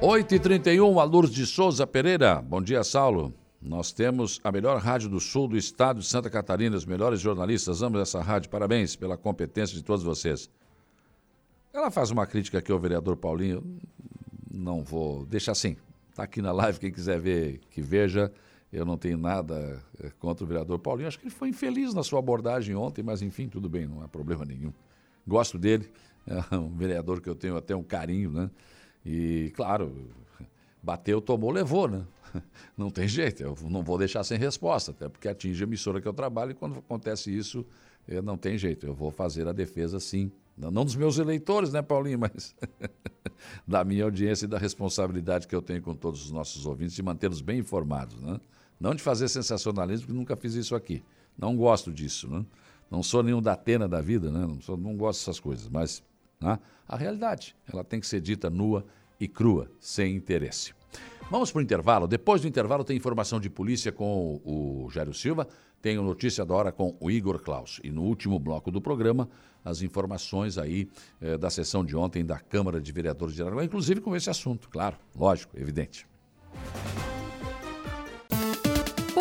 [0.00, 2.40] 8h31, a Lourdes de Souza Pereira.
[2.40, 3.34] Bom dia, Saulo.
[3.60, 7.82] Nós temos a melhor rádio do sul do estado de Santa Catarina, os melhores jornalistas.
[7.82, 8.48] Amo essa rádio.
[8.48, 10.48] Parabéns pela competência de todos vocês.
[11.72, 13.80] Ela faz uma crítica aqui ao vereador Paulinho.
[14.48, 15.26] Não vou.
[15.26, 15.76] Deixa assim.
[16.18, 18.32] Está aqui na live, quem quiser ver, que veja.
[18.72, 21.06] Eu não tenho nada eh, contra o vereador Paulinho.
[21.06, 24.08] Acho que ele foi infeliz na sua abordagem ontem, mas enfim, tudo bem, não há
[24.08, 24.72] problema nenhum.
[25.24, 25.88] Gosto dele,
[26.26, 28.50] é um vereador que eu tenho até um carinho, né?
[29.06, 29.94] E, claro,
[30.82, 32.04] bateu, tomou, levou, né?
[32.76, 36.08] Não tem jeito, eu não vou deixar sem resposta, até porque atinge a emissora que
[36.08, 37.64] eu trabalho e quando acontece isso,
[38.08, 41.80] eh, não tem jeito, eu vou fazer a defesa sim não dos meus eleitores, né,
[41.82, 42.54] Paulinho, mas
[43.66, 47.02] da minha audiência e da responsabilidade que eu tenho com todos os nossos ouvintes de
[47.02, 48.40] mantê-los bem informados, né?
[48.80, 51.02] Não de fazer sensacionalismo, porque nunca fiz isso aqui.
[51.36, 52.44] Não gosto disso, né?
[52.90, 54.40] Não sou nenhum da Atena da vida, né?
[54.40, 56.02] Não, sou, não gosto dessas coisas, mas
[56.40, 56.58] né?
[56.86, 58.84] a realidade, ela tem que ser dita nua
[59.20, 60.72] e crua, sem interesse.
[61.30, 62.08] Vamos para o intervalo.
[62.08, 65.46] Depois do intervalo tem informação de polícia com o Jairo Silva,
[65.82, 67.80] tem notícia da hora com o Igor Klaus.
[67.84, 69.28] E no último bloco do programa,
[69.62, 70.88] as informações aí
[71.20, 74.70] eh, da sessão de ontem da Câmara de Vereadores de Aranaguá, inclusive com esse assunto,
[74.70, 76.06] claro, lógico, evidente.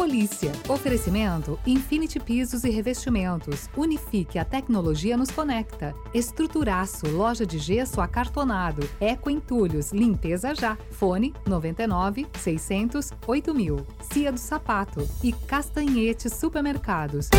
[0.08, 0.54] Polícia.
[0.70, 3.70] Oferecimento Infinity Pisos e Revestimentos.
[3.76, 5.94] Unifique a tecnologia nos conecta.
[6.14, 8.90] Estruturaço, loja de gesso acartonado.
[9.02, 10.78] Eco Entulhos, limpeza já.
[10.92, 13.86] Fone 99 600 8000.
[14.10, 17.30] Cia do Sapato e Castanhete Supermercados.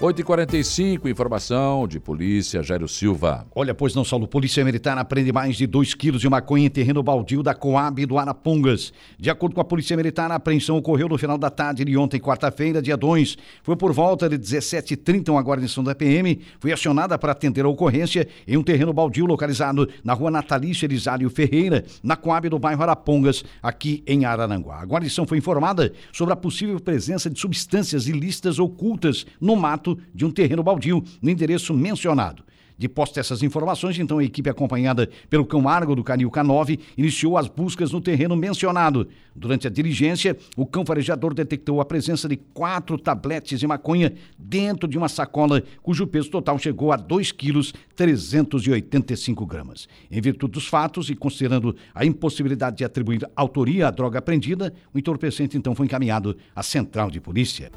[0.00, 3.46] 8h45, informação de polícia, Jairo Silva.
[3.54, 7.02] Olha, pois não, Saulo, Polícia Militar aprende mais de 2 quilos de maconha em terreno
[7.02, 8.94] baldio da Coab do Arapongas.
[9.18, 12.18] De acordo com a Polícia Militar, a apreensão ocorreu no final da tarde de ontem,
[12.18, 13.36] quarta-feira, dia 2.
[13.62, 18.26] Foi por volta de 17h30, uma guarnição da PM foi acionada para atender a ocorrência
[18.48, 23.44] em um terreno baldio localizado na rua Natalícia Elisário Ferreira, na Coab do bairro Arapongas,
[23.62, 24.80] aqui em Araranguá.
[24.80, 30.24] A guarnição foi informada sobre a possível presença de substâncias ilícitas ocultas no mato de
[30.24, 32.44] um terreno baldio no endereço mencionado.
[32.80, 37.36] De posse dessas informações, então a equipe acompanhada pelo cão Argo do Canil K9 iniciou
[37.36, 39.06] as buscas no terreno mencionado.
[39.36, 44.88] Durante a diligência, o cão farejador detectou a presença de quatro tabletes de maconha dentro
[44.88, 49.86] de uma sacola cujo peso total chegou a 2 quilos 385 gramas.
[50.10, 54.98] Em virtude dos fatos e considerando a impossibilidade de atribuir autoria à droga apreendida, o
[54.98, 57.70] entorpecente então foi encaminhado à central de polícia.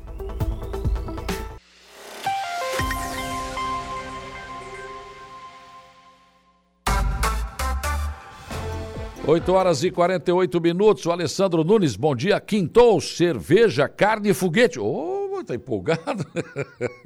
[9.26, 11.06] 8 horas e 48 minutos.
[11.06, 12.42] O Alessandro Nunes, bom dia.
[12.42, 14.78] Quintou, cerveja, carne e foguete.
[14.78, 16.26] Ô, oh, tá empolgado.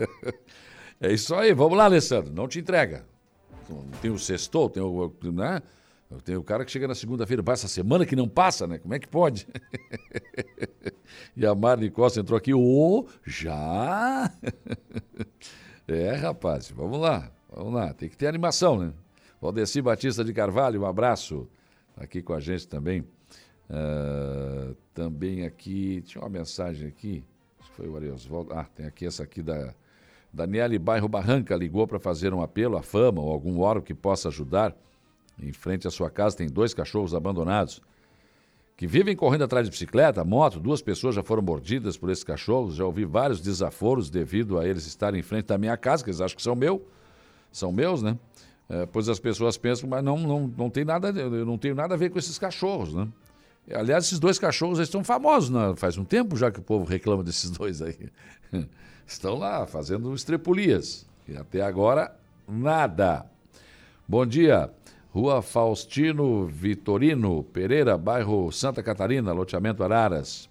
[1.00, 1.54] é isso aí.
[1.54, 2.34] Vamos lá, Alessandro.
[2.34, 3.06] Não te entrega.
[4.02, 5.14] Tem o sextou, tem o.
[5.26, 5.62] Né?
[6.24, 8.80] Tem o cara que chega na segunda-feira, passa semana que não passa, né?
[8.80, 9.48] Como é que pode?
[11.38, 12.52] e a Marli Costa entrou aqui.
[12.52, 14.32] Ô, oh, já?
[15.88, 17.30] é, rapaz, vamos lá.
[17.54, 17.94] Vamos lá.
[17.94, 18.92] Tem que ter animação, né?
[19.40, 21.48] Valdeci Batista de Carvalho, um abraço
[21.98, 23.02] aqui com a gente também.
[23.70, 27.24] Uh, também aqui, tinha uma mensagem aqui,
[27.60, 28.54] acho que foi o Ariosvaldo.
[28.54, 29.74] Ah, tem aqui essa aqui da
[30.32, 34.30] Daniele Bairro Barranca, ligou para fazer um apelo à fama ou algum órgão que possa
[34.30, 34.76] ajudar.
[35.40, 37.82] Em frente à sua casa tem dois cachorros abandonados
[38.78, 40.60] que vivem correndo atrás de bicicleta, moto.
[40.60, 42.76] Duas pessoas já foram mordidas por esses cachorros.
[42.76, 46.22] Já ouvi vários desaforos devido a eles estarem em frente da minha casa, que eles
[46.22, 46.88] acham que são meu,
[47.52, 48.18] são meus, né?
[48.70, 51.94] É, pois as pessoas pensam, mas não, não, não tem nada, eu não tenho nada
[51.94, 53.08] a ver com esses cachorros, né?
[53.74, 55.74] Aliás, esses dois cachorros estão famosos, né?
[55.76, 57.98] faz um tempo já que o povo reclama desses dois aí.
[59.06, 61.06] Estão lá fazendo estrepulias.
[61.28, 62.16] E até agora,
[62.48, 63.26] nada.
[64.08, 64.70] Bom dia.
[65.12, 70.50] Rua Faustino Vitorino Pereira, bairro Santa Catarina, loteamento Araras.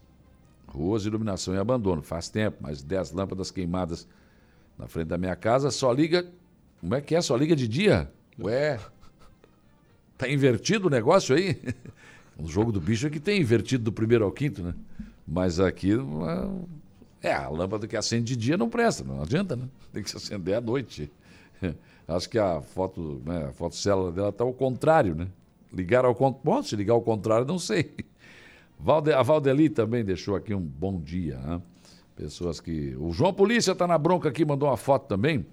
[0.69, 2.03] Ruas, iluminação e abandono.
[2.03, 4.07] Faz tempo, mais 10 lâmpadas queimadas
[4.79, 5.71] na frente da minha casa.
[5.71, 6.27] Só liga.
[6.87, 7.21] Como é que é?
[7.21, 8.09] Só liga de dia?
[8.39, 8.79] Ué.
[10.17, 11.61] Tá invertido o negócio aí?
[12.39, 14.75] O jogo do bicho é que tem invertido do primeiro ao quinto, né?
[15.27, 15.93] Mas aqui.
[17.23, 19.65] É, a lâmpada que acende de dia não presta, não adianta, né?
[19.91, 21.11] Tem que se acender à noite.
[22.07, 25.29] Acho que a foto, né, a fotocélula dela está ao contrário, né?
[25.73, 26.63] Ligar ao contrário.
[26.63, 27.91] se ligar ao contrário, não sei.
[28.79, 31.39] Valde, a Valdeli também deixou aqui um bom dia.
[31.39, 31.63] Né?
[32.15, 32.95] Pessoas que.
[32.99, 35.47] O João Polícia está na bronca aqui, mandou uma foto também.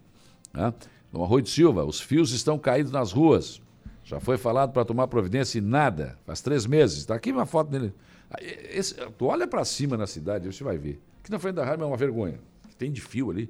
[0.54, 0.74] Né?
[1.14, 3.62] No Arroio de Silva, os fios estão caídos nas ruas.
[4.04, 6.18] Já foi falado para tomar providência e nada.
[6.26, 6.98] Faz três meses.
[6.98, 7.94] Está aqui uma foto dele.
[8.42, 11.00] Esse, tu olha para cima na cidade, você vai ver.
[11.22, 12.40] Aqui na frente da rádio é uma vergonha.
[12.80, 13.48] Tem de fio ali.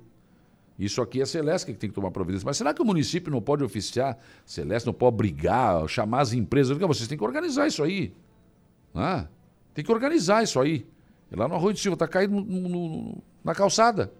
[0.77, 2.45] Isso aqui é Celeste que tem que tomar providência.
[2.45, 6.77] Mas será que o município não pode oficiar Celeste, não pode brigar, chamar as empresas?
[6.77, 8.13] Vocês têm que organizar isso aí.
[8.93, 9.27] Ah,
[9.73, 10.85] tem que organizar isso aí.
[11.31, 14.11] E lá no Arroio de Silva, está caindo no, no, na calçada.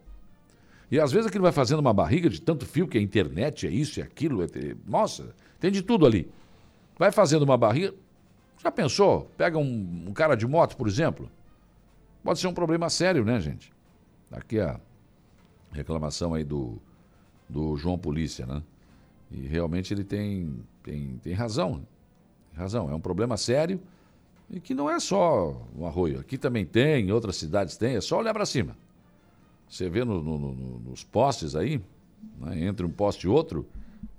[0.94, 3.72] E às vezes aquilo vai fazendo uma barriga de tanto fio, que é internet, é
[3.72, 4.44] isso, é aquilo.
[4.44, 4.48] É...
[4.86, 6.32] Nossa, tem de tudo ali.
[7.00, 7.96] Vai fazendo uma barriga.
[8.64, 9.28] Já pensou?
[9.36, 11.32] Pega um, um cara de moto, por exemplo.
[12.24, 13.74] Pode ser um problema sério, né, gente?
[14.32, 14.80] Aqui a
[15.72, 16.78] reclamação aí do,
[17.50, 18.62] do João Polícia, né?
[19.32, 21.82] E realmente ele tem, tem, tem razão.
[22.52, 22.88] Tem razão.
[22.92, 23.82] É um problema sério
[24.48, 26.20] e que não é só o arroio.
[26.20, 28.78] Aqui também tem, em outras cidades tem, é só olhar para cima.
[29.70, 31.82] Você vê no, no, no, nos postes aí,
[32.40, 33.66] né, entre um poste e outro,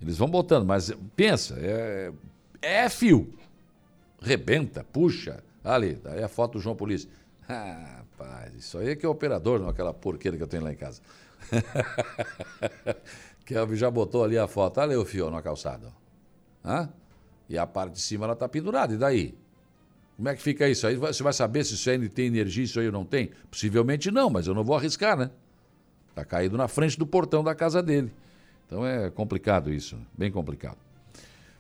[0.01, 2.13] eles vão botando, mas pensa, é,
[2.61, 3.33] é fio.
[4.21, 5.43] Rebenta, puxa.
[5.63, 7.09] Ali, daí a foto do João Polícia.
[7.49, 10.73] Ah, rapaz, isso aí é que é operador, não aquela porqueira que eu tenho lá
[10.73, 11.01] em casa.
[13.45, 14.81] Kelvin já botou ali a foto.
[14.81, 15.93] Olha o fio na calçada.
[16.65, 16.89] Hã?
[17.49, 18.95] E a parte de cima ela está pendurada.
[18.95, 19.37] E daí?
[20.17, 20.87] Como é que fica isso?
[20.87, 23.31] Aí você vai saber se isso ainda tem energia, isso aí não tem?
[23.51, 25.31] Possivelmente não, mas eu não vou arriscar, né?
[26.11, 28.13] Está caído na frente do portão da casa dele.
[28.67, 30.79] Então é complicado isso, bem complicado.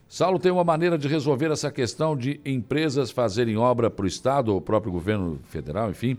[0.09, 4.51] Saulo tem uma maneira de resolver essa questão de empresas fazerem obra para o Estado
[4.51, 6.17] ou o próprio governo federal, enfim,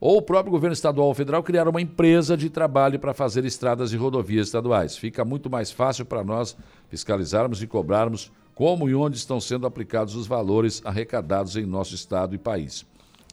[0.00, 3.92] ou o próprio governo estadual ou federal criar uma empresa de trabalho para fazer estradas
[3.92, 4.96] e rodovias estaduais.
[4.96, 6.56] Fica muito mais fácil para nós
[6.88, 12.34] fiscalizarmos e cobrarmos como e onde estão sendo aplicados os valores arrecadados em nosso estado
[12.34, 12.86] e país.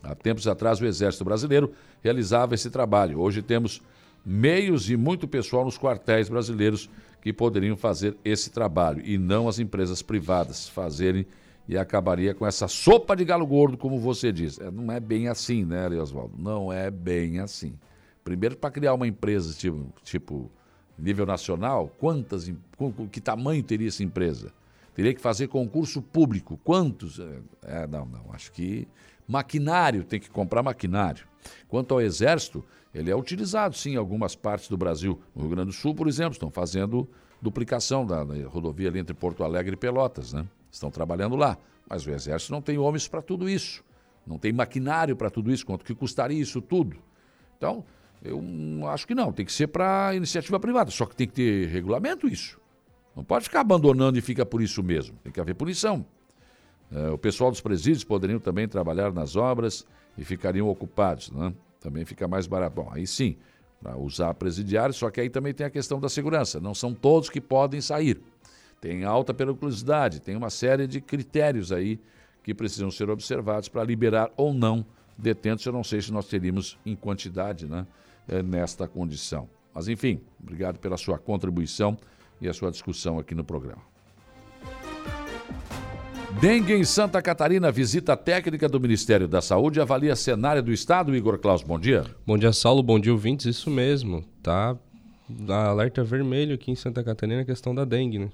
[0.04, 1.72] Há tempos atrás, o Exército Brasileiro
[2.04, 3.20] realizava esse trabalho.
[3.20, 3.82] Hoje temos
[4.26, 6.90] meios e muito pessoal nos quartéis brasileiros
[7.22, 11.26] que poderiam fazer esse trabalho e não as empresas privadas fazerem
[11.68, 14.60] e acabaria com essa sopa de galo gordo, como você diz.
[14.60, 16.34] É, não é bem assim, né, Oswaldo?
[16.38, 17.76] Não é bem assim.
[18.24, 20.52] Primeiro, para criar uma empresa tipo, tipo
[20.98, 22.52] nível nacional, quantas,
[23.12, 24.52] que tamanho teria essa empresa?
[24.94, 26.60] Teria que fazer concurso público.
[26.64, 27.20] Quantos?
[27.20, 28.26] É, é, não, não.
[28.34, 28.88] Acho que
[29.28, 31.26] maquinário, tem que comprar maquinário.
[31.68, 32.64] Quanto ao Exército,
[32.94, 35.20] ele é utilizado, sim, em algumas partes do Brasil.
[35.36, 37.08] No Rio Grande do Sul, por exemplo, estão fazendo
[37.42, 40.46] duplicação da, da rodovia ali entre Porto Alegre e Pelotas, né?
[40.72, 41.58] estão trabalhando lá.
[41.90, 43.84] Mas o Exército não tem homens para tudo isso,
[44.26, 46.98] não tem maquinário para tudo isso, quanto que custaria isso tudo.
[47.58, 47.84] Então,
[48.24, 48.42] eu
[48.88, 52.28] acho que não, tem que ser para iniciativa privada, só que tem que ter regulamento
[52.28, 52.61] isso.
[53.16, 56.06] Não pode ficar abandonando e fica por isso mesmo, tem que haver punição.
[56.92, 59.86] É, o pessoal dos presídios poderiam também trabalhar nas obras
[60.18, 61.54] e ficariam ocupados, né?
[61.80, 62.76] também fica mais barato.
[62.76, 63.38] Bom, aí sim,
[63.82, 67.30] para usar presidiário, só que aí também tem a questão da segurança, não são todos
[67.30, 68.22] que podem sair
[68.82, 72.00] tem alta periculosidade, tem uma série de critérios aí
[72.44, 74.84] que precisam ser observados para liberar ou não
[75.16, 75.64] detentos.
[75.64, 77.86] Eu não sei se nós teríamos em quantidade né,
[78.28, 79.48] eh, nesta condição.
[79.72, 81.96] Mas, enfim, obrigado pela sua contribuição
[82.42, 83.82] e a sua discussão aqui no programa.
[86.40, 91.16] Dengue em Santa Catarina, visita técnica do Ministério da Saúde avalia cenário do Estado.
[91.16, 92.06] Igor Klaus, bom dia.
[92.26, 92.82] Bom dia, Saulo.
[92.82, 93.46] Bom dia, ouvintes.
[93.46, 94.24] Isso mesmo.
[94.42, 94.76] Tá
[95.48, 98.30] alerta vermelho aqui em Santa Catarina a questão da dengue, né?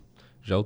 [0.48, 0.66] já uh,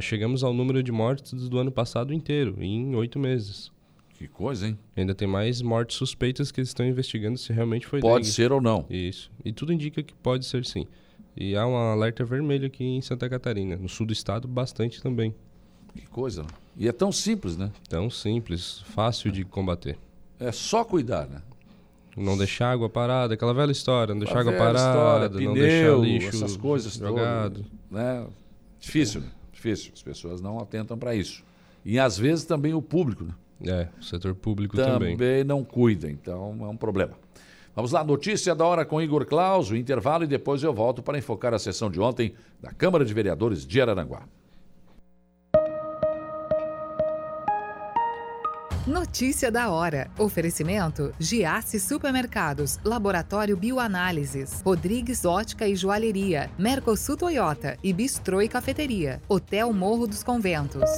[0.00, 3.70] chegamos ao número de mortes do ano passado inteiro, em oito meses.
[4.14, 4.78] Que coisa, hein?
[4.96, 8.34] Ainda tem mais mortes suspeitas que eles estão investigando se realmente foi Pode dengue.
[8.34, 8.86] ser ou não.
[8.88, 9.30] Isso.
[9.44, 10.86] E tudo indica que pode ser sim.
[11.36, 13.76] E há um alerta vermelho aqui em Santa Catarina.
[13.76, 15.34] No sul do estado, bastante também.
[15.94, 16.48] Que coisa, né?
[16.76, 17.70] E é tão simples, né?
[17.88, 19.98] Tão simples, fácil de combater.
[20.38, 21.42] É só cuidar, né?
[22.16, 25.96] Não deixar água parada, aquela velha história, não deixar água parada, história, não pneu, deixar
[25.98, 27.54] lixo essas coisas jogado.
[27.54, 28.26] todas, né?
[28.80, 29.28] Difícil, né?
[29.52, 29.92] difícil.
[29.94, 31.44] As pessoas não atentam para isso.
[31.84, 33.34] E às vezes também o público, né?
[33.62, 35.16] É, o setor público também.
[35.16, 35.44] também.
[35.44, 37.12] não cuida, então é um problema.
[37.74, 41.18] Vamos lá, notícia da hora com Igor Claus, o intervalo e depois eu volto para
[41.18, 44.22] enfocar a sessão de ontem da Câmara de Vereadores de Araranguá.
[48.86, 50.10] Notícia da hora.
[50.18, 59.22] Oferecimento: Giasse Supermercados, Laboratório Bioanálises, Rodrigues Ótica e Joalheria, Mercosul Toyota e Bistrô e Cafeteria,
[59.28, 60.90] Hotel Morro dos Conventos.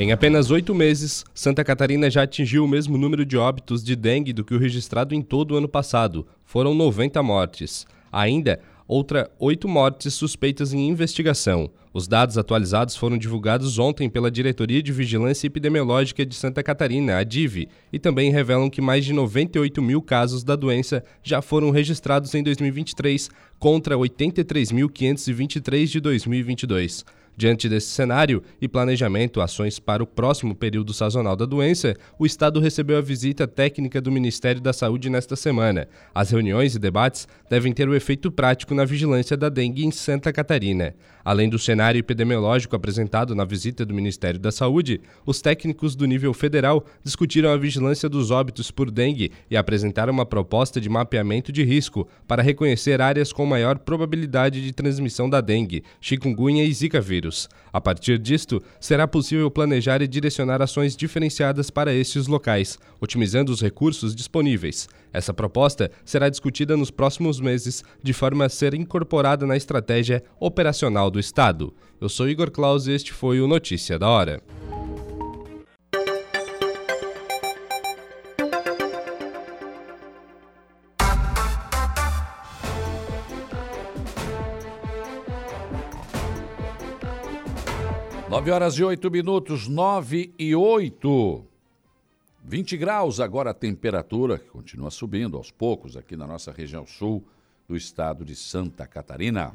[0.00, 4.32] Em apenas oito meses, Santa Catarina já atingiu o mesmo número de óbitos de dengue
[4.32, 6.26] do que o registrado em todo o ano passado.
[6.42, 7.86] Foram 90 mortes.
[8.10, 11.70] Ainda, outra oito mortes suspeitas em investigação.
[11.92, 17.22] Os dados atualizados foram divulgados ontem pela Diretoria de Vigilância Epidemiológica de Santa Catarina, a
[17.22, 22.34] DIV, e também revelam que mais de 98 mil casos da doença já foram registrados
[22.34, 23.28] em 2023,
[23.58, 27.04] contra 83.523 de 2022.
[27.40, 32.60] Diante desse cenário e planejamento ações para o próximo período sazonal da doença, o Estado
[32.60, 35.88] recebeu a visita técnica do Ministério da Saúde nesta semana.
[36.14, 40.30] As reuniões e debates devem ter o efeito prático na vigilância da dengue em Santa
[40.34, 40.94] Catarina.
[41.24, 46.32] Além do cenário epidemiológico apresentado na visita do Ministério da Saúde, os técnicos do nível
[46.32, 51.62] federal discutiram a vigilância dos óbitos por dengue e apresentaram uma proposta de mapeamento de
[51.62, 57.48] risco para reconhecer áreas com maior probabilidade de transmissão da dengue, chikungunya e zika vírus.
[57.72, 63.60] A partir disto, será possível planejar e direcionar ações diferenciadas para estes locais, otimizando os
[63.60, 64.88] recursos disponíveis.
[65.12, 71.10] Essa proposta será discutida nos próximos meses, de forma a ser incorporada na estratégia operacional
[71.10, 71.72] do Estado.
[72.00, 74.42] Eu sou Igor Claus e este foi o Notícia da Hora.
[88.30, 91.44] Nove horas e oito minutos, nove e oito.
[92.44, 97.26] 20 graus agora a temperatura, que continua subindo aos poucos aqui na nossa região sul
[97.66, 99.52] do estado de Santa Catarina.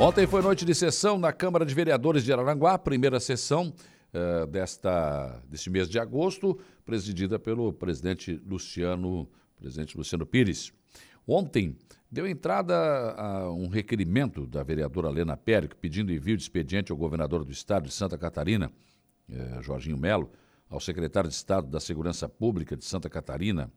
[0.00, 3.72] Ontem foi noite de sessão na Câmara de Vereadores de Araranguá, primeira sessão
[4.12, 9.28] uh, desta, deste mês de agosto, presidida pelo presidente Luciano,
[9.60, 10.72] presidente Luciano Pires.
[11.24, 11.76] Ontem
[12.10, 12.74] deu entrada
[13.12, 17.84] a um requerimento da vereadora Lena Périco pedindo envio de expediente ao governador do estado
[17.84, 18.72] de Santa Catarina,
[19.28, 20.30] eh, Jorginho Melo,
[20.70, 23.70] ao secretário de Estado da Segurança Pública de Santa Catarina,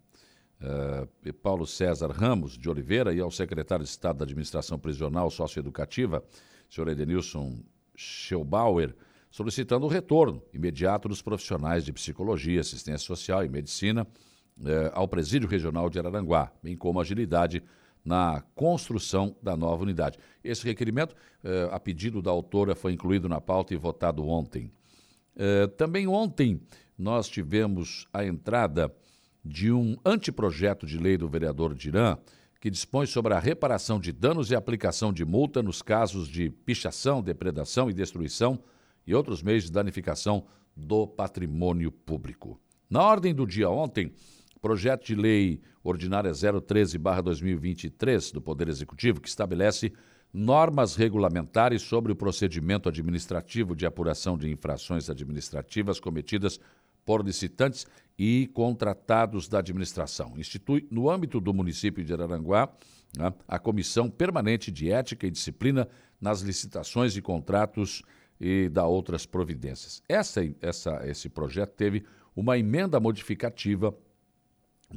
[0.61, 6.23] eh, Paulo César Ramos de Oliveira, e ao secretário de Estado da Administração Prisional Socioeducativa,
[6.69, 7.59] senhor Edenilson
[7.95, 8.95] Scheubauer,
[9.29, 14.07] solicitando o retorno imediato dos profissionais de psicologia, assistência social e medicina
[14.63, 17.63] eh, ao Presídio Regional de Araranguá, bem como agilidade
[18.03, 20.17] na construção da nova unidade.
[20.43, 24.71] Esse requerimento, eh, a pedido da autora, foi incluído na pauta e votado ontem.
[25.35, 26.61] Eh, também ontem
[26.97, 28.93] nós tivemos a entrada
[29.43, 32.17] de um anteprojeto de lei do vereador Dirã,
[32.59, 37.21] que dispõe sobre a reparação de danos e aplicação de multa nos casos de pichação,
[37.21, 38.59] depredação e destruição
[39.05, 40.45] e outros meios de danificação
[40.75, 42.59] do patrimônio público.
[42.87, 44.11] Na ordem do dia ontem,
[44.61, 49.91] projeto de lei ordinária 013/2023 do Poder Executivo que estabelece
[50.31, 56.59] normas regulamentares sobre o procedimento administrativo de apuração de infrações administrativas cometidas
[57.03, 60.33] por licitantes e contratados da administração.
[60.37, 62.71] Institui, no âmbito do município de Araranguá,
[63.17, 65.87] né, a Comissão Permanente de Ética e Disciplina
[66.21, 68.03] nas licitações e contratos
[68.39, 70.03] e da outras providências.
[70.07, 72.05] Essa, essa, esse projeto teve
[72.35, 73.93] uma emenda modificativa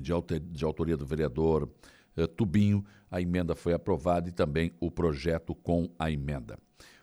[0.00, 1.68] de, de autoria do vereador
[2.16, 2.84] eh, Tubinho.
[3.10, 6.58] A emenda foi aprovada e também o projeto com a emenda.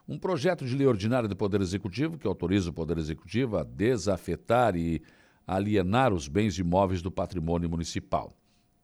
[0.07, 4.75] Um projeto de lei ordinária do Poder Executivo que autoriza o Poder Executivo a desafetar
[4.75, 5.01] e
[5.47, 8.33] alienar os bens imóveis do patrimônio municipal.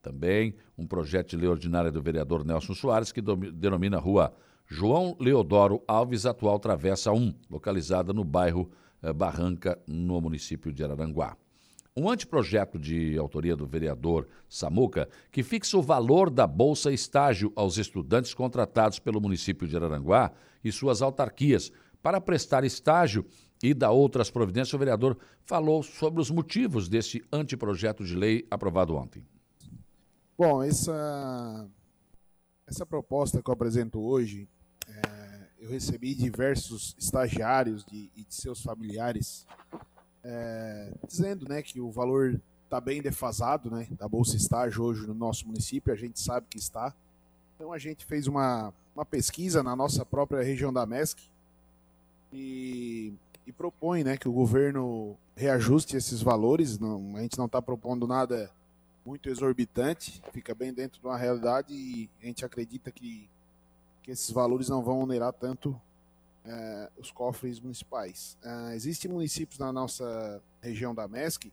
[0.01, 4.33] Também um projeto de lei ordinária do vereador Nelson Soares que denomina a rua
[4.65, 8.69] João Leodoro Alves, atual Travessa 1, localizada no bairro
[9.01, 11.37] eh, Barranca, no município de Araranguá.
[11.99, 17.79] Um anteprojeto de autoria do vereador Samuca que fixa o valor da bolsa estágio aos
[17.79, 20.31] estudantes contratados pelo município de Araranguá
[20.63, 21.71] e suas autarquias
[22.03, 23.25] para prestar estágio
[23.63, 24.75] e da outras providências.
[24.75, 29.25] O vereador falou sobre os motivos desse anteprojeto de lei aprovado ontem.
[30.37, 31.67] Bom, essa,
[32.67, 34.47] essa proposta que eu apresento hoje,
[34.87, 39.47] é, eu recebi diversos estagiários de, e de seus familiares
[40.27, 45.13] é, dizendo né, que o valor está bem defasado né, da Bolsa Estágio hoje no
[45.13, 46.93] nosso município, a gente sabe que está.
[47.55, 51.21] Então a gente fez uma, uma pesquisa na nossa própria região da MESC
[52.33, 53.13] e,
[53.45, 56.77] e propõe né, que o governo reajuste esses valores.
[56.77, 58.51] Não, a gente não está propondo nada
[59.05, 63.29] muito exorbitante, fica bem dentro de uma realidade e a gente acredita que,
[64.03, 65.79] que esses valores não vão onerar tanto
[66.47, 68.37] é, os cofres municipais.
[68.43, 71.51] É, existem municípios na nossa região da MESC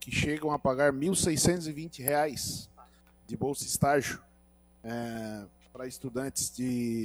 [0.00, 2.68] que chegam a pagar R$ 1.620
[3.26, 4.20] de bolsa estágio
[4.82, 7.04] é, para estudantes de,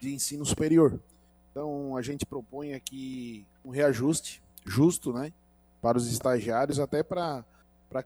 [0.00, 1.00] de ensino superior.
[1.50, 5.32] Então a gente propõe aqui um reajuste justo né,
[5.80, 7.44] para os estagiários, até para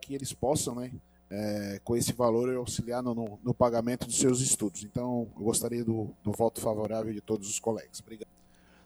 [0.01, 0.93] que eles possam, né,
[1.31, 4.82] é, com esse valor, auxiliar no, no, pagamento dos seus estudos.
[4.82, 8.01] Então eu gostaria do, do voto favorável de todos os colegas.
[8.01, 8.28] Obrigado.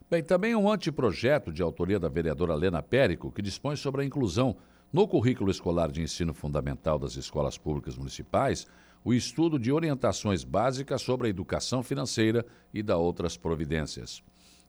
[0.09, 4.55] Bem, também um anteprojeto de autoria da vereadora Lena Périco, que dispõe sobre a inclusão
[4.93, 8.67] no currículo escolar de ensino fundamental das escolas públicas municipais,
[9.03, 14.23] o estudo de orientações básicas sobre a educação financeira e da outras providências.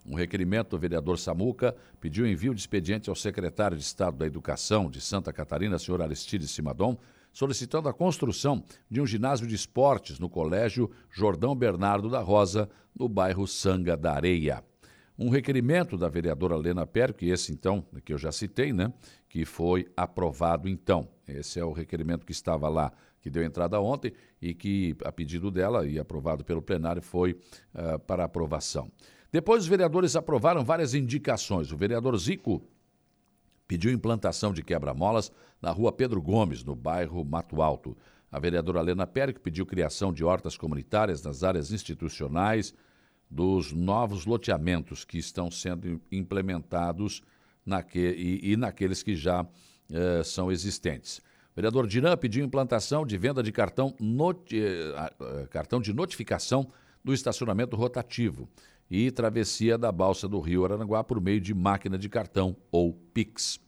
[0.07, 4.89] Um requerimento do vereador Samuca pediu envio de expediente ao secretário de Estado da Educação
[4.89, 6.97] de Santa Catarina, senhor Aristides Simadon,
[7.37, 12.67] solicitando a construção de um ginásio de esportes no Colégio Jordão Bernardo da Rosa,
[12.99, 14.65] no bairro Sanga da Areia
[15.19, 18.93] um requerimento da vereadora Lena Pério, que esse então, que eu já citei, né,
[19.29, 21.09] que foi aprovado então.
[21.27, 25.51] Esse é o requerimento que estava lá, que deu entrada ontem e que, a pedido
[25.51, 27.33] dela e aprovado pelo plenário, foi
[27.75, 28.91] uh, para aprovação.
[29.33, 31.73] Depois, os vereadores aprovaram várias indicações.
[31.73, 32.63] O vereador Zico
[33.67, 35.31] pediu implantação de quebra-molas
[35.61, 37.97] na rua Pedro Gomes, no bairro Mato Alto.
[38.31, 42.75] A vereadora Lena Périco pediu criação de hortas comunitárias nas áreas institucionais,
[43.29, 47.23] dos novos loteamentos que estão sendo implementados
[47.65, 49.45] naque, e, e naqueles que já
[49.91, 51.19] eh, são existentes.
[51.19, 56.71] O vereador Diran pediu implantação de venda de cartão, noti, eh, cartão de notificação
[57.03, 58.49] do estacionamento rotativo
[58.91, 63.59] e travessia da balsa do Rio Araranguá por meio de máquina de cartão ou PIX.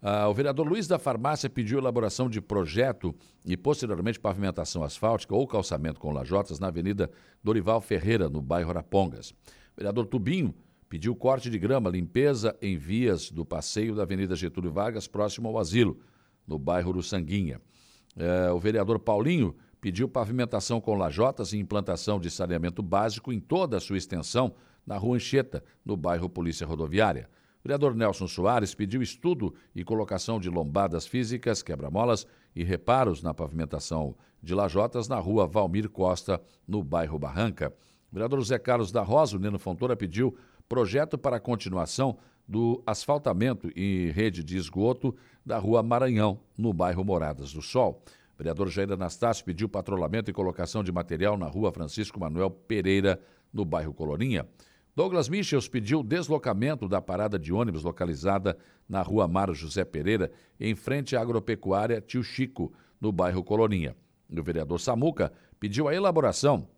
[0.00, 3.14] Ah, o vereador Luiz da Farmácia pediu elaboração de projeto
[3.44, 7.10] e, posteriormente, pavimentação asfáltica ou calçamento com lajotas na Avenida
[7.42, 9.30] Dorival Ferreira, no bairro Arapongas.
[9.30, 9.34] O
[9.76, 10.54] vereador Tubinho
[10.88, 15.58] pediu corte de grama, limpeza em vias do passeio da Avenida Getúlio Vargas, próximo ao
[15.58, 15.98] asilo,
[16.46, 17.60] no bairro Uruçanguinha.
[18.16, 19.56] Eh, o vereador Paulinho
[19.86, 24.52] pediu pavimentação com lajotas e implantação de saneamento básico em toda a sua extensão
[24.84, 27.30] na Rua Anchieta, no bairro Polícia Rodoviária.
[27.60, 33.32] O vereador Nelson Soares pediu estudo e colocação de lombadas físicas, quebra-molas e reparos na
[33.32, 37.72] pavimentação de lajotas na rua Valmir Costa, no bairro Barranca.
[38.10, 40.36] O vereador Zé Carlos da Rosa, o Neno Fontoura, pediu
[40.68, 42.18] projeto para a continuação
[42.48, 45.14] do asfaltamento e rede de esgoto
[45.44, 48.02] da rua Maranhão, no bairro Moradas do Sol.
[48.36, 53.18] O vereador Jair Anastácio pediu patrulhamento e colocação de material na rua Francisco Manuel Pereira,
[53.50, 54.46] no bairro Colorinha.
[54.94, 58.56] Douglas Michels pediu deslocamento da parada de ônibus localizada
[58.86, 60.30] na rua Mário José Pereira,
[60.60, 63.96] em frente à agropecuária Tio Chico, no bairro Colorinha.
[64.30, 66.68] o vereador Samuca pediu a elaboração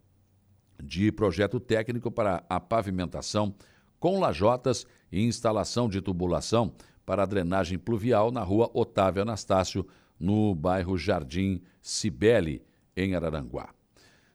[0.81, 3.53] de projeto técnico para a pavimentação
[3.99, 6.73] com lajotas e instalação de tubulação
[7.05, 9.85] para a drenagem pluvial na rua Otávio Anastácio,
[10.19, 12.65] no bairro Jardim Cibele,
[12.97, 13.73] em Araranguá.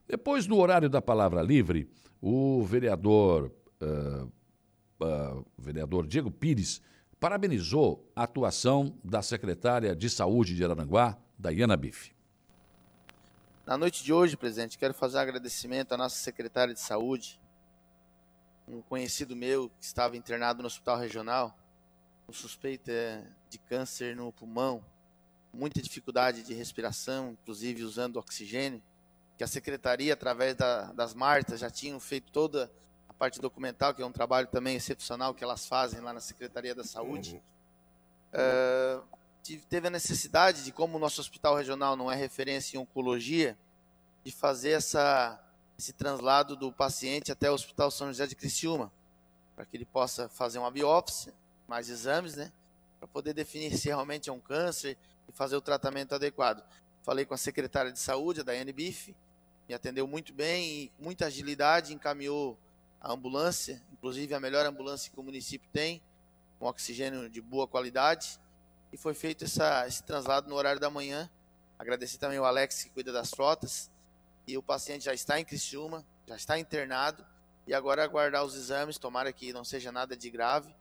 [0.08, 1.90] Depois, no horário da palavra livre,
[2.22, 3.52] o vereador
[3.82, 4.32] uh,
[5.04, 6.82] uh, vereador Diego Pires
[7.20, 12.14] parabenizou a atuação da secretária de Saúde de Araranguá, Dayana Bife.
[13.66, 17.40] Na noite de hoje, presidente, quero fazer um agradecimento à nossa secretária de Saúde,
[18.68, 21.58] um conhecido meu que estava internado no hospital regional,
[22.26, 22.92] com suspeita
[23.50, 24.84] de câncer no pulmão,
[25.54, 28.82] muita dificuldade de respiração, inclusive usando oxigênio,
[29.38, 32.72] que a secretaria, através da, das Martas, já tinham feito toda
[33.08, 36.74] a parte documental, que é um trabalho também excepcional que elas fazem lá na Secretaria
[36.74, 37.42] da Saúde.
[38.34, 39.02] Uhum.
[39.02, 43.58] Uh, teve a necessidade de, como o nosso hospital regional não é referência em oncologia,
[44.24, 45.40] de fazer essa,
[45.78, 48.92] esse translado do paciente até o Hospital São José de Criciúma,
[49.56, 51.34] para que ele possa fazer uma biópsia,
[51.68, 52.52] mais exames, né?
[53.00, 54.98] Para poder definir se realmente é um câncer
[55.28, 56.64] e fazer o tratamento adequado.
[57.04, 59.16] Falei com a secretária de saúde, a Daiane Bife,
[59.68, 62.58] me atendeu muito bem e muita agilidade, encaminhou
[63.00, 66.02] a ambulância, inclusive a melhor ambulância que o município tem,
[66.60, 68.40] com oxigênio de boa qualidade.
[68.92, 71.30] E foi feito essa, esse translado no horário da manhã.
[71.80, 73.90] Agradecer também o Alex, que cuida das frotas.
[74.48, 77.26] E o paciente já está em Criciúma, já está internado.
[77.66, 80.74] E agora aguardar os exames, tomara que não seja nada de grave.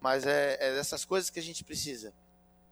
[0.00, 2.12] Mas é, é dessas coisas que a gente precisa.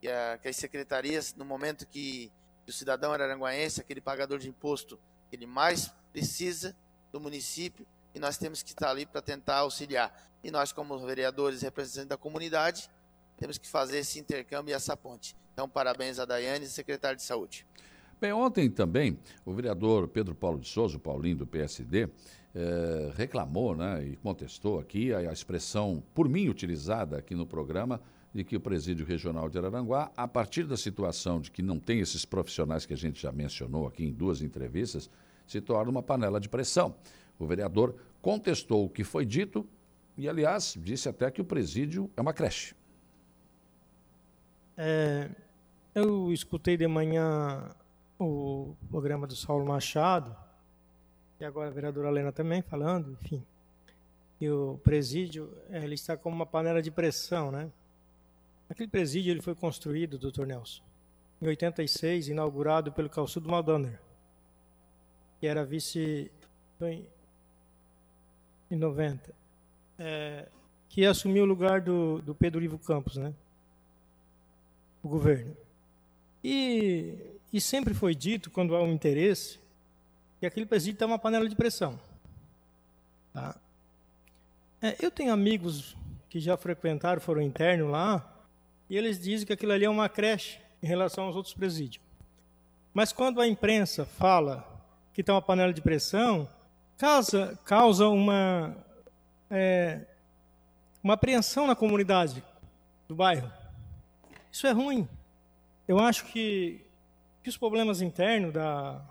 [0.03, 2.33] Que, a, que as secretarias, no momento que
[2.67, 4.99] o cidadão araranguaense, aquele pagador de imposto,
[5.31, 6.75] ele mais precisa
[7.13, 10.13] do município, e nós temos que estar ali para tentar auxiliar.
[10.43, 12.91] E nós, como vereadores representantes da comunidade,
[13.37, 15.37] temos que fazer esse intercâmbio e essa ponte.
[15.53, 17.65] Então, parabéns a Daiane, secretário de Saúde.
[18.21, 22.09] Bem, ontem também o vereador Pedro Paulo de Souza, o Paulinho do PSD,
[22.55, 28.01] eh, reclamou né, e contestou aqui a, a expressão, por mim utilizada aqui no programa,
[28.35, 32.01] de que o presídio regional de Araranguá, a partir da situação de que não tem
[32.01, 35.11] esses profissionais que a gente já mencionou aqui em duas entrevistas,
[35.47, 36.95] se torna uma panela de pressão.
[37.39, 39.67] O vereador contestou o que foi dito
[40.17, 42.75] e, aliás, disse até que o presídio é uma creche.
[44.77, 45.29] É,
[45.95, 47.71] eu escutei de manhã
[48.19, 50.35] o programa do Saulo Machado,
[51.39, 53.45] e agora a vereadora Helena também falando, enfim.
[54.41, 57.71] E o presídio, é, ele está como uma panela de pressão, né?
[58.73, 60.81] Aquele presídio ele foi construído, doutor Nelson,
[61.43, 64.01] em 86, inaugurado pelo Calçudo Maldaner,
[65.39, 66.33] que era vice
[68.71, 69.35] em 90,
[69.99, 70.49] é,
[70.89, 73.35] que assumiu o lugar do, do Pedro Ivo Campos, né?
[75.03, 75.55] O governo.
[76.43, 77.19] E,
[77.53, 79.61] e sempre foi dito, quando há um interesse,
[80.41, 82.01] que aquele presídio está uma panela de pressão.
[83.35, 83.55] Tá?
[84.81, 85.95] É, eu tenho amigos
[86.31, 88.32] que já frequentaram, foram internos lá,
[88.93, 92.05] e eles dizem que aquilo ali é uma creche em relação aos outros presídios.
[92.93, 94.69] Mas quando a imprensa fala
[95.15, 96.47] que está uma panela de pressão,
[96.99, 98.77] causa, causa uma,
[99.51, 100.03] é,
[101.03, 102.45] uma apreensão na comunidade
[103.09, 103.51] do bairro.
[104.53, 105.09] Isso é ruim.
[105.89, 106.85] Eu acho que,
[107.43, 109.03] que os problemas internos da,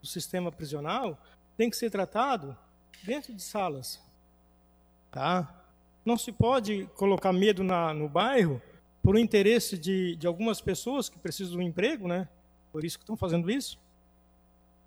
[0.00, 1.18] do sistema prisional
[1.58, 2.56] têm que ser tratados
[3.04, 4.02] dentro de salas.
[5.10, 5.46] Tá?
[6.06, 8.62] Não se pode colocar medo na, no bairro
[9.06, 12.28] por um interesse de, de algumas pessoas que precisam de um emprego, né?
[12.72, 13.78] por isso que estão fazendo isso.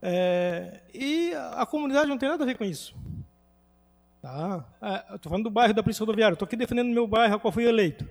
[0.01, 2.93] É, e a comunidade não tem nada a ver com isso.
[4.21, 4.65] Tá?
[4.81, 7.53] É, estou falando do bairro da Polícia Rodoviária, estou aqui defendendo meu bairro, a qual
[7.53, 8.05] fui eleito.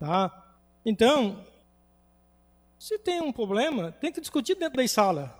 [0.00, 0.32] Tá?
[0.82, 1.44] Então,
[2.78, 5.30] se tem um problema, tem que discutir dentro da sala.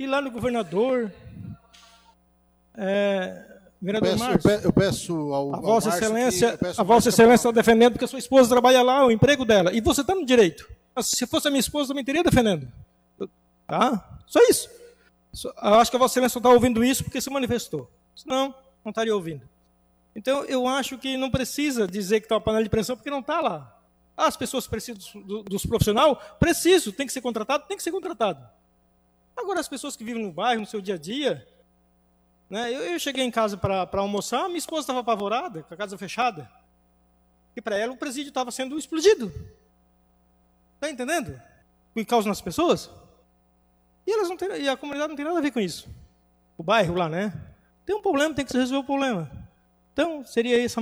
[0.00, 1.12] Ir lá no governador,
[2.74, 3.51] é,
[3.82, 4.50] vereador eu peço, Márcio.
[4.50, 7.50] Eu, pe eu peço ao, a ao Vossa Márcio Excelência, que- a Vossa Excelência está
[7.50, 9.72] defendendo porque a sua esposa trabalha lá, o emprego dela.
[9.74, 10.68] E você está no direito.
[11.00, 12.70] Se fosse a minha esposa, também teria defendendo.
[13.66, 14.18] Tá?
[14.26, 14.68] Só isso.
[15.62, 17.90] Eu acho que a Vossa Excelência está ouvindo isso porque se manifestou.
[18.14, 18.54] Senão,
[18.84, 19.48] não estaria ouvindo.
[20.14, 23.20] Então, eu acho que não precisa dizer que está uma panela de pressão porque não
[23.20, 23.78] está lá.
[24.14, 26.14] Ah, as pessoas precisam do- dos profissionais?
[26.38, 27.64] Preciso, tem que ser contratado?
[27.66, 28.46] Tem que ser contratado.
[29.34, 31.46] Agora, as pessoas que vivem no bairro, no seu dia a dia,
[32.52, 32.70] né?
[32.70, 36.50] Eu, eu cheguei em casa para almoçar, minha esposa estava apavorada, com a casa fechada.
[37.56, 39.32] E para ela o presídio estava sendo explodido.
[40.74, 41.30] Está entendendo?
[41.94, 42.90] O que causa nas pessoas?
[44.06, 45.88] E, elas não têm, e a comunidade não tem nada a ver com isso.
[46.58, 47.32] O bairro lá, né?
[47.86, 49.30] Tem um problema, tem que se resolver o problema.
[49.94, 50.80] Então, seria essa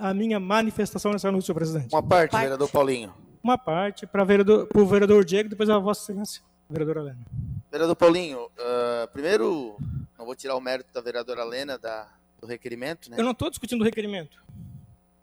[0.00, 1.92] a minha- manifestação nessa noite, senhor presidente.
[1.92, 3.14] Uma parte, vereador Paulinho.
[3.42, 7.26] Uma parte para o vereador, vereador Diego, depois a Vossa Excelência, vereadora Helena.
[7.74, 9.76] Vereador Paulinho, ah, primeiro,
[10.16, 12.08] não vou tirar o mérito da vereadora Lena da,
[12.40, 13.18] do requerimento, né?
[13.18, 14.40] Eu não estou discutindo o requerimento.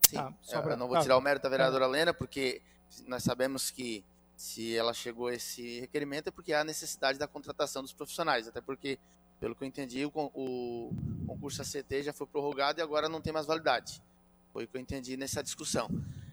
[0.05, 1.01] Sim, Tá, só eu não vou tá.
[1.01, 2.61] tirar o mérito da vereadora Lena, porque
[3.07, 4.03] nós sabemos que
[4.35, 8.59] se ela chegou a esse requerimento é porque há necessidade da contratação dos profissionais, até
[8.59, 8.99] porque,
[9.39, 10.91] pelo que eu entendi, o, o
[11.25, 14.03] concurso ACT já foi prorrogado e agora não tem mais validade.
[14.51, 15.89] Foi o que eu entendi nessa discussão.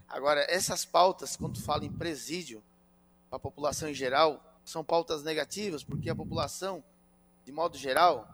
[0.08, 2.60] Agora, essas pautas, quando fala em presídio,
[3.30, 6.84] para a população em geral, são pautas negativas, porque a população,
[7.44, 8.28] de modo geral,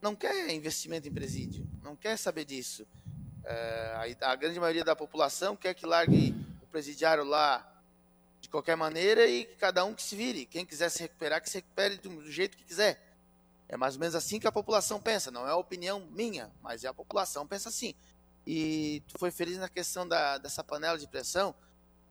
[0.00, 2.86] não quer investimento em presídio, não quer saber disso.
[3.44, 7.66] É, a, a grande maioria da população quer que largue o presidiário lá
[8.40, 10.46] de qualquer maneira e que cada um que se vire.
[10.46, 13.04] Quem quiser se recuperar, que se recupere do, jeito que quiser.
[13.68, 15.30] É mais ou menos assim que a população pensa.
[15.30, 17.94] Não é a opinião minha, mas é a população pensa assim.
[18.46, 21.54] E tu foi feliz na questão da, dessa panela de pressão.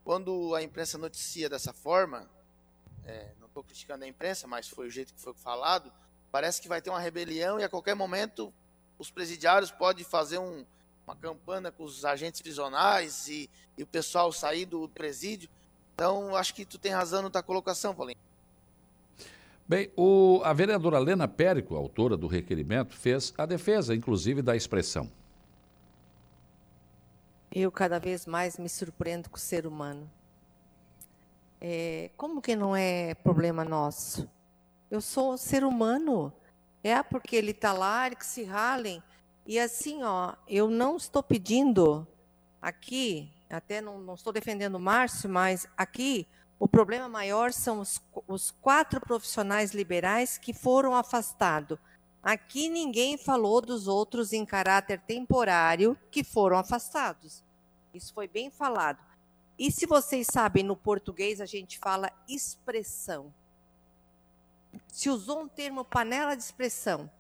[0.04, 2.30] Quando a imprensa noticia dessa forma,
[3.06, 5.92] é, estou criticando a imprensa, mas foi o jeito que foi falado,
[6.32, 8.54] parece que vai ter uma rebelião e a qualquer momento
[8.98, 10.66] os presidiários podem fazer um,
[11.06, 15.50] uma campana com os agentes prisionais e, e o pessoal sair do presídio.
[15.96, 18.18] Então, acho que tu tem razão na tua colocação, Paulinho.
[19.68, 25.10] Bem, o- a vereadora Lena Périco, autora do requerimento, fez a defesa, inclusive, da expressão.
[27.52, 30.10] eu cada vez mais me surpreendo com o ser humano.
[31.62, 34.30] É, como que não é problema nosso?
[34.90, 36.34] Eu sou ser humano.
[36.84, 39.04] É porque ele está lá, ele que se ralem.
[39.46, 42.08] E assim, ó, eu não estou pedindo
[42.62, 46.28] aqui, até não, não estou defendendo o Márcio, mas aqui
[46.60, 51.80] o problema maior são os, os quatro profissionais liberais que foram afastados.
[52.22, 57.44] Aqui ninguém falou dos outros em caráter temporário que foram afastados.
[57.94, 59.00] Isso foi bem falado.
[59.60, 63.34] E se vocês sabem, no português a gente fala expressão.
[64.88, 67.12] Se usou um termo panela de expressão,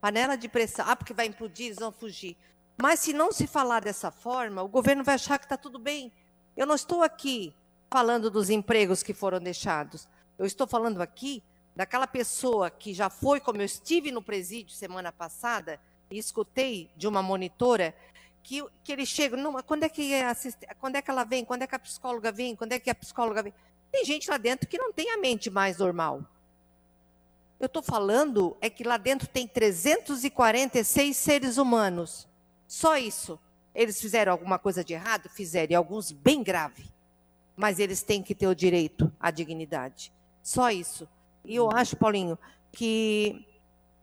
[0.00, 2.36] panela de pressão, ah, porque vai implodir, eles vão fugir.
[2.76, 6.12] Mas se não se falar dessa forma, o governo vai achar que está tudo bem.
[6.56, 7.54] Eu não estou aqui
[7.88, 10.08] falando dos empregos que foram deixados.
[10.36, 11.40] Eu estou falando aqui
[11.76, 15.78] daquela pessoa que já foi, como eu estive no presídio semana passada,
[16.10, 17.94] e escutei de uma monitora
[18.46, 21.62] que, que ele chega, não, quando é que assiste, quando é que ela vem, quando
[21.62, 23.52] é que a psicóloga vem, quando é que a psicóloga vem?
[23.90, 26.22] Tem gente lá dentro que não tem a mente mais normal.
[27.58, 32.28] Eu estou falando é que lá dentro tem 346 seres humanos.
[32.68, 33.36] Só isso.
[33.74, 35.28] Eles fizeram alguma coisa de errado?
[35.28, 36.84] Fizeram, e alguns bem grave.
[37.56, 40.12] Mas eles têm que ter o direito à dignidade.
[40.40, 41.08] Só isso.
[41.44, 42.38] E eu acho, Paulinho,
[42.70, 43.44] que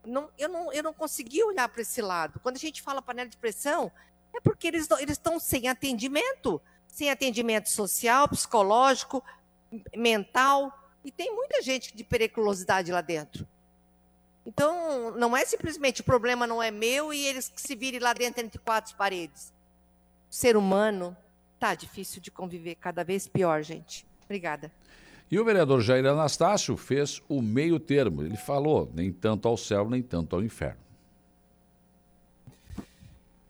[0.06, 2.42] não, eu, não, eu não consegui olhar para esse lado.
[2.42, 3.90] Quando a gente fala panela de pressão,
[4.34, 9.24] é porque eles estão sem atendimento, sem atendimento social, psicológico,
[9.96, 10.72] mental,
[11.04, 13.48] e tem muita gente de periculosidade lá dentro.
[14.46, 18.14] Então, não é simplesmente o problema não é meu e eles que se virem lá
[18.14, 19.54] dentro entre quatro paredes.
[20.30, 21.16] O ser humano
[21.60, 24.06] tá difícil de conviver, cada vez pior, gente.
[24.26, 24.72] Obrigada.
[25.32, 28.22] E o vereador Jair Anastácio fez o meio termo.
[28.24, 30.83] Ele falou, nem tanto ao céu, nem tanto ao inferno.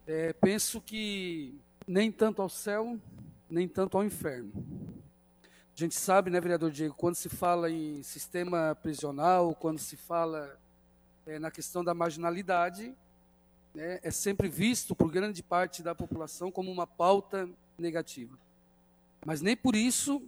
[0.05, 1.57] É, penso que
[1.87, 2.99] nem tanto ao céu,
[3.49, 4.51] nem tanto ao inferno.
[5.41, 10.59] A gente sabe, né, vereador Diego, quando se fala em sistema prisional, quando se fala
[11.25, 12.93] é, na questão da marginalidade,
[13.73, 18.37] né, é sempre visto por grande parte da população como uma pauta negativa.
[19.25, 20.21] Mas nem por isso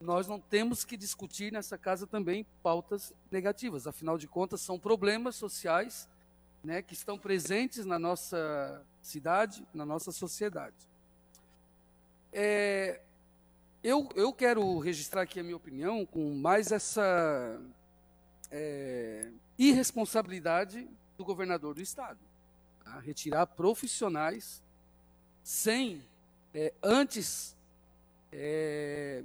[0.00, 3.86] nós não temos que discutir nessa casa também pautas negativas.
[3.86, 6.08] Afinal de contas, são problemas sociais
[6.64, 10.74] né, que estão presentes na nossa cidade, na nossa sociedade.
[12.32, 13.00] É,
[13.82, 17.60] eu, eu quero registrar aqui a minha opinião com mais essa
[18.50, 20.88] é, irresponsabilidade
[21.18, 22.18] do governador do estado.
[22.82, 22.98] Tá?
[22.98, 24.62] Retirar profissionais
[25.42, 26.02] sem
[26.54, 27.54] é, antes
[28.32, 29.22] é,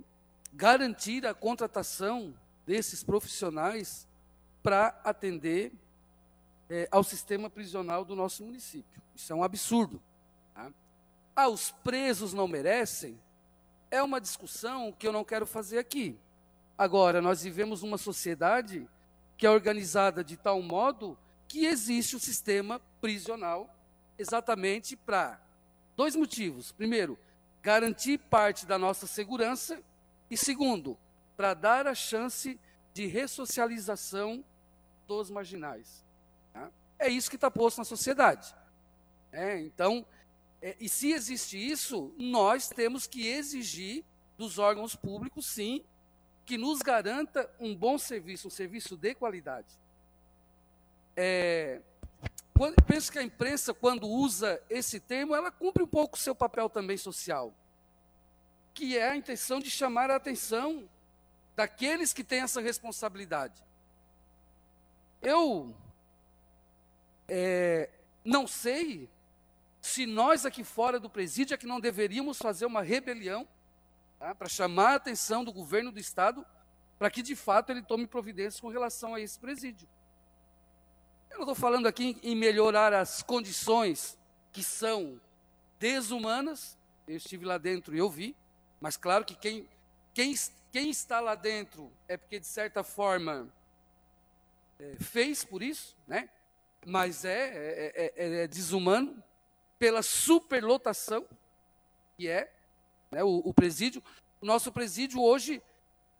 [0.51, 2.33] garantir a contratação
[2.65, 4.07] desses profissionais
[4.61, 5.71] para atender
[6.69, 9.01] é, ao sistema prisional do nosso município.
[9.15, 10.01] Isso é um absurdo.
[10.53, 10.71] Tá?
[11.35, 13.19] Ah, os presos não merecem?
[13.89, 16.17] É uma discussão que eu não quero fazer aqui.
[16.77, 18.87] Agora, nós vivemos numa sociedade
[19.37, 21.17] que é organizada de tal modo
[21.47, 23.73] que existe o sistema prisional
[24.17, 25.41] exatamente para
[25.95, 26.71] dois motivos.
[26.71, 27.17] Primeiro,
[27.61, 29.81] garantir parte da nossa segurança
[30.29, 30.97] e segundo,
[31.35, 32.59] para dar a chance
[32.93, 34.43] de ressocialização
[35.07, 36.03] dos marginais.
[36.99, 38.53] É isso que está posto na sociedade.
[39.31, 40.05] É, então,
[40.61, 44.03] é, e se existe isso, nós temos que exigir
[44.37, 45.83] dos órgãos públicos, sim,
[46.45, 49.67] que nos garanta um bom serviço, um serviço de qualidade.
[51.15, 51.81] É,
[52.57, 56.35] quando, penso que a imprensa, quando usa esse termo, ela cumpre um pouco o seu
[56.35, 57.53] papel também social,
[58.73, 60.83] que é a intenção de chamar a atenção
[61.55, 63.63] daqueles que têm essa responsabilidade.
[65.21, 65.73] Eu
[67.29, 67.89] é,
[68.23, 69.09] não sei
[69.81, 73.47] se nós aqui fora do presídio é que não deveríamos fazer uma rebelião
[74.17, 76.45] tá, para chamar a atenção do governo do Estado
[76.97, 79.87] para que de fato ele tome providências com relação a esse presídio.
[81.29, 84.17] Eu não estou falando aqui em melhorar as condições
[84.51, 85.21] que são
[85.79, 86.77] desumanas,
[87.07, 88.35] eu estive lá dentro e eu vi,
[88.81, 89.67] mas claro que quem,
[90.13, 90.35] quem,
[90.71, 93.47] quem está lá dentro é porque de certa forma
[94.77, 96.29] é, fez por isso, né?
[96.85, 99.23] Mas é, é, é, é desumano
[99.77, 101.25] pela superlotação
[102.17, 102.51] que é
[103.09, 104.03] né, o, o, presídio.
[104.41, 105.61] O nosso presídio hoje,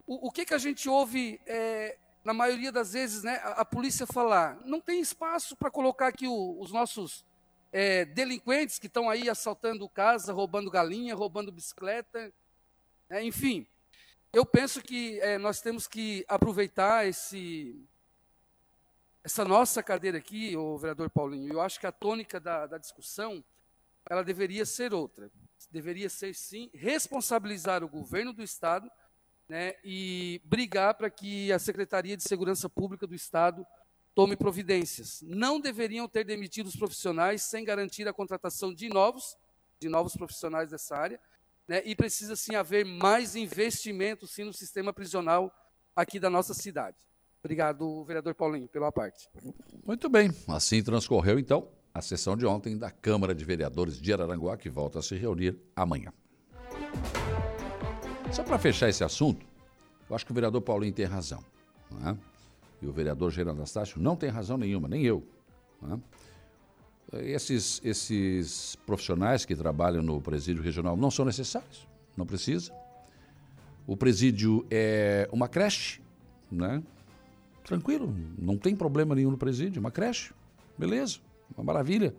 [0.07, 3.65] o, o que, que a gente ouve é, na maioria das vezes, né, a, a
[3.65, 4.57] polícia falar?
[4.65, 7.26] Não tem espaço para colocar aqui o, os nossos
[7.72, 12.31] é, delinquentes que estão aí assaltando casa, roubando galinha, roubando bicicleta,
[13.10, 13.68] né, enfim.
[14.31, 17.76] Eu penso que é, nós temos que aproveitar esse,
[19.24, 23.44] essa nossa cadeira aqui, o vereador Paulinho, eu acho que a tônica da, da discussão,
[24.10, 25.30] ela deveria ser outra.
[25.70, 28.90] deveria ser sim responsabilizar o governo do estado
[29.48, 33.66] né, e brigar para que a Secretaria de Segurança Pública do estado
[34.16, 35.22] tome providências.
[35.24, 39.38] Não deveriam ter demitido os profissionais sem garantir a contratação de novos,
[39.80, 41.20] de novos profissionais dessa área,
[41.68, 45.54] né, e precisa sim haver mais investimento sim no sistema prisional
[45.96, 46.98] aqui da nossa cidade.
[47.44, 49.30] Obrigado, vereador Paulinho, pela parte.
[49.86, 54.57] Muito bem, assim transcorreu então a sessão de ontem da Câmara de Vereadores de Araranguá,
[54.57, 56.14] que volta a se reunir amanhã.
[58.32, 59.45] Só para fechar esse assunto,
[60.10, 61.44] eu acho que o vereador Paulinho tem razão.
[61.90, 62.18] Não é?
[62.82, 65.26] E o vereador Geraldo Anastácio não tem razão nenhuma, nem eu.
[65.82, 65.99] Não é?
[67.18, 72.72] esses, esses profissionais que trabalham no presídio regional não são necessários, não precisa.
[73.88, 76.02] O presídio é uma creche,
[76.52, 76.84] né?
[77.64, 80.34] Tranquilo, não tem problema nenhum no presídio, uma creche,
[80.77, 81.19] beleza,
[81.56, 82.15] uma maravilha.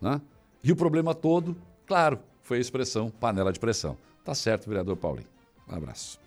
[0.00, 0.20] Né?
[0.62, 1.56] E o problema todo,
[1.86, 3.96] claro, foi a expressão panela de pressão.
[4.24, 5.28] Tá certo, vereador Paulinho.
[5.68, 6.20] Um abraço.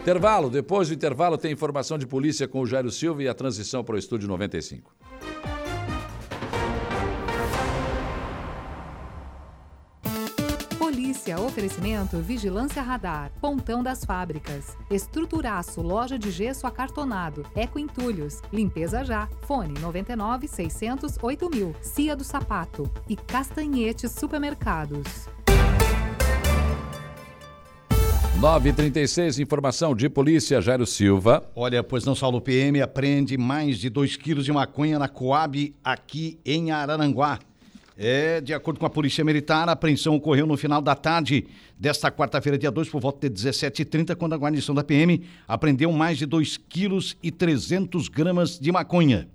[0.00, 0.48] Intervalo.
[0.48, 3.96] Depois do intervalo tem informação de polícia com o Jairo Silva e a transição para
[3.96, 4.94] o Estúdio 95.
[11.56, 19.26] Oferecimento Vigilância Radar, Pontão das Fábricas, Estruturaço, Loja de Gesso Acartonado, Eco Entulhos, Limpeza Já,
[19.46, 25.30] Fone 99 600 8000, Cia do Sapato e Castanhetes Supermercados.
[28.38, 31.50] 936, informação de polícia, Jairo Silva.
[31.56, 36.38] Olha, pois não, Saulo PM apreende mais de 2 quilos de maconha na Coab aqui
[36.44, 37.38] em Araranguá.
[37.98, 41.46] É, de acordo com a Polícia Militar, a apreensão ocorreu no final da tarde
[41.78, 46.18] desta quarta-feira, dia 2, por volta de 17h30, quando a guarnição da PM apreendeu mais
[46.18, 49.26] de 2 quilos e 300 gramas de maconha.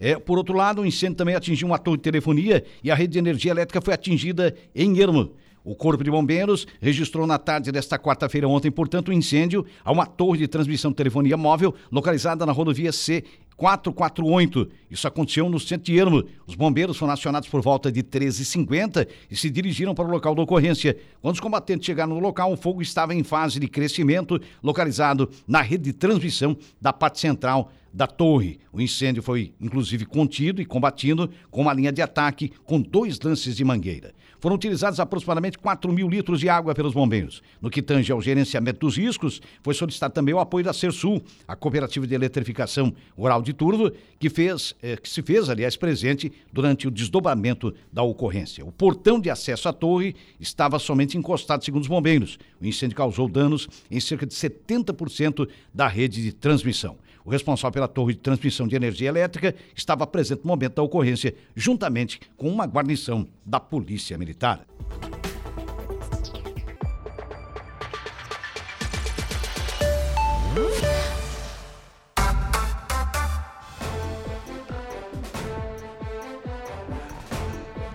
[0.00, 3.12] É, por outro lado, o incêndio também atingiu uma torre de telefonia e a rede
[3.12, 5.32] de energia elétrica foi atingida em Ermo.
[5.66, 10.06] O Corpo de Bombeiros registrou na tarde desta quarta-feira ontem, portanto, um incêndio a uma
[10.06, 13.24] torre de transmissão de telefonia móvel localizada na rodovia C
[13.56, 14.70] 448.
[14.88, 16.22] Isso aconteceu no centro de Ermo.
[16.46, 20.42] Os bombeiros foram acionados por volta de 13h50 e se dirigiram para o local da
[20.42, 20.96] ocorrência.
[21.20, 25.62] Quando os combatentes chegaram no local, o fogo estava em fase de crescimento, localizado na
[25.62, 28.60] rede de transmissão da parte central da torre.
[28.72, 33.56] O incêndio foi, inclusive, contido e combatido com uma linha de ataque com dois lances
[33.56, 34.14] de mangueira.
[34.46, 37.42] Foram utilizados aproximadamente 4 mil litros de água pelos bombeiros.
[37.60, 41.56] No que tange ao gerenciamento dos riscos, foi solicitado também o apoio da Sersul, a
[41.56, 43.90] Cooperativa de Eletrificação Rural de Turvo,
[44.20, 48.64] que, fez, eh, que se fez, aliás, presente durante o desdobramento da ocorrência.
[48.64, 52.38] O portão de acesso à torre estava somente encostado, segundo os bombeiros.
[52.60, 56.96] O incêndio causou danos em cerca de 70% da rede de transmissão.
[57.26, 61.34] O responsável pela torre de transmissão de energia elétrica estava presente no momento da ocorrência,
[61.56, 64.64] juntamente com uma guarnição da Polícia Militar.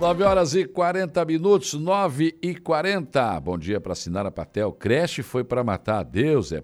[0.02, 3.40] Nove horas e 40 minutos, nove e quarenta.
[3.40, 4.74] Bom dia para Sinara Patel.
[4.74, 6.04] Creche foi para matar.
[6.04, 6.64] Deus é.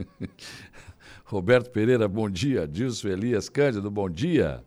[1.24, 2.68] Roberto Pereira, bom dia.
[2.68, 4.62] Dilson Elias Cândido, bom dia.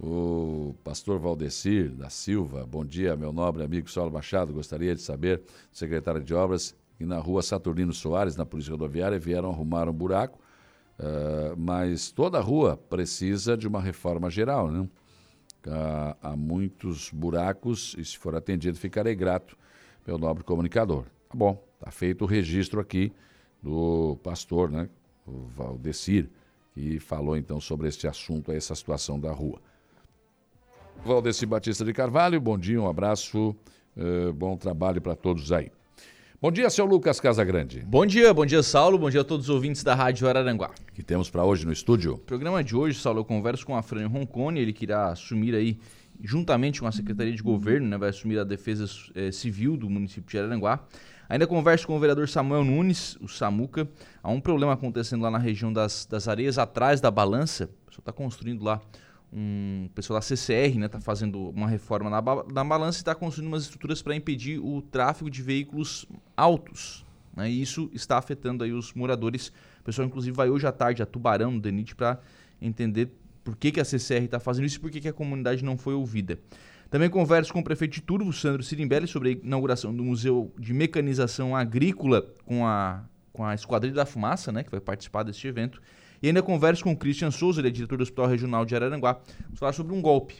[0.00, 4.50] O pastor Valdecir da Silva, bom dia, meu nobre amigo Saulo Machado.
[4.50, 9.50] Gostaria de saber, secretário de Obras, que na rua Saturnino Soares, na Polícia Rodoviária, vieram
[9.50, 10.38] arrumar um buraco,
[10.98, 14.88] uh, mas toda a rua precisa de uma reforma geral, né?
[15.68, 19.54] Há, há muitos buracos e, se for atendido, ficarei grato,
[20.06, 21.04] meu nobre comunicador.
[21.28, 23.12] Tá bom, tá feito o registro aqui
[23.62, 24.88] do pastor, né?
[25.26, 26.28] O Valdecir,
[26.72, 29.60] que falou então sobre este assunto, essa situação da rua.
[31.04, 33.54] Valdecir Batista de Carvalho, bom dia, um abraço,
[33.96, 35.70] uh, bom trabalho para todos aí.
[36.40, 37.80] Bom dia, seu Lucas Casagrande.
[37.86, 40.72] Bom dia, bom dia, Saulo, bom dia a todos os ouvintes da Rádio Araranguá.
[40.92, 42.18] que temos para hoje no estúdio?
[42.18, 45.78] programa de hoje, Saulo, eu converso com a Fran Roncone, ele que irá assumir aí,
[46.22, 48.84] juntamente com a Secretaria de Governo, né, vai assumir a defesa
[49.14, 50.84] eh, civil do município de Araranguá.
[51.28, 53.88] Ainda converso com o vereador Samuel Nunes, o Samuca.
[54.22, 57.64] Há um problema acontecendo lá na região das, das areias, atrás da balança.
[57.64, 58.80] O pessoal está construindo lá,
[59.32, 62.22] um pessoal da CCR está né, fazendo uma reforma na,
[62.52, 66.06] na balança e está construindo umas estruturas para impedir o tráfego de veículos
[66.36, 67.04] altos.
[67.34, 69.48] Né, e isso está afetando aí os moradores.
[69.80, 72.20] O pessoal, inclusive, vai hoje à tarde a Tubarão, no DENIT, para
[72.62, 73.10] entender
[73.42, 75.76] por que, que a CCR está fazendo isso e por que, que a comunidade não
[75.76, 76.38] foi ouvida.
[76.94, 80.72] Também converso com o prefeito de Turvo, Sandro Sirimbelli, sobre a inauguração do Museu de
[80.72, 83.02] Mecanização Agrícola com a,
[83.32, 85.82] com a Esquadrilha da Fumaça, né, que vai participar deste evento.
[86.22, 89.20] E ainda converso com o Christian Souza, ele é diretor do Hospital Regional de Araranguá,
[89.40, 90.36] vamos falar sobre um golpe.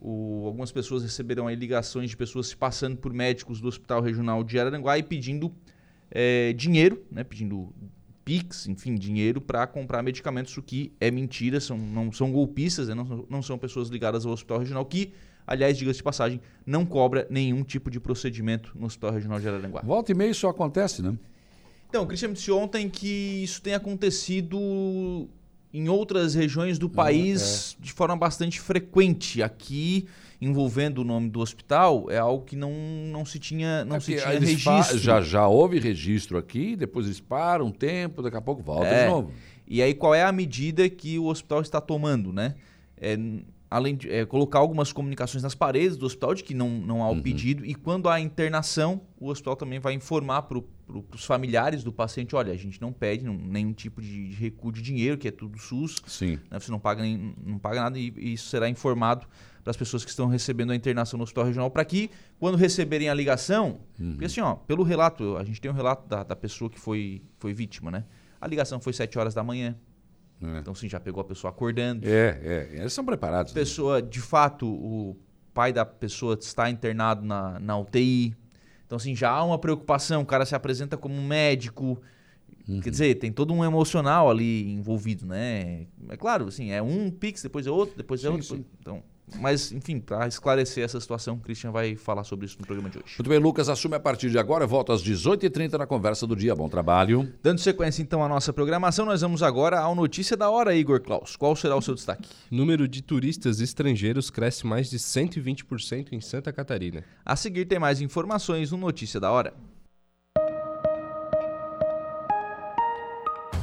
[0.00, 4.58] o, algumas pessoas receberam ligações de pessoas se passando por médicos do Hospital Regional de
[4.58, 5.52] Araranguá e pedindo
[6.10, 7.70] é, dinheiro, né, pedindo
[8.24, 12.94] Pix, enfim, dinheiro para comprar medicamentos, o que é mentira, são, não são golpistas, né,
[12.94, 15.12] não, não são pessoas ligadas ao Hospital Regional, que,
[15.48, 19.80] aliás, diga-se de passagem, não cobra nenhum tipo de procedimento no Hospital Regional de Araranguá.
[19.82, 21.16] Volta e meia isso acontece, né?
[21.88, 25.26] Então, o Cristian disse ontem que isso tem acontecido
[25.72, 27.82] em outras regiões do país é.
[27.82, 29.42] de forma bastante frequente.
[29.42, 30.06] Aqui,
[30.40, 32.72] envolvendo o nome do hospital, é algo que não,
[33.10, 34.98] não se tinha, não é se tinha registro.
[34.98, 39.04] Já, já houve registro aqui, depois eles param um tempo, daqui a pouco volta é.
[39.04, 39.32] de novo.
[39.66, 42.54] E aí, qual é a medida que o hospital está tomando, né?
[43.00, 43.18] É,
[43.70, 47.08] além de é, colocar algumas comunicações nas paredes do hospital de que não, não há
[47.08, 47.22] o uhum.
[47.22, 50.58] pedido, e quando há internação, o hospital também vai informar para
[51.14, 54.72] os familiares do paciente, olha, a gente não pede não, nenhum tipo de, de, recuo
[54.72, 56.38] de dinheiro, que é tudo SUS, Sim.
[56.50, 59.26] Né, você não paga, nem, não paga nada, e, e isso será informado
[59.62, 63.10] para as pessoas que estão recebendo a internação no hospital regional, para que, quando receberem
[63.10, 64.12] a ligação, uhum.
[64.12, 67.22] porque assim, ó, pelo relato, a gente tem um relato da, da pessoa que foi,
[67.38, 68.04] foi vítima, né?
[68.40, 69.76] A ligação foi 7 horas da manhã,
[70.42, 70.58] é.
[70.58, 72.06] Então, sim, já pegou a pessoa acordando.
[72.06, 72.80] É, é.
[72.80, 73.52] Eles são preparados.
[73.52, 73.60] Né?
[73.60, 74.08] Pessoa, né?
[74.08, 75.16] de fato, o
[75.52, 78.34] pai da pessoa está internado na, na UTI.
[78.86, 80.22] Então, assim, já há uma preocupação.
[80.22, 82.00] O cara se apresenta como um médico.
[82.68, 82.80] Uhum.
[82.80, 85.86] Quer dizer, tem todo um emocional ali envolvido, né?
[86.08, 88.56] É claro, assim, é um pix, depois é outro, depois é sim, outro.
[88.56, 88.64] Sim.
[88.80, 89.02] Então,
[89.36, 92.98] mas, enfim, para esclarecer essa situação, o Christian vai falar sobre isso no programa de
[92.98, 93.14] hoje.
[93.18, 94.66] Muito bem, Lucas, assume a partir de agora.
[94.66, 96.54] Volta às 18h30 na conversa do dia.
[96.54, 97.32] Bom trabalho.
[97.42, 101.36] Dando sequência, então, à nossa programação, nós vamos agora ao Notícia da Hora, Igor Klaus.
[101.36, 102.28] Qual será o seu destaque?
[102.50, 107.04] Número de turistas estrangeiros cresce mais de 120% em Santa Catarina.
[107.24, 109.52] A seguir, tem mais informações no Notícia da Hora.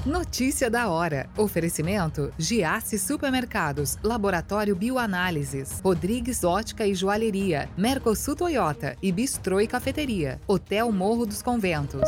[0.06, 1.28] Notícia da hora.
[1.36, 10.40] Oferecimento: Giasse Supermercados, Laboratório Bioanálises, Rodrigues Ótica e Joalheria, Mercosul Toyota e Bistrô e Cafeteria,
[10.46, 12.08] Hotel Morro dos Conventos.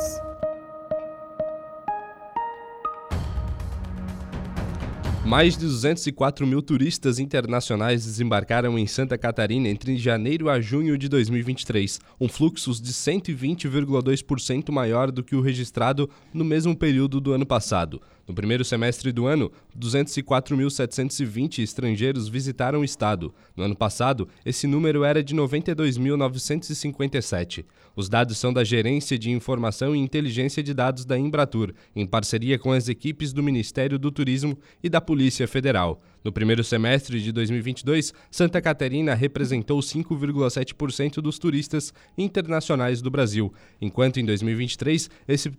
[5.28, 11.10] Mais de 204 mil turistas internacionais desembarcaram em Santa Catarina entre janeiro a junho de
[11.10, 17.46] 2023, um fluxo de 120,2% maior do que o registrado no mesmo período do ano
[17.46, 18.02] passado.
[18.28, 19.50] No primeiro semestre do ano,
[19.80, 23.34] 204.720 estrangeiros visitaram o estado.
[23.56, 27.64] No ano passado, esse número era de 92.957.
[27.96, 32.60] Os dados são da Gerência de Informação e Inteligência de Dados da Embratur, em parceria
[32.60, 36.02] com as equipes do Ministério do Turismo e da Polícia Federal.
[36.24, 44.20] No primeiro semestre de 2022, Santa Catarina representou 5,7% dos turistas internacionais do Brasil, enquanto
[44.20, 45.52] em 2023 esse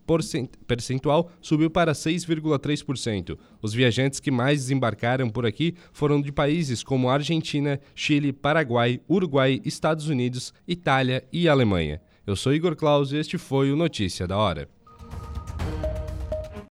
[0.66, 3.38] percentual subiu para 6,3%.
[3.62, 9.60] Os viajantes que mais desembarcaram por aqui foram de países como Argentina, Chile, Paraguai, Uruguai,
[9.64, 12.00] Estados Unidos, Itália e Alemanha.
[12.26, 14.68] Eu sou Igor Claus e este foi o Notícia da Hora.